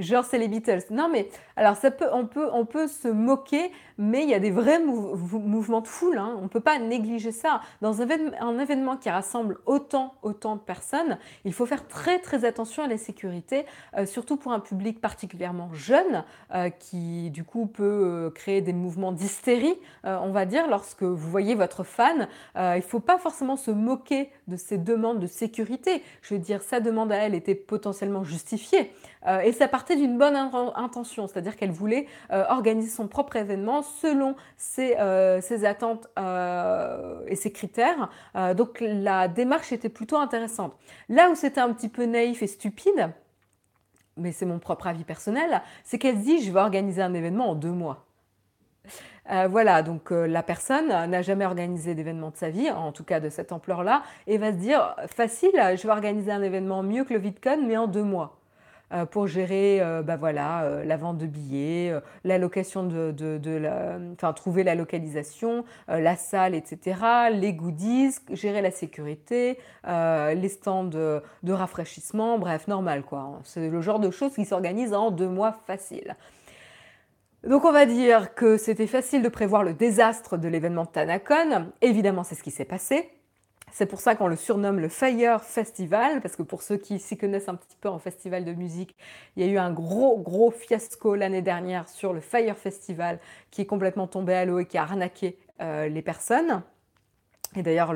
genre 0.00 0.24
c'est 0.24 0.38
les 0.38 0.48
Beatles. 0.48 0.82
Non 0.90 1.08
mais 1.08 1.28
alors 1.56 1.76
ça 1.76 1.90
peut, 1.90 2.08
on 2.12 2.26
peut, 2.26 2.48
on 2.52 2.66
peut 2.66 2.88
se 2.88 3.08
moquer, 3.08 3.70
mais 4.00 4.22
il 4.22 4.30
y 4.30 4.34
a 4.34 4.40
des 4.40 4.50
vrais 4.50 4.80
mouvements 4.80 5.82
de 5.82 5.86
foule. 5.86 6.16
Hein. 6.16 6.34
On 6.38 6.44
ne 6.44 6.48
peut 6.48 6.60
pas 6.60 6.78
négliger 6.78 7.32
ça. 7.32 7.60
Dans 7.82 8.00
un, 8.00 8.58
événement 8.58 8.96
qui 8.96 9.10
rassemble 9.10 9.58
autant, 9.66 10.14
autant 10.22 10.56
de 10.56 10.60
personnes, 10.60 11.18
il 11.44 11.52
faut 11.52 11.66
faire 11.66 11.86
très 11.86 12.18
très 12.18 12.46
attention 12.46 12.82
à 12.82 12.88
la 12.88 12.96
sécurité, 12.96 13.66
euh, 13.98 14.06
surtout 14.06 14.38
pour 14.38 14.52
un 14.52 14.58
public 14.58 15.02
particulièrement 15.02 15.68
jeune 15.74 16.24
euh, 16.54 16.70
qui 16.70 17.30
du 17.30 17.44
coup 17.44 17.66
peut 17.66 17.84
euh, 17.84 18.30
créer 18.30 18.62
des 18.62 18.72
mouvements 18.72 19.12
d'hystérie, 19.12 19.78
on 20.04 20.30
va 20.30 20.46
dire, 20.46 20.66
lorsque 20.66 21.02
vous 21.02 21.30
voyez 21.30 21.54
votre 21.54 21.84
fan. 21.84 22.26
il 22.56 22.76
ne 22.76 22.80
faut 22.80 23.00
pas 23.00 23.18
forcément 23.18 23.56
se 23.56 23.70
moquer 23.70 24.30
de 24.48 24.56
ses 24.56 24.78
demandes 24.78 25.18
de 25.18 25.26
sécurité. 25.26 26.02
Je 26.22 26.34
veux 26.34 26.40
dire, 26.40 26.62
sa 26.62 26.80
demande 26.80 27.12
à 27.12 27.16
elle 27.16 27.34
était 27.34 27.54
potentiellement 27.54 28.24
justifiée. 28.24 28.92
et 29.44 29.52
ça 29.52 29.68
partait 29.68 29.96
d'une 29.96 30.16
bonne 30.16 30.36
intention, 30.36 31.26
c'est-à-dire 31.26 31.56
qu'elle 31.56 31.70
voulait 31.70 32.06
organiser 32.30 32.88
son 32.88 33.06
propre 33.06 33.36
événement 33.36 33.82
selon 34.00 34.36
ses, 34.56 34.96
euh, 34.98 35.40
attentes 35.64 36.08
euh, 36.18 37.20
et 37.26 37.36
ses 37.36 37.52
critères. 37.52 38.10
donc 38.56 38.78
la 38.80 39.28
démarche 39.28 39.72
était 39.72 39.88
plutôt 39.88 40.16
intéressante. 40.16 40.74
Là 41.08 41.30
où 41.30 41.34
c'était 41.34 41.60
un 41.60 41.72
petit 41.72 41.88
peu 41.88 42.04
naïf 42.04 42.42
et 42.42 42.46
stupide, 42.46 43.10
mais 44.16 44.32
c'est 44.32 44.46
mon 44.46 44.58
propre 44.58 44.86
avis 44.86 45.04
personnel, 45.04 45.62
c'est 45.84 45.98
qu'elle 45.98 46.20
dit 46.20 46.42
je 46.42 46.52
vais 46.52 46.60
organiser 46.60 47.02
un 47.02 47.14
événement 47.14 47.50
en 47.50 47.54
deux 47.54 47.72
mois. 47.72 48.06
voilà, 49.48 49.82
donc 49.82 50.10
la 50.10 50.42
personne 50.42 50.88
n'a 50.88 51.22
jamais 51.22 51.46
organisé 51.46 51.94
d'événement 51.94 52.30
de 52.30 52.36
sa 52.36 52.50
vie, 52.50 52.70
en 52.70 52.92
tout 52.92 53.04
cas 53.04 53.20
de 53.20 53.28
cette 53.28 53.52
ampleur-là, 53.52 54.02
et 54.26 54.38
va 54.38 54.52
se 54.52 54.56
dire 54.56 54.96
facile, 55.06 55.52
je 55.54 55.82
vais 55.82 55.92
organiser 55.92 56.32
un 56.32 56.42
événement 56.42 56.82
mieux 56.82 57.04
que 57.04 57.14
le 57.14 57.20
VidCon, 57.20 57.62
mais 57.66 57.76
en 57.76 57.86
deux 57.86 58.02
mois. 58.02 58.39
Euh, 58.92 59.06
pour 59.06 59.28
gérer 59.28 59.80
euh, 59.80 60.02
bah 60.02 60.16
voilà, 60.16 60.64
euh, 60.64 60.84
la 60.84 60.96
vente 60.96 61.16
de 61.16 61.26
billets, 61.26 61.94
la 62.24 62.38
location 62.38 62.82
de, 62.82 63.40
la, 63.44 63.98
enfin 64.14 64.32
trouver 64.32 64.64
la 64.64 64.74
localisation, 64.74 65.64
la 65.88 66.16
salle, 66.16 66.54
etc., 66.54 67.00
les 67.32 67.52
goodies, 67.52 68.16
gérer 68.32 68.62
la 68.62 68.70
sécurité, 68.70 69.58
les 69.86 70.48
stands 70.48 70.84
de, 70.84 71.22
de, 71.42 71.52
rafraîchissement, 71.52 72.38
bref, 72.38 72.66
normal 72.66 73.02
quoi. 73.02 73.40
C'est 73.44 73.68
le 73.68 73.80
genre 73.80 74.00
de 74.00 74.10
choses 74.10 74.34
qui 74.34 74.44
s'organisent 74.44 74.94
en 74.94 75.10
deux 75.10 75.28
mois 75.28 75.52
facile. 75.52 76.16
Donc 77.46 77.64
on 77.64 77.72
va 77.72 77.86
dire 77.86 78.34
que 78.34 78.56
c'était 78.56 78.86
facile 78.86 79.22
de 79.22 79.28
prévoir 79.28 79.62
le 79.62 79.72
désastre 79.72 80.36
de 80.36 80.48
l'événement 80.48 80.86
Tanacon. 80.86 81.70
Évidemment, 81.80 82.24
c'est 82.24 82.34
ce 82.34 82.42
qui 82.42 82.50
s'est 82.50 82.64
passé. 82.64 83.10
C'est 83.72 83.86
pour 83.86 84.00
ça 84.00 84.14
qu'on 84.14 84.26
le 84.26 84.36
surnomme 84.36 84.80
le 84.80 84.88
Fire 84.88 85.42
Festival, 85.42 86.20
parce 86.20 86.36
que 86.36 86.42
pour 86.42 86.62
ceux 86.62 86.76
qui 86.76 86.98
s'y 86.98 87.16
connaissent 87.16 87.48
un 87.48 87.54
petit 87.54 87.76
peu 87.80 87.88
en 87.88 87.98
festival 87.98 88.44
de 88.44 88.52
musique, 88.52 88.96
il 89.36 89.44
y 89.44 89.48
a 89.48 89.52
eu 89.52 89.58
un 89.58 89.72
gros, 89.72 90.18
gros 90.18 90.50
fiasco 90.50 91.14
l'année 91.14 91.42
dernière 91.42 91.88
sur 91.88 92.12
le 92.12 92.20
Fire 92.20 92.56
Festival 92.56 93.18
qui 93.50 93.62
est 93.62 93.66
complètement 93.66 94.06
tombé 94.06 94.34
à 94.34 94.44
l'eau 94.44 94.58
et 94.58 94.66
qui 94.66 94.78
a 94.78 94.82
arnaqué 94.82 95.38
euh, 95.60 95.88
les 95.88 96.02
personnes. 96.02 96.62
Et 97.56 97.62
d'ailleurs, 97.62 97.92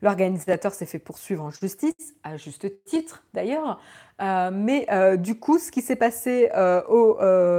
l'organisateur 0.00 0.72
s'est 0.72 0.86
fait 0.86 0.98
poursuivre 0.98 1.44
en 1.44 1.50
justice, 1.50 2.14
à 2.22 2.38
juste 2.38 2.84
titre 2.84 3.22
d'ailleurs. 3.34 3.80
Euh, 4.20 4.50
mais 4.52 4.86
euh, 4.90 5.16
du 5.16 5.38
coup, 5.38 5.58
ce 5.58 5.70
qui 5.70 5.82
s'est 5.82 5.94
passé 5.94 6.50
euh, 6.54 6.82
au 6.88 7.16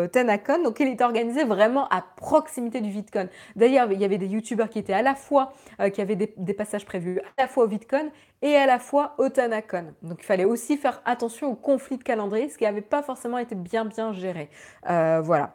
Tenacon, 0.08 0.64
donc 0.64 0.80
il 0.80 0.88
était 0.88 1.04
organisé 1.04 1.44
vraiment 1.44 1.88
à 1.90 2.04
proximité 2.18 2.82
du 2.82 2.90
VidCon. 2.90 3.30
D'ailleurs, 3.56 3.92
il 3.92 4.02
y 4.02 4.06
avait 4.06 4.18
des 4.18 4.28
youtubeurs 4.28 4.70
qui 4.70 4.80
étaient 4.80 4.94
à 4.94 5.04
la 5.04 5.16
fois, 5.16 5.54
qui 5.94 6.02
avaient 6.02 6.16
des, 6.16 6.54
passages 6.54 6.86
prévus 6.86 7.20
à 7.38 7.44
la 7.44 7.48
fois 7.48 7.66
au 7.66 7.68
VidCon 7.68 8.12
et 8.42 8.56
à 8.56 8.66
la 8.66 8.80
fois 8.80 9.14
au 9.20 9.30
Tenacon. 9.30 9.94
Donc 10.02 10.18
il 10.22 10.26
fallait 10.26 10.46
aussi 10.46 10.78
faire 10.78 11.02
attention 11.06 11.52
au 11.52 11.56
conflit 11.56 11.98
de 11.98 12.04
calendrier, 12.04 12.50
ce 12.50 12.58
qui 12.58 12.64
n'avait 12.64 12.82
pas 12.82 13.04
forcément 13.04 13.38
été 13.38 13.56
bien 13.56 13.86
bien 13.86 14.14
géré. 14.14 14.50
voilà. 14.84 15.54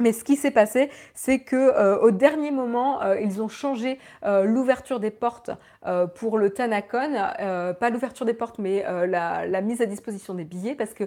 Mais 0.00 0.12
ce 0.12 0.22
qui 0.22 0.36
s'est 0.36 0.50
passé, 0.50 0.90
c'est 1.14 1.40
que 1.40 1.56
euh, 1.56 1.98
au 1.98 2.10
dernier 2.10 2.50
moment, 2.50 3.02
euh, 3.02 3.20
ils 3.20 3.42
ont 3.42 3.48
changé 3.48 3.98
euh, 4.24 4.44
l'ouverture 4.44 5.00
des 5.00 5.10
portes 5.10 5.50
pour 6.16 6.38
le 6.38 6.50
Tanacon, 6.50 7.14
pas 7.80 7.90
l'ouverture 7.90 8.26
des 8.26 8.34
portes, 8.34 8.58
mais 8.58 8.84
la, 9.06 9.60
mise 9.62 9.80
à 9.80 9.86
disposition 9.86 10.34
des 10.34 10.44
billets, 10.44 10.74
parce 10.74 10.92
que 10.92 11.04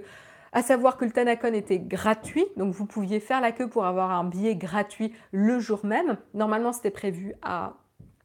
à 0.53 0.63
savoir 0.63 0.97
que 0.97 1.05
le 1.05 1.11
Tanacon 1.11 1.53
était 1.53 1.77
gratuit, 1.77 2.45
donc 2.57 2.73
vous 2.73 2.88
pouviez 2.88 3.19
faire 3.19 3.41
la 3.41 3.51
queue 3.51 3.67
pour 3.67 3.86
avoir 3.86 4.11
un 4.11 4.23
billet 4.23 4.55
gratuit 4.55 5.13
le 5.32 5.59
jour 5.59 5.86
même. 5.86 6.17
Normalement, 6.34 6.73
c'était 6.73 6.89
prévu 6.89 7.36
à, 7.43 7.73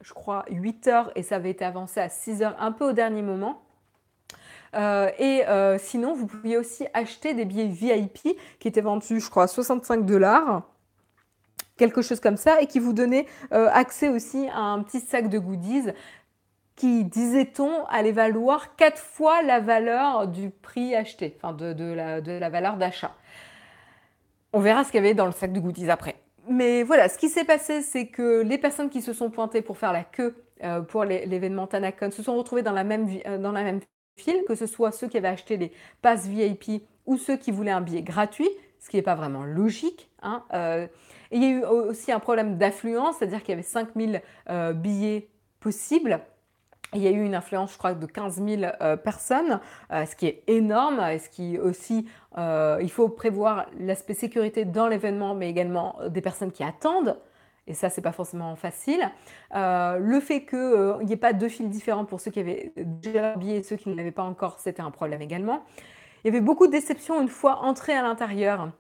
je 0.01 0.15
crois, 0.15 0.47
8 0.51 0.89
heures 0.89 1.13
et 1.15 1.23
ça 1.23 1.37
avait 1.37 1.51
été 1.51 1.65
avancé 1.65 2.01
à 2.01 2.09
6 2.09 2.43
heures, 2.43 2.57
un 2.59 2.73
peu 2.73 2.89
au 2.89 2.93
dernier 2.93 3.23
moment. 3.23 3.66
Euh, 4.75 5.11
et 5.19 5.47
euh, 5.47 5.79
sinon, 5.79 6.15
vous 6.15 6.27
pouviez 6.27 6.59
aussi 6.59 6.87
acheter 6.95 7.35
des 7.35 7.45
billets 7.45 7.67
VIP 7.67 8.39
qui 8.59 8.69
étaient 8.69 8.81
vendus, 8.81 9.21
je 9.21 9.31
crois, 9.31 9.45
à 9.45 9.49
65 9.49 10.05
dollars 10.05 10.63
quelque 11.77 12.01
chose 12.01 12.21
comme 12.21 12.39
ça, 12.39 12.63
et 12.63 12.67
qui 12.67 12.79
vous 12.79 12.95
donnait 12.95 13.27
euh, 13.53 13.69
accès 13.71 14.09
aussi 14.09 14.49
à 14.49 14.61
un 14.61 14.83
petit 14.83 15.01
sac 15.01 15.29
de 15.29 15.39
goodies 15.39 15.91
qui, 16.75 17.05
disait-on, 17.05 17.85
allait 17.87 18.13
valoir 18.13 18.77
quatre 18.77 18.99
fois 18.99 19.43
la 19.43 19.61
valeur 19.61 20.27
du 20.27 20.49
prix 20.49 20.95
acheté, 20.95 21.37
enfin 21.37 21.53
de, 21.53 21.93
la, 21.93 22.49
valeur 22.49 22.79
d'achat. 22.79 23.15
On 24.55 24.61
verra 24.61 24.85
ce 24.85 24.91
qu'il 24.91 25.03
y 25.03 25.05
avait 25.05 25.13
dans 25.13 25.27
le 25.27 25.33
sac 25.33 25.53
de 25.53 25.61
goodies 25.61 25.91
après. 25.91 26.17
Mais 26.49 26.83
voilà, 26.83 27.11
ce 27.11 27.19
qui 27.19 27.29
s'est 27.29 27.45
passé, 27.45 27.83
c'est 27.83 28.07
que 28.07 28.41
les 28.41 28.57
personnes 28.57 28.89
qui 28.89 29.03
se 29.03 29.13
sont 29.13 29.31
pointées 29.31 29.61
pour 29.61 29.77
faire 29.77 29.93
la 29.93 30.05
queue 30.05 30.35
pour 30.89 31.05
l'événement 31.05 31.67
Tanacon 31.67 32.11
se 32.11 32.23
sont 32.23 32.35
retrouvées 32.37 32.63
dans 32.63 32.73
la 32.73 32.85
même, 32.85 33.07
dans 33.41 33.53
la 33.53 33.63
même 33.63 33.81
file, 34.17 34.45
que 34.49 34.55
ce 34.55 34.67
soit 34.67 34.93
ceux 34.93 35.09
qui 35.09 35.17
avaient 35.17 35.29
acheté 35.29 35.57
les 35.57 35.73
passes 36.03 36.27
VIP 36.27 36.83
ou 37.07 37.17
ceux 37.17 37.37
qui 37.37 37.53
voulaient 37.53 37.71
un 37.71 37.81
billet 37.81 38.03
gratuit, 38.03 38.49
ce 38.81 38.89
qui 38.89 38.97
n'est 38.97 39.03
pas 39.03 39.15
vraiment 39.15 39.45
logique. 39.45 40.11
Hein, 40.23 40.45
euh, 40.55 40.87
il 41.31 41.43
y 41.43 41.47
a 41.47 41.51
eu 41.51 41.65
aussi 41.65 42.13
un 42.13 42.21
problème 42.21 42.57
d'affluence, 42.57 43.17
c'est-à-dire 43.19 43.41
qu'il 43.41 43.51
y 43.51 43.53
avait 43.53 43.63
5000 43.63 44.23
euh, 44.49 44.73
billets 44.73 45.29
possibles. 45.61 46.21
Il 46.95 47.03
y 47.03 47.09
a 47.09 47.11
eu 47.11 47.23
une 47.23 47.35
influence, 47.35 47.73
je 47.73 47.79
crois, 47.79 47.95
de 47.95 48.07
15 48.07 48.43
000 48.43 48.63
euh, 48.81 48.97
personnes, 48.97 49.61
ce 49.91 50.15
qui 50.15 50.27
est 50.27 50.45
énorme, 50.47 51.01
et 51.01 51.19
ce 51.19 51.29
qui 51.29 51.59
aussi, 51.59 52.07
il 52.37 52.91
faut 52.91 53.09
prévoir 53.09 53.67
l'aspect 53.79 54.15
sécurité 54.15 54.65
dans 54.65 54.87
l'événement, 54.87 55.35
mais 55.35 55.51
également 55.51 55.99
des 56.09 56.21
personnes 56.21 56.53
qui 56.53 56.63
attendent. 56.63 57.19
Et 57.67 57.75
ça, 57.75 57.91
c'est 57.91 58.03
pas 58.03 58.13
forcément 58.13 58.55
facile. 58.57 59.11
le 59.53 60.21
fait 60.21 60.45
qu'il 60.45 61.07
n'y 61.07 61.13
ait 61.13 61.17
pas 61.17 61.33
deux 61.33 61.49
fils 61.49 61.69
différents 61.69 62.05
pour 62.05 62.21
ceux 62.21 62.31
qui 62.31 62.41
avaient 62.41 62.73
déjà 62.77 63.35
et 63.43 63.63
ceux 63.63 63.77
qui 63.77 63.89
ne 63.89 63.95
l'avaient 63.95 64.13
pas 64.13 64.23
encore, 64.23 64.61
c'était 64.61 64.83
un 64.83 64.91
problème 64.91 65.21
également. 65.21 65.65
Il 66.23 66.29
y 66.29 66.31
avait 66.31 66.41
beaucoup 66.41 66.67
de 66.67 66.73
déceptions 66.73 67.21
une 67.21 67.29
fois 67.29 67.59
entrés 67.63 67.95
à 67.95 68.03
l'intérieur 68.03 68.71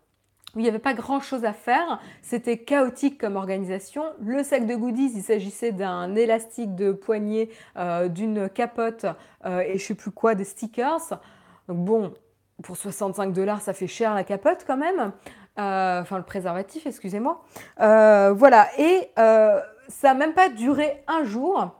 il 0.57 0.63
n'y 0.63 0.69
avait 0.69 0.79
pas 0.79 0.95
grand-chose 0.95 1.45
à 1.45 1.53
faire. 1.53 2.01
C'était 2.23 2.59
chaotique 2.59 3.19
comme 3.21 3.37
organisation. 3.37 4.05
Le 4.21 4.43
sac 4.43 4.67
de 4.67 4.75
goodies, 4.75 5.13
il 5.15 5.23
s'agissait 5.23 5.73
d'un 5.73 6.15
élastique 6.15 6.75
de 6.75 6.93
poignet, 6.93 7.51
euh, 7.77 8.09
d'une 8.09 8.49
capote 8.49 9.07
euh, 9.45 9.61
et 9.61 9.71
je 9.71 9.73
ne 9.75 9.79
sais 9.79 9.95
plus 9.95 10.11
quoi, 10.11 10.35
des 10.35 10.45
stickers. 10.45 11.21
Bon, 11.69 12.15
pour 12.63 12.77
65 12.77 13.33
dollars, 13.33 13.61
ça 13.61 13.75
fait 13.75 13.87
cher 13.87 14.15
la 14.15 14.25
capote 14.25 14.65
quand 14.67 14.79
même. 14.79 15.13
Euh, 15.59 16.03
enfin, 16.03 16.19
le 16.19 16.25
préservatif, 16.25 16.87
excusez-moi. 16.87 17.43
voilà, 17.79 18.69
et 18.79 19.11
ça 19.17 20.09
n'a 20.09 20.15
même 20.15 20.35
pas 20.35 20.49
duré 20.49 21.03
un 21.07 21.25
jour 21.25 21.71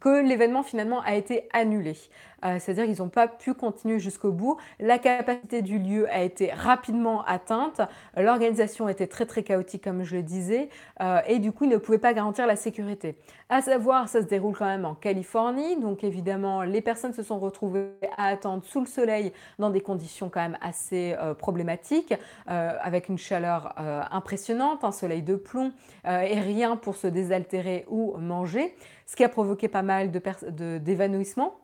que 0.00 0.22
l'événement 0.22 0.62
finalement 0.62 1.00
a 1.02 1.14
été 1.14 1.48
annulé. 1.52 1.96
Euh, 2.44 2.58
c'est-à-dire 2.58 2.86
qu'ils 2.86 3.02
n'ont 3.02 3.08
pas 3.08 3.28
pu 3.28 3.54
continuer 3.54 3.98
jusqu'au 3.98 4.32
bout. 4.32 4.56
La 4.78 4.98
capacité 4.98 5.62
du 5.62 5.78
lieu 5.78 6.08
a 6.10 6.22
été 6.22 6.52
rapidement 6.52 7.22
atteinte. 7.24 7.80
L'organisation 8.16 8.88
était 8.88 9.06
très 9.06 9.26
très 9.26 9.42
chaotique 9.42 9.84
comme 9.84 10.02
je 10.02 10.16
le 10.16 10.22
disais 10.22 10.68
euh, 11.00 11.20
et 11.26 11.38
du 11.38 11.52
coup 11.52 11.64
ils 11.64 11.70
ne 11.70 11.76
pouvaient 11.76 11.98
pas 11.98 12.14
garantir 12.14 12.46
la 12.46 12.56
sécurité. 12.56 13.16
À 13.48 13.62
savoir, 13.62 14.08
ça 14.08 14.22
se 14.22 14.26
déroule 14.26 14.56
quand 14.56 14.66
même 14.66 14.84
en 14.84 14.94
Californie, 14.94 15.76
donc 15.76 16.04
évidemment 16.04 16.62
les 16.62 16.80
personnes 16.80 17.12
se 17.12 17.22
sont 17.22 17.38
retrouvées 17.38 17.90
à 18.16 18.26
attendre 18.26 18.64
sous 18.64 18.80
le 18.80 18.86
soleil 18.86 19.32
dans 19.58 19.70
des 19.70 19.80
conditions 19.80 20.28
quand 20.28 20.40
même 20.40 20.58
assez 20.60 21.16
euh, 21.18 21.34
problématiques, 21.34 22.14
avec 22.46 23.08
une 23.08 23.18
chaleur 23.18 23.74
impressionnante, 24.10 24.84
un 24.84 24.92
soleil 24.92 25.22
de 25.22 25.36
plomb 25.36 25.72
et 26.04 26.40
rien 26.40 26.76
pour 26.76 26.96
se 26.96 27.06
désaltérer 27.06 27.84
ou 27.88 28.16
manger, 28.18 28.74
ce 29.06 29.16
qui 29.16 29.24
a 29.24 29.28
provoqué 29.28 29.68
pas 29.68 29.82
mal 29.82 30.10
d'évanouissements. 30.10 31.54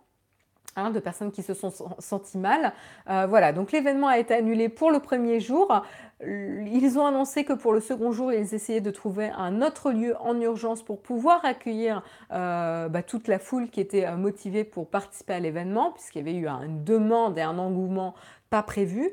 Hein, 0.78 0.90
de 0.90 1.00
personnes 1.00 1.32
qui 1.32 1.42
se 1.42 1.54
sont 1.54 1.72
senties 1.98 2.36
mal. 2.36 2.74
Euh, 3.08 3.26
voilà, 3.26 3.54
donc 3.54 3.72
l'événement 3.72 4.08
a 4.08 4.18
été 4.18 4.34
annulé 4.34 4.68
pour 4.68 4.90
le 4.90 5.00
premier 5.00 5.40
jour. 5.40 5.82
Ils 6.20 6.98
ont 6.98 7.06
annoncé 7.06 7.44
que 7.44 7.54
pour 7.54 7.72
le 7.72 7.80
second 7.80 8.12
jour, 8.12 8.30
ils 8.30 8.54
essayaient 8.54 8.82
de 8.82 8.90
trouver 8.90 9.30
un 9.38 9.62
autre 9.62 9.90
lieu 9.90 10.14
en 10.20 10.38
urgence 10.38 10.82
pour 10.82 11.00
pouvoir 11.00 11.42
accueillir 11.46 12.02
euh, 12.30 12.90
bah, 12.90 13.02
toute 13.02 13.26
la 13.26 13.38
foule 13.38 13.70
qui 13.70 13.80
était 13.80 14.04
euh, 14.04 14.16
motivée 14.16 14.64
pour 14.64 14.90
participer 14.90 15.32
à 15.32 15.40
l'événement, 15.40 15.92
puisqu'il 15.92 16.18
y 16.18 16.20
avait 16.20 16.36
eu 16.36 16.46
une 16.46 16.84
demande 16.84 17.38
et 17.38 17.42
un 17.42 17.56
engouement 17.58 18.14
pas 18.50 18.62
prévu. 18.62 19.12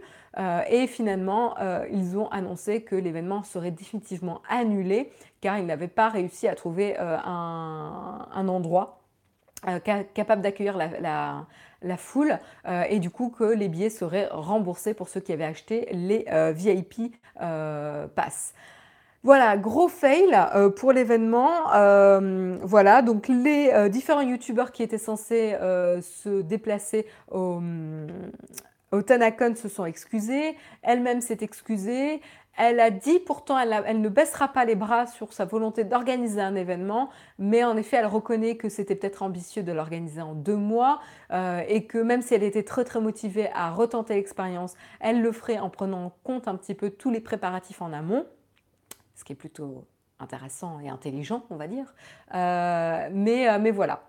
et 0.69 0.85
finalement, 0.85 1.55
ils 1.91 2.17
ont 2.17 2.29
annoncé 2.29 2.83
que 2.83 2.95
l'événement 2.95 3.41
serait 3.41 3.71
définitivement 3.71 4.41
annulé 4.47 5.11
car 5.41 5.57
ils 5.57 5.65
n'avaient 5.65 5.87
pas 5.87 6.09
réussi 6.09 6.47
à 6.47 6.53
trouver 6.53 6.95
un 6.99 8.47
endroit 8.47 9.02
capable 10.13 10.41
d'accueillir 10.41 10.77
la, 10.77 11.97
foule 11.97 12.39
euh, 12.67 12.83
et 12.89 12.99
du 12.99 13.09
coup 13.09 13.29
que 13.29 13.43
les 13.43 13.67
billets 13.67 13.89
seraient 13.89 14.27
remboursés 14.31 14.93
pour 14.93 15.09
ceux 15.09 15.19
qui 15.19 15.33
avaient 15.33 15.43
acheté 15.43 15.87
les 15.91 16.25
euh, 16.31 16.53
VIP 16.55 17.15
Pass. 18.15 18.53
Voilà, 19.23 19.55
gros 19.55 19.87
fail 19.87 20.37
pour 20.75 20.91
l'événement. 20.91 21.67
voilà, 22.61 23.01
donc 23.01 23.27
les 23.29 23.89
différents 23.89 24.21
youtubeurs 24.21 24.71
qui 24.71 24.83
étaient 24.83 24.97
censés 24.97 25.55
se 26.01 26.41
déplacer 26.41 27.05
au, 27.31 27.61
Tanakon 29.01 29.55
se 29.55 29.69
sont 29.69 29.85
excusés. 29.85 30.57
Elle-même 30.81 31.21
s'est 31.21 31.37
excusée. 31.41 32.21
Elle 32.55 32.79
a 32.79 32.91
dit 32.91 33.19
pourtant, 33.19 33.57
elle, 33.57 34.01
ne 34.01 34.09
baissera 34.09 34.47
pas 34.47 34.63
les 34.65 34.75
bras 34.75 35.07
sur 35.07 35.33
sa 35.33 35.45
volonté 35.45 35.83
d'organiser 35.83 36.41
un 36.41 36.55
événement, 36.55 37.09
mais 37.39 37.63
en 37.63 37.75
effet, 37.77 37.97
elle 37.97 38.05
reconnaît 38.05 38.57
que 38.57 38.69
c'était 38.69 38.95
peut-être 38.95 39.23
ambitieux 39.23 39.63
de 39.63 39.71
l'organiser 39.71 40.21
en 40.21 40.35
deux 40.35 40.55
mois 40.55 40.99
euh, 41.31 41.63
et 41.67 41.85
que 41.85 41.97
même 41.97 42.21
si 42.21 42.35
elle 42.35 42.43
était 42.43 42.63
très 42.63 42.83
très 42.83 43.01
motivée 43.01 43.49
à 43.53 43.71
retenter 43.71 44.13
l'expérience, 44.13 44.75
elle 44.99 45.21
le 45.21 45.31
ferait 45.31 45.57
en 45.57 45.69
prenant 45.69 46.05
en 46.05 46.13
compte 46.23 46.47
un 46.47 46.55
petit 46.55 46.75
peu 46.75 46.91
tous 46.91 47.09
les 47.09 47.21
préparatifs 47.21 47.81
en 47.81 47.91
amont, 47.91 48.25
ce 49.15 49.23
qui 49.23 49.33
est 49.33 49.37
plutôt 49.37 49.87
intéressant 50.19 50.79
et 50.79 50.89
intelligent, 50.89 51.43
on 51.49 51.55
va 51.55 51.67
dire. 51.67 51.93
Euh, 52.35 53.09
euh, 53.09 53.59
mais 53.59 53.71
voilà 53.71 54.03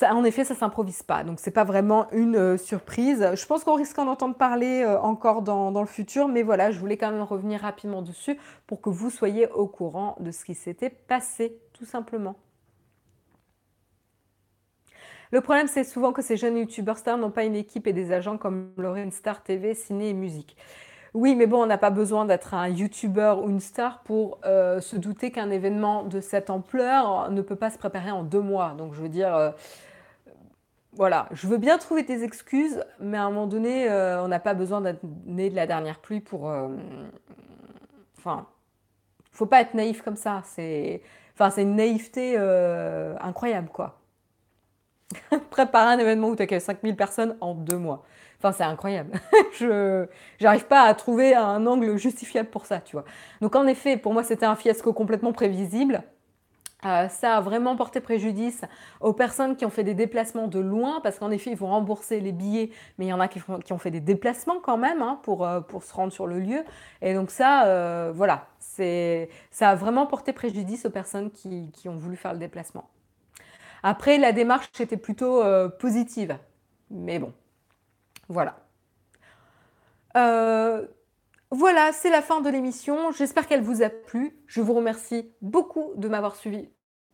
en 0.00 0.24
effet, 0.24 0.44
ça 0.44 0.54
s'improvise 0.54 1.02
pas. 1.02 1.24
Donc, 1.24 1.38
c'est 1.38 1.50
pas 1.50 1.64
vraiment 1.64 2.10
une 2.12 2.36
euh, 2.36 2.56
surprise. 2.56 3.30
Je 3.34 3.46
pense 3.46 3.64
qu'on 3.64 3.74
risque 3.74 3.96
d'en 3.96 4.08
entendre 4.08 4.34
parler 4.34 4.82
euh, 4.82 4.98
encore 5.00 5.42
dans, 5.42 5.70
le 5.70 5.86
futur, 5.86 6.28
mais 6.28 6.42
voilà, 6.42 6.70
je 6.70 6.78
voulais 6.78 6.96
quand 6.96 7.10
même 7.10 7.22
revenir 7.22 7.60
rapidement 7.60 8.02
dessus 8.02 8.38
pour 8.66 8.80
que 8.80 8.90
vous 8.90 9.10
soyez 9.10 9.48
au 9.48 9.66
courant 9.66 10.16
de 10.20 10.30
ce 10.30 10.44
qui 10.44 10.54
s'était 10.54 10.90
passé, 10.90 11.58
tout 11.72 11.84
simplement. 11.84 12.36
Le 15.30 15.40
problème, 15.40 15.66
c'est 15.66 15.84
souvent 15.84 16.12
que 16.12 16.20
ces 16.20 16.36
jeunes 16.36 16.58
youtubeurs 16.58 16.98
stars 16.98 17.16
n'ont 17.16 17.30
pas 17.30 17.44
une 17.44 17.56
équipe 17.56 17.86
et 17.86 17.92
des 17.92 18.12
agents 18.12 18.36
comme 18.36 18.70
Lorraine 18.76 19.12
Star 19.12 19.42
TV, 19.42 19.74
ciné 19.74 20.10
et 20.10 20.14
musique. 20.14 20.56
Oui, 21.14 21.34
mais 21.34 21.46
bon, 21.46 21.62
on 21.62 21.66
n'a 21.66 21.76
pas 21.76 21.90
besoin 21.90 22.24
d'être 22.24 22.54
un 22.54 22.68
youtubeur 22.68 23.44
ou 23.44 23.50
une 23.50 23.60
star 23.60 24.00
pour 24.02 24.38
euh, 24.46 24.80
se 24.80 24.96
douter 24.96 25.30
qu'un 25.30 25.50
événement 25.50 26.04
de 26.04 26.20
cette 26.20 26.48
ampleur 26.48 27.30
ne 27.30 27.42
peut 27.42 27.56
pas 27.56 27.70
se 27.70 27.76
préparer 27.76 28.10
en 28.10 28.22
deux 28.22 28.40
mois. 28.40 28.74
Donc, 28.78 28.94
je 28.94 29.02
veux 29.02 29.10
dire, 29.10 29.34
euh, 29.36 29.50
voilà, 30.94 31.28
je 31.32 31.46
veux 31.46 31.58
bien 31.58 31.76
trouver 31.76 32.02
des 32.02 32.24
excuses, 32.24 32.82
mais 32.98 33.18
à 33.18 33.24
un 33.24 33.30
moment 33.30 33.46
donné, 33.46 33.90
euh, 33.90 34.24
on 34.24 34.28
n'a 34.28 34.40
pas 34.40 34.54
besoin 34.54 34.80
d'être 34.80 35.00
né 35.26 35.50
de 35.50 35.56
la 35.56 35.66
dernière 35.66 35.98
pluie 36.00 36.20
pour. 36.20 36.50
Enfin, 38.18 38.46
faut 39.32 39.46
pas 39.46 39.60
être 39.60 39.74
naïf 39.74 40.02
comme 40.02 40.16
ça. 40.16 40.42
C'est, 40.46 41.02
enfin, 41.34 41.50
c'est 41.50 41.62
une 41.62 41.76
naïveté 41.76 42.38
incroyable, 43.20 43.68
quoi. 43.68 43.98
Préparer 45.50 45.92
un 45.94 45.98
événement 45.98 46.28
où 46.28 46.36
tu 46.36 46.42
accueilles 46.42 46.60
5000 46.60 46.96
personnes 46.96 47.36
en 47.40 47.54
deux 47.54 47.76
mois. 47.76 48.04
Enfin, 48.42 48.50
c'est 48.50 48.64
incroyable. 48.64 49.12
je 49.60 50.06
n'arrive 50.40 50.66
pas 50.66 50.82
à 50.82 50.94
trouver 50.94 51.36
un 51.36 51.64
angle 51.64 51.96
justifiable 51.96 52.50
pour 52.50 52.66
ça, 52.66 52.80
tu 52.80 52.96
vois. 52.96 53.04
Donc, 53.40 53.54
en 53.54 53.68
effet, 53.68 53.96
pour 53.96 54.12
moi, 54.12 54.24
c'était 54.24 54.46
un 54.46 54.56
fiasco 54.56 54.92
complètement 54.92 55.32
prévisible. 55.32 56.02
Euh, 56.84 57.08
ça 57.08 57.36
a 57.36 57.40
vraiment 57.40 57.76
porté 57.76 58.00
préjudice 58.00 58.62
aux 59.00 59.12
personnes 59.12 59.54
qui 59.54 59.64
ont 59.64 59.70
fait 59.70 59.84
des 59.84 59.94
déplacements 59.94 60.48
de 60.48 60.58
loin, 60.58 61.00
parce 61.00 61.20
qu'en 61.20 61.30
effet, 61.30 61.50
ils 61.50 61.56
vont 61.56 61.68
rembourser 61.68 62.18
les 62.18 62.32
billets, 62.32 62.70
mais 62.98 63.06
il 63.06 63.08
y 63.10 63.12
en 63.12 63.20
a 63.20 63.28
qui, 63.28 63.40
ont 63.70 63.78
fait 63.78 63.92
des 63.92 64.00
déplacements 64.00 64.58
quand 64.60 64.76
même 64.76 65.02
hein, 65.02 65.20
pour, 65.22 65.46
euh, 65.46 65.60
pour 65.60 65.84
se 65.84 65.94
rendre 65.94 66.12
sur 66.12 66.26
le 66.26 66.40
lieu. 66.40 66.64
Et 67.00 67.14
donc 67.14 67.30
ça, 67.30 67.66
euh, 67.66 68.10
voilà, 68.12 68.48
ça 68.58 69.70
a 69.70 69.74
vraiment 69.76 70.06
porté 70.06 70.32
préjudice 70.32 70.84
aux 70.84 70.90
personnes 70.90 71.30
qui, 71.30 71.70
qui, 71.70 71.88
ont 71.88 71.96
voulu 71.96 72.16
faire 72.16 72.32
le 72.32 72.40
déplacement. 72.40 72.88
Après, 73.84 74.18
la 74.18 74.32
démarche 74.32 74.68
était 74.80 74.96
plutôt 74.96 75.42
positive, 75.78 76.36
mais 76.90 77.18
bon, 77.18 77.32
voilà. 78.28 78.56
Euh, 80.16 80.86
voilà, 81.50 81.92
c'est 81.92 82.10
la 82.10 82.22
fin 82.22 82.40
de 82.40 82.48
l'émission. 82.48 83.12
J'espère 83.12 83.46
qu'elle 83.46 83.62
vous 83.62 83.82
a 83.82 83.90
plu. 83.90 84.36
Je 84.46 84.60
vous 84.60 84.72
remercie 84.72 85.30
beaucoup 85.42 85.92
de 85.96 86.08
m'avoir 86.08 86.36
suivi 86.36 86.68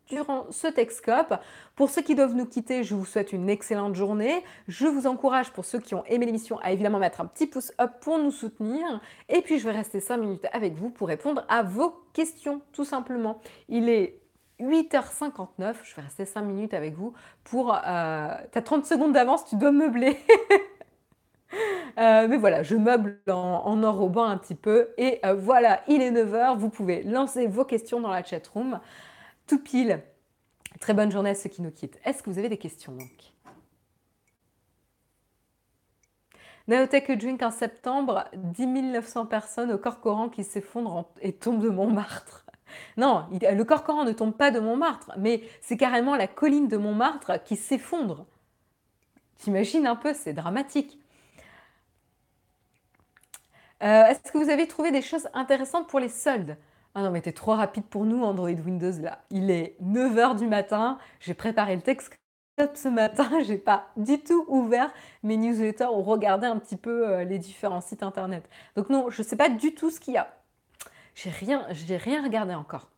durant 0.09 0.51
ce 0.51 0.67
Texcope. 0.67 1.35
Pour 1.75 1.91
ceux 1.91 2.03
qui 2.03 2.15
doivent 2.15 2.35
nous 2.35 2.47
quitter, 2.47 2.83
je 2.83 2.95
vous 2.95 3.05
souhaite 3.05 3.33
une 3.33 3.49
excellente 3.49 3.95
journée. 3.95 4.43
Je 4.67 4.87
vous 4.87 5.07
encourage, 5.07 5.53
pour 5.53 5.65
ceux 5.65 5.79
qui 5.79 5.95
ont 5.95 6.05
aimé 6.07 6.27
l'émission, 6.27 6.59
à 6.61 6.73
évidemment 6.73 6.99
mettre 6.99 7.21
un 7.21 7.27
petit 7.27 7.47
pouce 7.47 7.73
up 7.81 7.93
pour 8.01 8.19
nous 8.19 8.31
soutenir. 8.31 9.01
Et 9.29 9.43
puis, 9.43 9.59
je 9.59 9.65
vais 9.65 9.75
rester 9.75 10.01
5 10.01 10.17
minutes 10.17 10.47
avec 10.53 10.75
vous 10.75 10.91
pour 10.91 11.09
répondre 11.09 11.45
à 11.49 11.63
vos 11.63 12.03
questions, 12.13 12.63
tout 12.73 12.85
simplement. 12.85 13.41
Il 13.69 13.89
est 13.89 14.21
8h59, 14.61 15.75
je 15.85 15.95
vais 15.95 16.03
rester 16.03 16.25
5 16.25 16.43
minutes 16.43 16.75
avec 16.75 16.95
vous 16.95 17.13
pour... 17.45 17.75
Euh, 17.75 18.35
tu 18.53 18.59
as 18.59 18.63
30 18.63 18.87
secondes 18.87 19.13
d'avance, 19.13 19.45
tu 19.47 19.57
dois 19.57 19.73
meubler. 19.73 20.17
Euh, 21.99 22.29
mais 22.29 22.37
voilà, 22.37 22.63
je 22.63 22.77
meuble 22.77 23.21
en, 23.29 23.33
en, 23.65 23.83
enrobant 23.83 24.25
un 24.25 24.37
petit 24.37 24.55
peu. 24.55 24.91
Et 24.99 25.19
euh, 25.25 25.35
voilà, 25.35 25.83
il 25.89 26.01
est 26.01 26.13
9h, 26.13 26.57
vous 26.57 26.69
pouvez 26.69 27.03
lancer 27.03 27.47
vos 27.49 27.65
questions 27.65 28.01
dans 28.01 28.11
la 28.11 28.23
chatroom. 28.23 28.81
Tout 29.47 29.59
pile. 29.59 30.03
Très 30.81 30.95
bonne 30.95 31.11
journée 31.11 31.31
à 31.31 31.35
ceux 31.35 31.49
qui 31.49 31.63
nous 31.63 31.73
quittent. 31.73 31.99
Est-ce 32.05 32.23
que 32.23 32.31
vous 32.31 32.39
avez 32.39 32.49
des 32.49 32.59
questions 32.59 32.93
donc? 32.93 33.33
Naotech 36.69 37.11
Drink 37.11 37.43
en 37.43 37.51
septembre, 37.51 38.25
10 38.35 38.67
900 38.67 39.27
personnes 39.27 39.73
au 39.73 39.79
Corcoran 39.79 40.29
qui 40.29 40.45
s'effondrent 40.45 41.11
et 41.23 41.33
tombent 41.33 41.63
de 41.63 41.71
Montmartre. 41.71 42.45
Non, 42.99 43.25
le 43.31 43.63
Corcoran 43.63 44.05
ne 44.05 44.13
tombe 44.13 44.37
pas 44.37 44.51
de 44.51 44.61
Montmartre, 44.61 45.13
mais 45.17 45.43
c'est 45.63 45.79
carrément 45.79 46.15
la 46.15 46.27
colline 46.27 46.69
de 46.69 46.77
Montmartre 46.77 47.43
qui 47.43 47.57
s'effondre. 47.57 48.27
T'imagines 49.39 49.87
un 49.87 49.97
peu, 49.97 50.13
c'est 50.13 50.35
dramatique. 50.35 50.98
Euh, 53.83 54.07
est-ce 54.07 54.33
que 54.33 54.39
vous 54.39 54.51
avez 54.51 54.67
trouvé 54.67 54.91
des 54.91 55.03
choses 55.03 55.29
intéressantes 55.35 55.89
pour 55.89 56.01
les 56.01 56.09
soldes? 56.09 56.57
Ah 56.95 57.03
non, 57.03 57.11
mais 57.11 57.21
t'es 57.21 57.33
trop 57.33 57.55
rapide 57.55 57.85
pour 57.85 58.05
nous, 58.05 58.23
Android 58.25 58.49
Windows, 58.51 58.93
là. 59.01 59.25
Il 59.31 59.51
est 59.51 59.77
9h 59.81 60.37
du 60.37 60.47
matin, 60.47 60.99
j'ai 61.21 61.35
préparé 61.35 61.77
le 61.77 61.83
texte 61.83 62.19
ce 62.75 62.89
matin, 62.89 63.31
j'ai 63.47 63.59
pas 63.59 63.89
du 63.97 64.19
tout 64.21 64.45
ouvert 64.49 64.93
mes 65.23 65.37
newsletters 65.37 65.87
ou 65.93 66.03
regardé 66.03 66.47
un 66.47 66.59
petit 66.59 66.77
peu 66.77 67.09
euh, 67.09 67.25
les 67.25 67.39
différents 67.39 67.81
sites 67.81 68.03
internet. 68.03 68.49
Donc 68.77 68.91
non, 68.91 69.11
je 69.11 69.23
sais 69.23 69.37
pas 69.37 69.49
du 69.49 69.75
tout 69.75 69.91
ce 69.91 70.01
qu'il 70.01 70.15
y 70.15 70.17
a. 70.19 70.35
J'ai 71.15 71.31
rien, 71.31 71.67
rien 71.71 72.23
regardé 72.25 72.55
encore. 72.55 72.91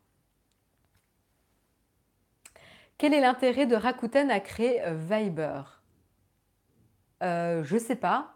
Quel 2.98 3.14
est 3.14 3.20
l'intérêt 3.20 3.66
de 3.66 3.74
Rakuten 3.74 4.30
à 4.30 4.38
créer 4.38 4.80
euh, 4.84 4.94
Viber? 4.94 5.62
Euh, 7.22 7.62
Je 7.64 7.76
sais 7.78 7.96
pas. 7.96 8.34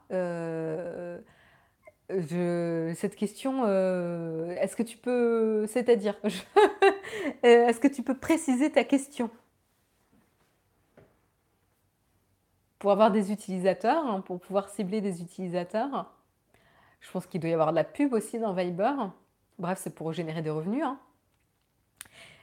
Cette 2.09 3.17
question, 3.17 3.67
est-ce 3.67 4.77
que 4.77 4.83
tu 4.83 4.97
peux, 4.97 5.67
c'est-à-dire, 5.67 6.17
est-ce 7.43 7.81
que 7.81 7.89
tu 7.89 8.03
peux 8.03 8.17
préciser 8.17 8.71
ta 8.71 8.85
question? 8.85 9.31
Pour 12.79 12.93
avoir 12.93 13.11
des 13.11 13.33
utilisateurs, 13.33 14.07
hein, 14.07 14.21
pour 14.21 14.39
pouvoir 14.41 14.69
cibler 14.69 15.01
des 15.01 15.23
utilisateurs. 15.23 16.13
Je 17.01 17.11
pense 17.11 17.27
qu'il 17.27 17.41
doit 17.41 17.51
y 17.51 17.55
avoir 17.55 17.71
de 17.71 17.77
la 17.77 17.85
pub 17.85 18.13
aussi 18.13 18.39
dans 18.39 18.53
Viber. 18.53 18.93
Bref, 19.59 19.79
c'est 19.83 19.95
pour 19.95 20.13
générer 20.13 20.43
des 20.43 20.51
revenus. 20.51 20.85
Hein. 20.85 20.99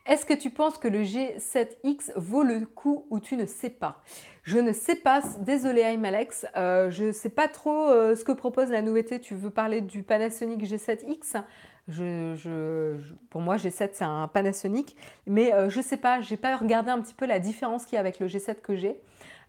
Est-ce 0.06 0.26
que 0.26 0.34
tu 0.34 0.50
penses 0.50 0.78
que 0.78 0.88
le 0.88 1.04
G7X 1.04 2.14
vaut 2.16 2.44
le 2.44 2.66
coup 2.66 3.06
ou 3.10 3.20
tu 3.20 3.38
ne 3.38 3.46
sais 3.46 3.70
pas? 3.70 4.02
Je 4.44 4.58
ne 4.58 4.74
sais 4.74 4.96
pas, 4.96 5.22
désolé 5.40 5.82
Aimalex, 5.82 6.48
euh, 6.58 6.90
je 6.90 7.06
ne 7.06 7.12
sais 7.12 7.30
pas 7.30 7.48
trop 7.48 7.90
euh, 7.90 8.16
ce 8.16 8.24
que 8.24 8.32
propose 8.32 8.70
la 8.70 8.82
nouveauté. 8.82 9.20
Tu 9.20 9.36
veux 9.36 9.52
parler 9.52 9.82
du 9.82 10.04
Panasonic 10.04 10.64
G7X 10.64 11.44
je, 11.88 12.96
pour 13.30 13.42
moi, 13.42 13.58
G7, 13.58 13.90
c'est 13.94 14.04
un 14.06 14.28
Panasonic, 14.28 14.96
mais 15.28 15.54
euh, 15.54 15.70
je 15.70 15.80
ne 15.80 15.84
sais 15.84 15.98
pas, 15.98 16.22
je 16.22 16.32
n'ai 16.32 16.38
pas 16.38 16.56
regardé 16.56 16.90
un 16.90 17.02
petit 17.02 17.14
peu 17.14 17.26
la 17.26 17.40
différence 17.40 17.86
qu'il 17.86 17.96
y 17.96 17.98
a 17.98 18.00
avec 18.00 18.20
le 18.20 18.28
G7 18.28 18.62
que 18.62 18.76
j'ai. 18.76 19.02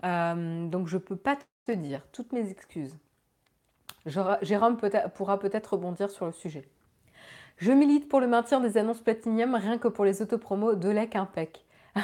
donc, 0.03 0.89
je 0.89 0.97
ne 0.97 1.01
peux 1.01 1.17
pas 1.17 1.39
te 1.67 1.73
dire, 1.73 2.03
toutes 2.11 2.33
mes 2.33 2.51
excuses. 2.51 2.97
Jérôme 4.07 4.77
pourra 5.15 5.39
peut-être 5.39 5.75
rebondir 5.75 6.11
sur 6.11 6.27
le 6.27 6.33
sujet. 6.33 6.65
Je 7.63 7.71
milite 7.71 8.09
pour 8.09 8.19
le 8.19 8.27
maintien 8.27 8.59
des 8.59 8.77
annonces 8.77 8.99
Platinum 8.99 9.55
rien 9.55 9.79
que 9.79 9.87
pour 9.87 10.05
les 10.05 10.21
autopromos 10.21 10.75
de 10.75 10.89
la 10.89 11.07
Impec. 11.15 11.65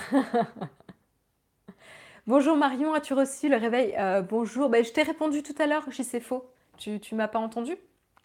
bonjour 2.29 2.57
Marion, 2.57 2.95
as-tu 2.95 3.13
reçu 3.13 3.49
le 3.49 3.57
réveil? 3.57 3.93
Euh, 3.99 4.23
Bonjour, 4.23 4.69
ben, 4.69 4.85
je 4.85 4.93
t'ai 4.93 5.03
répondu 5.03 5.43
tout 5.43 5.57
à 5.59 5.67
l'heure, 5.67 5.83
si 5.91 6.05
c'est 6.05 6.21
faux. 6.21 6.49
Tu 6.77 7.01
ne 7.11 7.17
m'as 7.17 7.27
pas 7.27 7.41
entendu? 7.41 7.77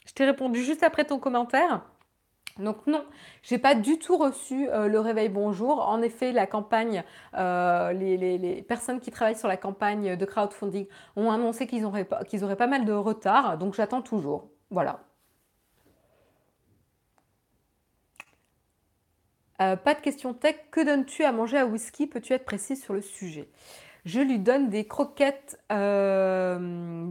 Je 0.05 0.13
t'ai 0.13 0.25
répondu 0.25 0.63
juste 0.63 0.83
après 0.83 1.05
ton 1.05 1.17
commentaire. 1.17 1.81
Donc 2.59 2.85
non, 2.85 3.03
j'ai 3.41 3.57
pas 3.57 3.73
du 3.73 3.97
tout 3.97 4.17
reçu 4.17 4.69
euh, 4.69 4.87
le 4.87 4.99
réveil 4.99 5.29
bonjour. 5.29 5.89
En 5.89 6.03
effet, 6.03 6.33
la 6.33 6.45
campagne, 6.45 7.03
euh, 7.35 7.93
les, 7.93 8.61
personnes 8.61 8.99
qui 8.99 9.09
travaillent 9.09 9.39
sur 9.39 9.47
la 9.47 9.57
campagne 9.57 10.15
de 10.15 10.25
crowdfunding 10.25 10.85
ont 11.15 11.31
annoncé 11.31 11.65
qu'ils 11.65 11.83
auraient 11.83 12.05
pas 12.05 12.67
mal 12.67 12.85
de 12.85 12.93
retard, 12.93 13.57
donc 13.57 13.73
j'attends 13.73 14.03
toujours. 14.03 14.49
Voilà. 14.69 14.99
Euh, 19.61 19.75
pas 19.75 19.93
de 19.93 20.01
question 20.01 20.33
tech. 20.33 20.55
Que 20.71 20.83
donnes-tu 20.83 21.23
à 21.23 21.31
manger 21.31 21.57
à 21.57 21.65
Whisky? 21.65 22.07
Peux-tu 22.07 22.33
être 22.33 22.45
précis 22.45 22.75
sur 22.75 22.93
le 22.93 23.01
sujet? 23.01 23.49
Je 24.05 24.19
lui 24.19 24.39
donne 24.39 24.69
des 24.69 24.85
croquettes, 24.85 25.59
euh, 25.71 27.07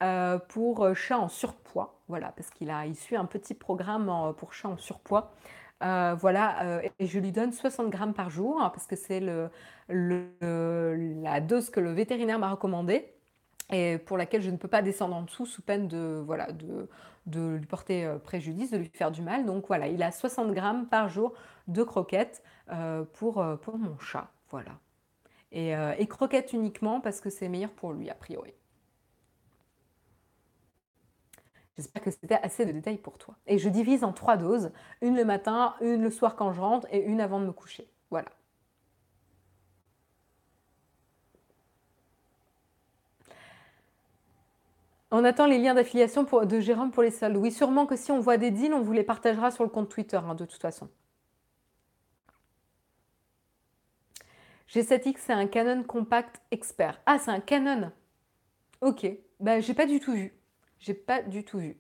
euh, 0.04 0.40
pour 0.50 0.94
chat 0.96 1.18
en 1.20 1.30
surpoids. 1.30 2.02
Voilà, 2.10 2.34
parce 2.36 2.50
qu'il 2.50 2.70
a, 2.70 2.86
il 2.86 2.96
suit 2.96 3.16
un 3.16 3.26
petit 3.26 3.54
programme 3.54 4.34
pour 4.38 4.54
chat 4.54 4.70
en 4.70 4.78
surpoids. 4.78 5.32
voilà, 5.82 6.82
et 7.00 7.08
je 7.08 7.20
lui 7.20 7.32
donne 7.32 7.54
60 7.54 7.90
grammes 7.90 8.14
par 8.14 8.30
jour 8.30 8.62
hein, 8.62 8.70
parce 8.70 8.88
que 8.88 8.96
c'est 8.98 9.22
la 9.22 9.50
dose 11.42 11.70
que 11.70 11.80
le 11.80 11.92
vétérinaire 11.92 12.40
m'a 12.40 12.52
recommandée 12.52 13.17
et 13.70 13.98
pour 13.98 14.18
laquelle 14.18 14.42
je 14.42 14.50
ne 14.50 14.58
peux 14.58 14.68
pas 14.68 14.82
descendre 14.82 15.16
en 15.16 15.24
dessous 15.24 15.46
sous 15.46 15.62
peine 15.62 15.88
de, 15.88 16.22
voilà, 16.26 16.48
de, 16.52 16.88
lui 17.58 17.66
porter 17.66 18.06
euh, 18.06 18.18
préjudice, 18.18 18.72
de 18.72 18.78
lui 18.78 18.90
faire 18.94 19.12
du 19.12 19.22
mal. 19.22 19.46
Donc 19.46 19.68
voilà, 19.68 19.88
il 19.88 20.02
a 20.04 20.12
60 20.12 20.54
grammes 20.54 20.88
par 20.88 21.10
jour 21.10 21.34
de 21.68 21.84
croquettes 21.84 22.42
euh, 22.72 23.04
pour, 23.14 23.42
euh, 23.42 23.58
pour 23.58 23.78
mon 23.78 23.98
chat. 24.00 24.30
Voilà. 24.50 24.72
Et, 25.52 25.72
et 25.72 26.08
croquettes 26.08 26.52
uniquement 26.52 27.00
parce 27.00 27.22
que 27.22 27.30
c'est 27.30 27.48
meilleur 27.48 27.70
pour 27.70 27.94
lui, 27.94 28.10
a 28.10 28.14
priori. 28.14 28.54
J'espère 31.78 32.02
que 32.02 32.12
c'était 32.12 32.40
assez 32.44 32.66
de 32.66 32.74
détails 32.74 32.98
pour 32.98 33.18
toi. 33.18 33.36
Et 33.48 33.58
je 33.58 33.70
divise 33.70 34.04
en 34.04 34.12
trois 34.12 34.36
doses, 34.36 34.72
une 35.02 35.16
le 35.16 35.24
matin, 35.24 35.76
une 35.80 36.02
le 36.02 36.10
soir 36.10 36.36
quand 36.36 36.52
je 36.52 36.60
rentre 36.60 36.86
et 36.92 37.02
une 37.02 37.22
avant 37.22 37.40
de 37.40 37.46
me 37.46 37.54
coucher. 37.54 37.90
Voilà. 38.10 38.28
On 45.12 45.24
attend 45.24 45.46
les 45.48 45.58
liens 45.58 45.74
d'affiliation 45.74 46.24
de 46.24 46.60
Jérôme 46.60 46.92
pour 46.92 47.04
les 47.04 47.12
soldes. 47.12 47.38
Oui, 47.38 47.52
sûrement 47.52 47.86
que 47.86 47.96
si 47.96 48.12
on 48.12 48.20
voit 48.20 48.38
des 48.38 48.52
deals, 48.52 48.74
on 48.74 48.82
vous 48.82 48.92
les 48.92 49.04
partagera 49.04 49.52
sur 49.52 49.64
le 49.64 49.70
compte 49.70 49.90
Twitter, 49.90 50.18
hein, 50.18 50.36
de 50.36 50.46
toute 50.46 50.62
façon. 50.62 50.90
G7X, 54.70 55.16
c'est 55.20 55.34
un 55.34 55.48
Canon 55.48 55.84
compact 55.84 56.42
expert. 56.52 57.02
Ah, 57.06 57.20
c'est 57.20 57.32
un 57.32 57.40
Canon. 57.40 57.92
Ok. 58.82 59.08
Bah, 59.40 59.62
j'ai 59.62 59.74
pas 59.74 59.86
du 59.86 60.00
tout 60.00 60.14
vu. 60.14 60.34
J'ai 60.80 60.94
pas 60.94 61.22
du 61.22 61.46
tout 61.46 61.60
vu. 61.60 61.78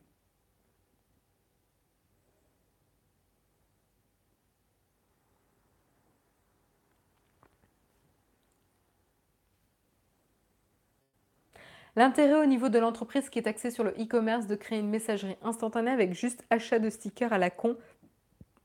L'intérêt 11.97 12.39
au 12.39 12.45
niveau 12.45 12.69
de 12.69 12.77
l'entreprise 12.77 13.27
qui 13.31 13.39
est 13.39 13.47
axée 13.47 13.71
sur 13.71 13.83
le 13.83 13.89
e-commerce 13.99 14.45
de 14.45 14.55
créer 14.55 14.77
une 14.77 14.89
messagerie 14.89 15.35
instantanée 15.41 15.89
avec 15.89 16.13
juste 16.13 16.45
achat 16.51 16.77
de 16.77 16.91
stickers 16.91 17.33
à 17.33 17.39
la 17.39 17.49
con, 17.49 17.75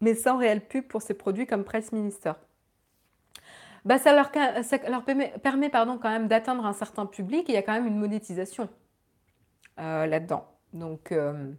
mais 0.02 0.14
sans 0.14 0.36
réel 0.36 0.60
pub 0.60 0.84
pour 0.84 1.00
ses 1.00 1.14
produits 1.14 1.46
comme 1.46 1.64
Press 1.64 1.92
Minister. 1.92 2.32
Bah, 3.86 3.98
ça 3.98 4.12
leur, 4.12 4.30
permet, 5.40 5.70
pardon, 5.70 5.96
quand 5.96 6.10
même 6.10 6.28
d'atteindre 6.28 6.66
un 6.66 6.74
certain 6.74 7.06
public 7.06 7.48
et 7.48 7.52
il 7.52 7.54
y 7.54 7.58
a 7.58 7.62
quand 7.62 7.72
même 7.72 7.86
une 7.86 7.98
monétisation 7.98 8.68
euh, 9.80 10.04
là-dedans. 10.04 10.46
Donc 10.74 11.10
euh, 11.10 11.54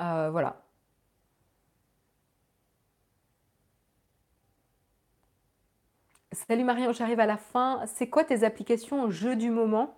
euh, 0.00 0.28
voilà. 0.30 0.63
Salut 6.34 6.64
Marion, 6.64 6.90
j'arrive 6.92 7.20
à 7.20 7.26
la 7.26 7.36
fin. 7.36 7.82
C'est 7.86 8.08
quoi 8.08 8.24
tes 8.24 8.42
applications 8.42 9.04
au 9.04 9.10
jeu 9.10 9.36
du 9.36 9.50
moment? 9.50 9.94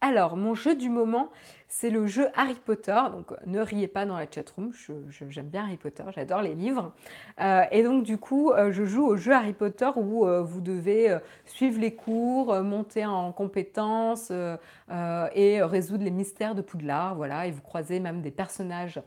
Alors, 0.00 0.36
mon 0.36 0.54
jeu 0.54 0.76
du 0.76 0.88
moment, 0.90 1.30
c'est 1.66 1.90
le 1.90 2.06
jeu 2.06 2.28
Harry 2.36 2.54
Potter. 2.54 2.96
Donc, 3.10 3.32
ne 3.44 3.58
riez 3.58 3.88
pas 3.88 4.06
dans 4.06 4.16
la 4.16 4.30
chatroom, 4.30 4.72
j'aime 5.08 5.48
bien 5.48 5.64
Harry 5.64 5.76
Potter, 5.76 6.04
j'adore 6.14 6.40
les 6.40 6.54
livres. 6.54 6.92
Euh, 7.40 7.64
et 7.72 7.82
donc, 7.82 8.04
du 8.04 8.16
coup, 8.16 8.52
euh, 8.52 8.70
je 8.70 8.84
joue 8.84 9.04
au 9.04 9.16
jeu 9.16 9.32
Harry 9.32 9.54
Potter 9.54 9.90
où 9.96 10.24
euh, 10.24 10.40
vous 10.40 10.60
devez 10.60 11.18
suivre 11.46 11.80
les 11.80 11.96
cours, 11.96 12.54
monter 12.62 13.04
en 13.04 13.32
compétences 13.32 14.30
et 14.30 15.62
résoudre 15.62 16.04
les 16.04 16.12
mystères 16.12 16.54
de 16.54 16.62
Poudlard. 16.62 17.16
Voilà, 17.16 17.48
et 17.48 17.50
vous 17.50 17.62
croisez 17.62 17.98
même 17.98 18.22
des 18.22 18.30
personnages, 18.30 19.02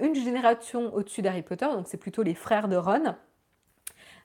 une 0.00 0.16
génération 0.16 0.92
au-dessus 0.92 1.22
d'Harry 1.22 1.42
Potter, 1.42 1.66
donc 1.66 1.86
c'est 1.86 1.96
plutôt 1.96 2.24
les 2.24 2.34
frères 2.34 2.66
de 2.66 2.76
Ron. 2.76 3.14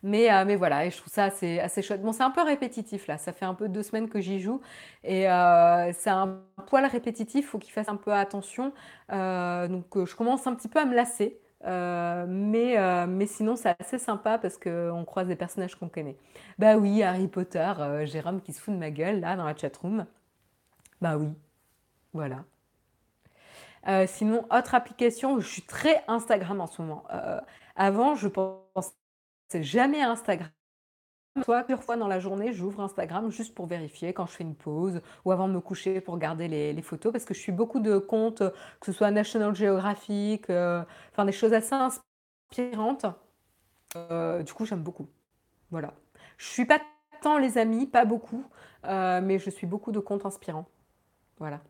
Mais, 0.01 0.31
euh, 0.31 0.45
mais 0.45 0.55
voilà, 0.55 0.85
et 0.85 0.91
je 0.91 0.97
trouve 0.97 1.11
ça 1.11 1.25
assez, 1.25 1.59
assez 1.59 1.81
chouette. 1.81 2.01
Bon, 2.01 2.13
c'est 2.13 2.23
un 2.23 2.31
peu 2.31 2.41
répétitif 2.41 3.07
là, 3.07 3.17
ça 3.17 3.33
fait 3.33 3.45
un 3.45 3.53
peu 3.53 3.67
deux 3.67 3.83
semaines 3.83 4.09
que 4.09 4.21
j'y 4.21 4.39
joue 4.39 4.61
et 5.03 5.29
euh, 5.29 5.91
c'est 5.93 6.09
un 6.09 6.39
poil 6.67 6.85
répétitif, 6.85 7.49
faut 7.49 7.59
qu'il 7.59 7.73
fasse 7.73 7.89
un 7.89 7.97
peu 7.97 8.13
attention. 8.13 8.73
Euh, 9.11 9.67
donc 9.67 10.05
je 10.05 10.15
commence 10.15 10.47
un 10.47 10.55
petit 10.55 10.69
peu 10.69 10.79
à 10.79 10.85
me 10.85 10.95
lasser. 10.95 11.37
mais, 11.65 13.07
mais 13.07 13.25
sinon, 13.27 13.55
c'est 13.57 13.75
assez 13.79 13.97
sympa 13.99 14.37
parce 14.37 14.57
qu'on 14.57 15.03
croise 15.05 15.27
des 15.27 15.35
personnages 15.35 15.75
qu'on 15.75 15.89
connaît. 15.89 16.17
Bah 16.57 16.77
oui, 16.77 17.03
Harry 17.03 17.27
Potter, 17.27 17.73
Jérôme 18.05 18.41
qui 18.41 18.53
se 18.53 18.61
fout 18.61 18.73
de 18.73 18.79
ma 18.79 18.91
gueule 18.91 19.19
là 19.19 19.35
dans 19.35 19.45
la 19.45 19.55
chatroom. 19.55 20.05
Bah 21.01 21.17
oui, 21.17 21.29
voilà. 22.13 22.45
sinon, 24.07 24.45
autre 24.51 24.75
application, 24.75 25.39
je 25.39 25.47
suis 25.47 25.63
très 25.63 26.03
Instagram 26.07 26.61
en 26.61 26.67
ce 26.67 26.81
moment. 26.81 27.03
avant, 27.75 28.15
je 28.15 28.27
pense 28.29 28.93
c'est 29.49 29.63
jamais 29.63 30.01
Instagram. 30.01 30.49
Soit 31.43 31.63
plusieurs 31.63 31.83
fois 31.83 31.95
dans 31.95 32.07
la 32.07 32.19
journée, 32.19 32.53
j'ouvre 32.53 32.81
Instagram 32.81 33.31
juste 33.31 33.53
pour 33.53 33.65
vérifier 33.65 34.13
quand 34.13 34.25
je 34.25 34.31
fais 34.31 34.43
une 34.43 34.55
pause 34.55 35.01
ou 35.25 35.31
avant 35.31 35.47
de 35.47 35.53
me 35.53 35.59
coucher 35.59 36.01
pour 36.01 36.15
regarder 36.15 36.47
les, 36.47 36.81
photos 36.81 37.11
parce 37.11 37.25
que 37.25 37.33
je 37.33 37.39
suis 37.39 37.51
beaucoup 37.51 37.79
de 37.79 37.97
comptes, 37.97 38.39
que 38.39 38.85
ce 38.85 38.91
soit 38.91 39.11
National 39.11 39.55
Geographic, 39.55 40.49
euh, 40.49 40.83
enfin 41.11 41.25
des 41.25 41.31
choses 41.31 41.53
assez 41.53 41.75
inspirantes. 41.75 43.05
heu, 43.95 44.43
du 44.43 44.53
coup, 44.53 44.65
j'aime 44.65 44.83
beaucoup. 44.83 45.07
Voilà. 45.71 45.93
Je 46.37 46.47
suis 46.47 46.65
pas 46.65 46.79
tant 47.21 47.37
les 47.37 47.57
amis, 47.57 47.85
pas 47.87 48.05
beaucoup, 48.05 48.43
heu, 48.85 49.21
mais 49.21 49.39
je 49.39 49.49
suis 49.49 49.67
beaucoup 49.67 49.91
de 49.91 49.99
comptes 49.99 50.25
inspirants. 50.25 50.67
Voilà. 51.37 51.61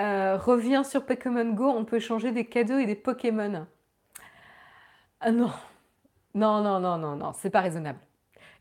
Heu, 0.00 0.34
reviens 0.38 0.82
sur 0.82 1.06
Pokémon 1.06 1.52
Go, 1.52 1.68
on 1.68 1.84
peut 1.84 1.96
échanger 1.98 2.32
des 2.32 2.44
cadeaux 2.46 2.78
et 2.78 2.86
des 2.86 2.96
Pokémon. 2.96 3.66
Ah 5.20 5.32
non, 5.32 5.50
non, 6.34 6.62
non, 6.62 6.80
non, 6.80 6.98
non, 6.98 7.16
non, 7.16 7.32
c'est 7.34 7.50
pas 7.50 7.60
raisonnable. 7.62 8.00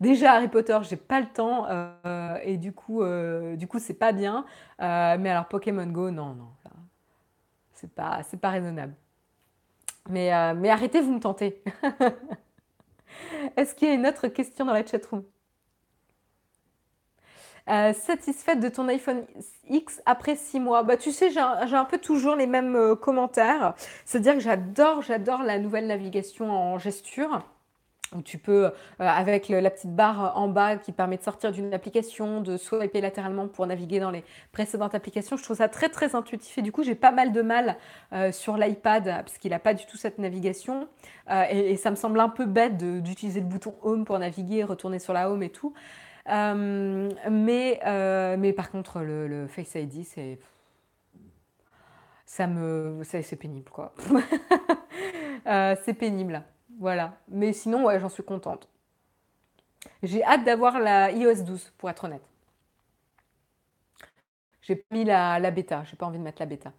Déjà 0.02 0.34
Harry 0.34 0.50
Potter, 0.50 0.78
j'ai 0.84 0.98
pas 0.98 1.22
le 1.22 1.28
temps, 1.28 1.68
heu 1.70 2.38
et 2.44 2.58
du 2.58 2.74
coup, 2.74 3.04
heu, 3.04 3.56
du 3.58 3.68
coup, 3.68 3.80
c'est 3.80 3.96
pas 3.96 4.14
bien, 4.14 4.46
mais 4.80 5.30
alors 5.32 5.48
Pokémon 5.48 5.88
Go, 5.88 6.12
non, 6.12 6.36
non, 6.36 6.50
c'est 7.74 7.94
pas 7.94 8.22
c'est 8.24 8.40
pas 8.40 8.50
raisonnable. 8.50 8.94
Mais 10.10 10.32
mais 10.56 10.70
arrêtez, 10.70 11.02
vous 11.02 11.14
me 11.14 11.20
tentez. 11.20 11.62
Est-ce 13.58 13.76
qu'il 13.76 13.88
y 13.88 13.92
a 13.92 13.94
une 13.94 14.08
autre 14.08 14.28
question 14.28 14.66
dans 14.66 14.74
la 14.74 14.86
chatroom? 14.86 15.24
Heu, 17.70 17.94
satisfaite 17.94 18.60
de 18.62 18.70
ton 18.70 18.88
iPhone 18.88 19.26
X 19.70 20.02
après 20.06 20.36
6 20.38 20.60
mois? 20.60 20.84
Bah, 20.84 20.96
tu 20.96 21.12
sais, 21.12 21.30
j'ai 21.32 21.40
un 21.40 21.86
peu 21.86 21.98
toujours 21.98 22.36
les 22.36 22.48
mêmes, 22.48 22.76
heu, 22.76 22.96
commentaires. 22.96 23.74
C'est-à-dire 24.06 24.36
que 24.36 24.40
j'adore 24.40 25.02
j'adore 25.02 25.44
la 25.44 25.60
nouvelle 25.60 25.88
navigation 25.88 26.50
en 26.52 26.78
gesture 26.80 27.44
tu 28.24 28.38
peux, 28.38 28.68
heu, 28.68 28.72
avec 29.00 29.50
la 29.50 29.70
petite 29.70 29.94
barre 29.94 30.38
en 30.38 30.48
bas 30.48 30.78
qui 30.78 30.94
permet 30.94 31.18
de 31.18 31.24
sortir 31.24 31.52
d'une 31.52 31.74
application, 31.74 32.40
de 32.40 32.56
swiper 32.56 33.02
latéralement 33.02 33.50
pour 33.50 33.68
naviguer 33.68 34.00
dans 34.00 34.12
les 34.12 34.24
précédentes 34.54 34.96
applications. 34.96 35.36
Je 35.36 35.44
trouve 35.44 35.58
ça 35.58 35.68
très, 35.68 35.90
très 35.90 36.16
intuitif 36.16 36.58
et 36.58 36.62
du 36.62 36.72
coup, 36.72 36.84
j'ai 36.84 36.96
pas 36.96 37.12
mal 37.12 37.34
de 37.34 37.42
mal, 37.42 37.76
sur 38.32 38.56
l'iPad 38.58 39.04
parce 39.04 39.38
qu'il 39.38 39.54
a 39.54 39.60
pas 39.60 39.74
du 39.74 39.86
tout 39.86 39.98
cette 39.98 40.20
navigation, 40.20 40.88
et 41.52 41.76
ça 41.76 41.92
me 41.92 41.98
semble 41.98 42.22
un 42.22 42.30
peu 42.30 42.46
bête 42.46 42.78
d'utiliser 42.78 43.42
le 43.42 43.46
bouton 43.46 43.76
home 43.82 44.06
pour 44.06 44.18
naviguer, 44.20 44.64
retourner 44.64 45.00
sur 45.00 45.12
la 45.12 45.30
home 45.30 45.44
et 45.44 45.50
tout. 45.50 45.74
Hem, 46.28 47.10
mais 47.32 47.80
heu, 47.86 48.38
mais 48.38 48.54
par 48.54 48.70
contre, 48.72 49.02
le 49.02 49.48
Face 49.48 49.76
ID, 49.76 50.04
c'est 50.04 50.40
pénible, 53.36 53.70
quoi. 53.72 53.94
Heu, 55.48 55.76
c'est 55.86 55.94
pénible, 55.94 56.44
voilà. 56.80 57.18
Mais 57.30 57.54
sinon, 57.54 57.86
ouais, 57.86 58.00
j'en 58.00 58.10
suis 58.10 58.24
contente. 58.24 58.68
J'ai 60.02 60.24
hâte 60.24 60.44
d'avoir 60.44 60.80
la 60.80 61.12
iOS 61.12 61.44
12, 61.44 61.72
pour 61.78 61.88
être 61.92 62.06
honnête. 62.06 62.24
J'ai 64.62 64.86
mis 64.92 65.04
la 65.04 65.40
la 65.40 65.50
bêta, 65.50 65.84
j'ai 65.86 65.96
pas 65.96 66.06
envie 66.06 66.20
de 66.20 66.24
mettre 66.24 66.40
la 66.44 66.46
bêta. 66.46 66.72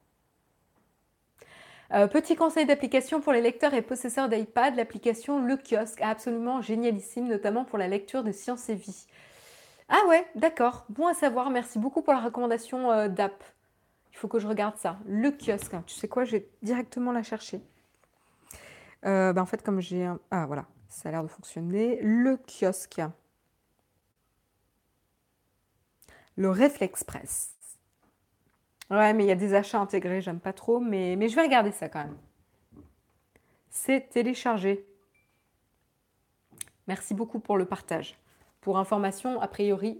Petit 2.12 2.36
conseil 2.36 2.66
d'application 2.66 3.20
pour 3.20 3.32
les 3.32 3.40
lecteurs 3.40 3.72
et 3.74 3.80
possesseurs 3.82 4.28
d'iPad, 4.28 4.74
l'application 4.76 5.42
Le 5.44 5.57
Kiosque, 5.57 6.01
absolument 6.03 6.61
génialissime, 6.61 7.26
notamment 7.28 7.64
pour 7.64 7.78
la 7.78 7.88
lecture 7.88 8.22
de 8.22 8.32
Science 8.32 8.68
et 8.68 8.74
Vie. 8.74 9.07
Ah 9.89 10.03
ouais, 10.09 10.26
d'accord, 10.34 10.84
bon 10.91 11.07
à 11.07 11.14
savoir, 11.14 11.49
merci 11.51 11.78
beaucoup 11.78 12.03
pour 12.03 12.12
la 12.12 12.20
recommandation, 12.20 12.93
heu, 12.93 13.09
d'app. 13.09 13.43
Il 14.12 14.16
faut 14.18 14.28
que 14.28 14.39
je 14.39 14.47
regarde 14.47 14.76
ça. 14.76 14.99
Le 15.07 15.30
Kiosque, 15.30 15.76
tu 15.86 15.95
sais 15.95 16.09
quoi? 16.09 16.24
Je 16.24 16.32
vais 16.32 16.49
directement 16.62 17.12
la 17.12 17.22
chercher. 17.22 17.62
Heu, 19.07 19.32
bah, 19.32 19.41
en 19.41 19.47
fait, 19.47 19.62
comme 19.62 19.80
j'ai 19.80 20.05
un 20.05 20.18
ah 20.30 20.47
voilà, 20.47 20.66
ça 20.89 21.09
a 21.09 21.12
l'air 21.12 21.22
de 21.22 21.28
fonctionner. 21.28 22.01
Le 22.03 22.36
Kiosque. 22.36 23.01
Le 26.36 26.51
Réflexpress. 26.51 27.55
Ouais, 28.91 29.12
mais 29.12 29.24
il 29.24 29.28
y 29.28 29.32
a 29.32 29.36
des 29.36 29.55
achats 29.55 29.80
intégrés, 29.80 30.20
j'aime 30.20 30.41
pas 30.41 30.53
trop, 30.53 30.80
mais 30.80 31.28
je 31.28 31.34
vais 31.34 31.43
regarder 31.43 31.72
ça 31.72 31.89
quand 31.89 32.05
même. 32.05 32.16
C'est 33.70 34.09
téléchargé. 34.11 34.86
Merci 36.86 37.14
beaucoup 37.14 37.39
pour 37.39 37.57
le 37.57 37.66
partage. 37.66 38.18
Pour 38.68 38.76
information, 38.76 39.40
a 39.40 39.48
priori 39.48 39.98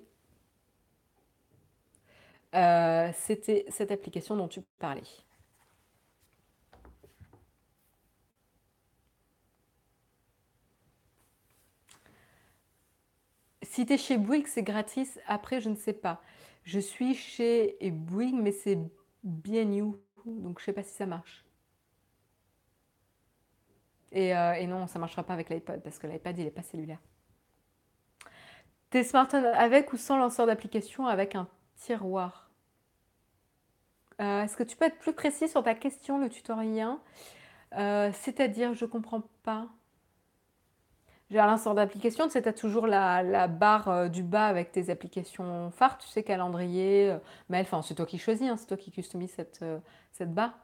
heu, 2.55 3.11
c'était 3.15 3.65
cette 3.71 3.91
application 3.91 4.37
dont 4.37 4.49
tu 4.49 4.61
parlais. 4.79 5.03
Si 13.63 13.87
tu 13.87 13.93
es 13.93 13.99
chez 13.99 14.19
Bouygues, 14.19 14.49
c'est 14.49 14.65
gratis, 14.65 15.21
après 15.29 15.61
je 15.61 15.69
ne 15.71 15.77
sais 15.77 15.93
pas. 15.93 16.21
Je 16.65 16.81
suis 16.81 17.15
chez 17.15 17.77
Bouygues, 17.91 18.35
mais 18.35 18.51
c'est 18.53 18.79
B&You, 19.23 19.97
donc 20.27 20.59
je 20.59 20.65
sais 20.65 20.73
pas 20.73 20.83
si 20.83 20.93
ça 20.95 21.07
marche. 21.07 21.45
Et 24.13 24.29
et 24.31 24.67
non, 24.67 24.87
ça 24.87 24.99
marchera 24.99 25.23
pas 25.25 25.33
avec 25.35 25.49
l'iPod 25.51 25.83
parce 25.83 25.99
que 25.99 26.07
l'iPad, 26.07 26.39
il 26.39 26.47
est 26.47 26.51
pas 26.51 26.63
cellulaire. 26.63 26.99
Tes 28.91 29.05
smartphones 29.05 29.47
avec 29.47 29.93
ou 29.93 29.97
sans 29.97 30.17
lanceur 30.19 30.47
d'application 30.47 31.07
avec 31.07 31.35
un 31.35 31.49
tiroir? 31.77 32.51
Heu, 34.21 34.43
est-ce 34.45 34.57
que 34.57 34.63
tu 34.63 34.77
peux 34.77 34.85
être 34.87 34.99
plus 34.99 35.13
précis 35.13 35.49
sur 35.49 35.63
ta 35.63 35.75
question, 35.75 36.19
le 36.19 36.29
tutorien? 36.29 37.01
Heu, 37.79 38.11
c'est-à-dire? 38.15 38.75
Je 38.75 38.87
comprends 38.87 39.23
pas. 39.45 39.69
J'ai 41.31 41.39
un 41.39 41.47
lanceur 41.47 41.75
d'application, 41.75 42.25
tu 42.27 42.33
sais, 42.33 42.43
tu 42.43 42.49
as 42.49 42.53
toujours 42.55 42.87
la 42.87 43.49
barre, 43.49 43.89
heu, 43.89 44.09
du 44.09 44.23
bas 44.23 44.47
avec 44.47 44.73
tes 44.73 44.89
applications 44.91 45.71
phares, 45.71 45.99
tu 45.99 46.09
sais, 46.09 46.23
calendrier, 46.23 47.15
mail, 47.51 47.63
enfin, 47.63 47.83
c'est 47.83 47.95
toi 47.95 48.07
qui 48.07 48.19
choisis, 48.19 48.49
hein, 48.49 48.57
c'est 48.57 48.67
toi 48.67 48.77
qui 48.79 48.91
customise 48.91 49.33
cette, 49.33 49.63
barre. 50.33 50.59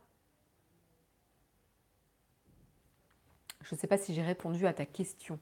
Je 3.63 3.75
sais 3.75 3.87
pas 3.87 3.99
si 3.99 4.15
j'ai 4.15 4.23
répondu 4.23 4.67
à 4.67 4.73
ta 4.73 4.87
question. 4.87 5.39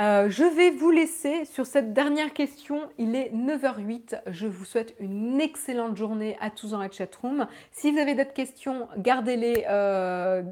Heu, 0.00 0.30
je 0.30 0.44
vais 0.44 0.70
vous 0.70 0.90
laisser 0.90 1.44
sur 1.44 1.66
cette 1.66 1.92
dernière 1.92 2.32
question. 2.32 2.88
Il 2.98 3.14
est 3.14 3.30
9:08. 3.34 4.16
Je 4.26 4.46
vous 4.46 4.64
souhaite 4.64 4.94
une 4.98 5.40
excellente 5.40 5.96
journée 5.96 6.36
à 6.40 6.50
tous 6.50 6.70
dans 6.70 6.78
la 6.78 6.90
chatroom. 6.90 7.46
Si 7.72 7.90
vous 7.92 7.98
avez 7.98 8.14
d'autres 8.14 8.32
questions, 8.32 8.88
gardez-les, 8.96 9.64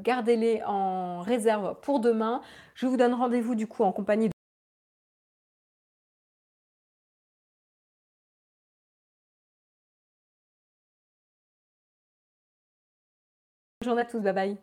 gardez-les 0.03 0.61
en 0.65 1.21
réserve 1.21 1.79
pour 1.81 1.99
demain. 1.99 2.41
Je 2.75 2.85
vous 2.87 2.97
donne 2.97 3.13
rendez-vous 3.13 3.55
du 3.55 3.65
coup 3.67 3.83
en 3.83 3.91
compagnie 3.91 4.27
de 4.27 4.33
Bonne 13.81 13.87
journée 13.89 14.01
à 14.01 14.05
tous, 14.05 14.19
bye 14.19 14.33
bye. 14.33 14.57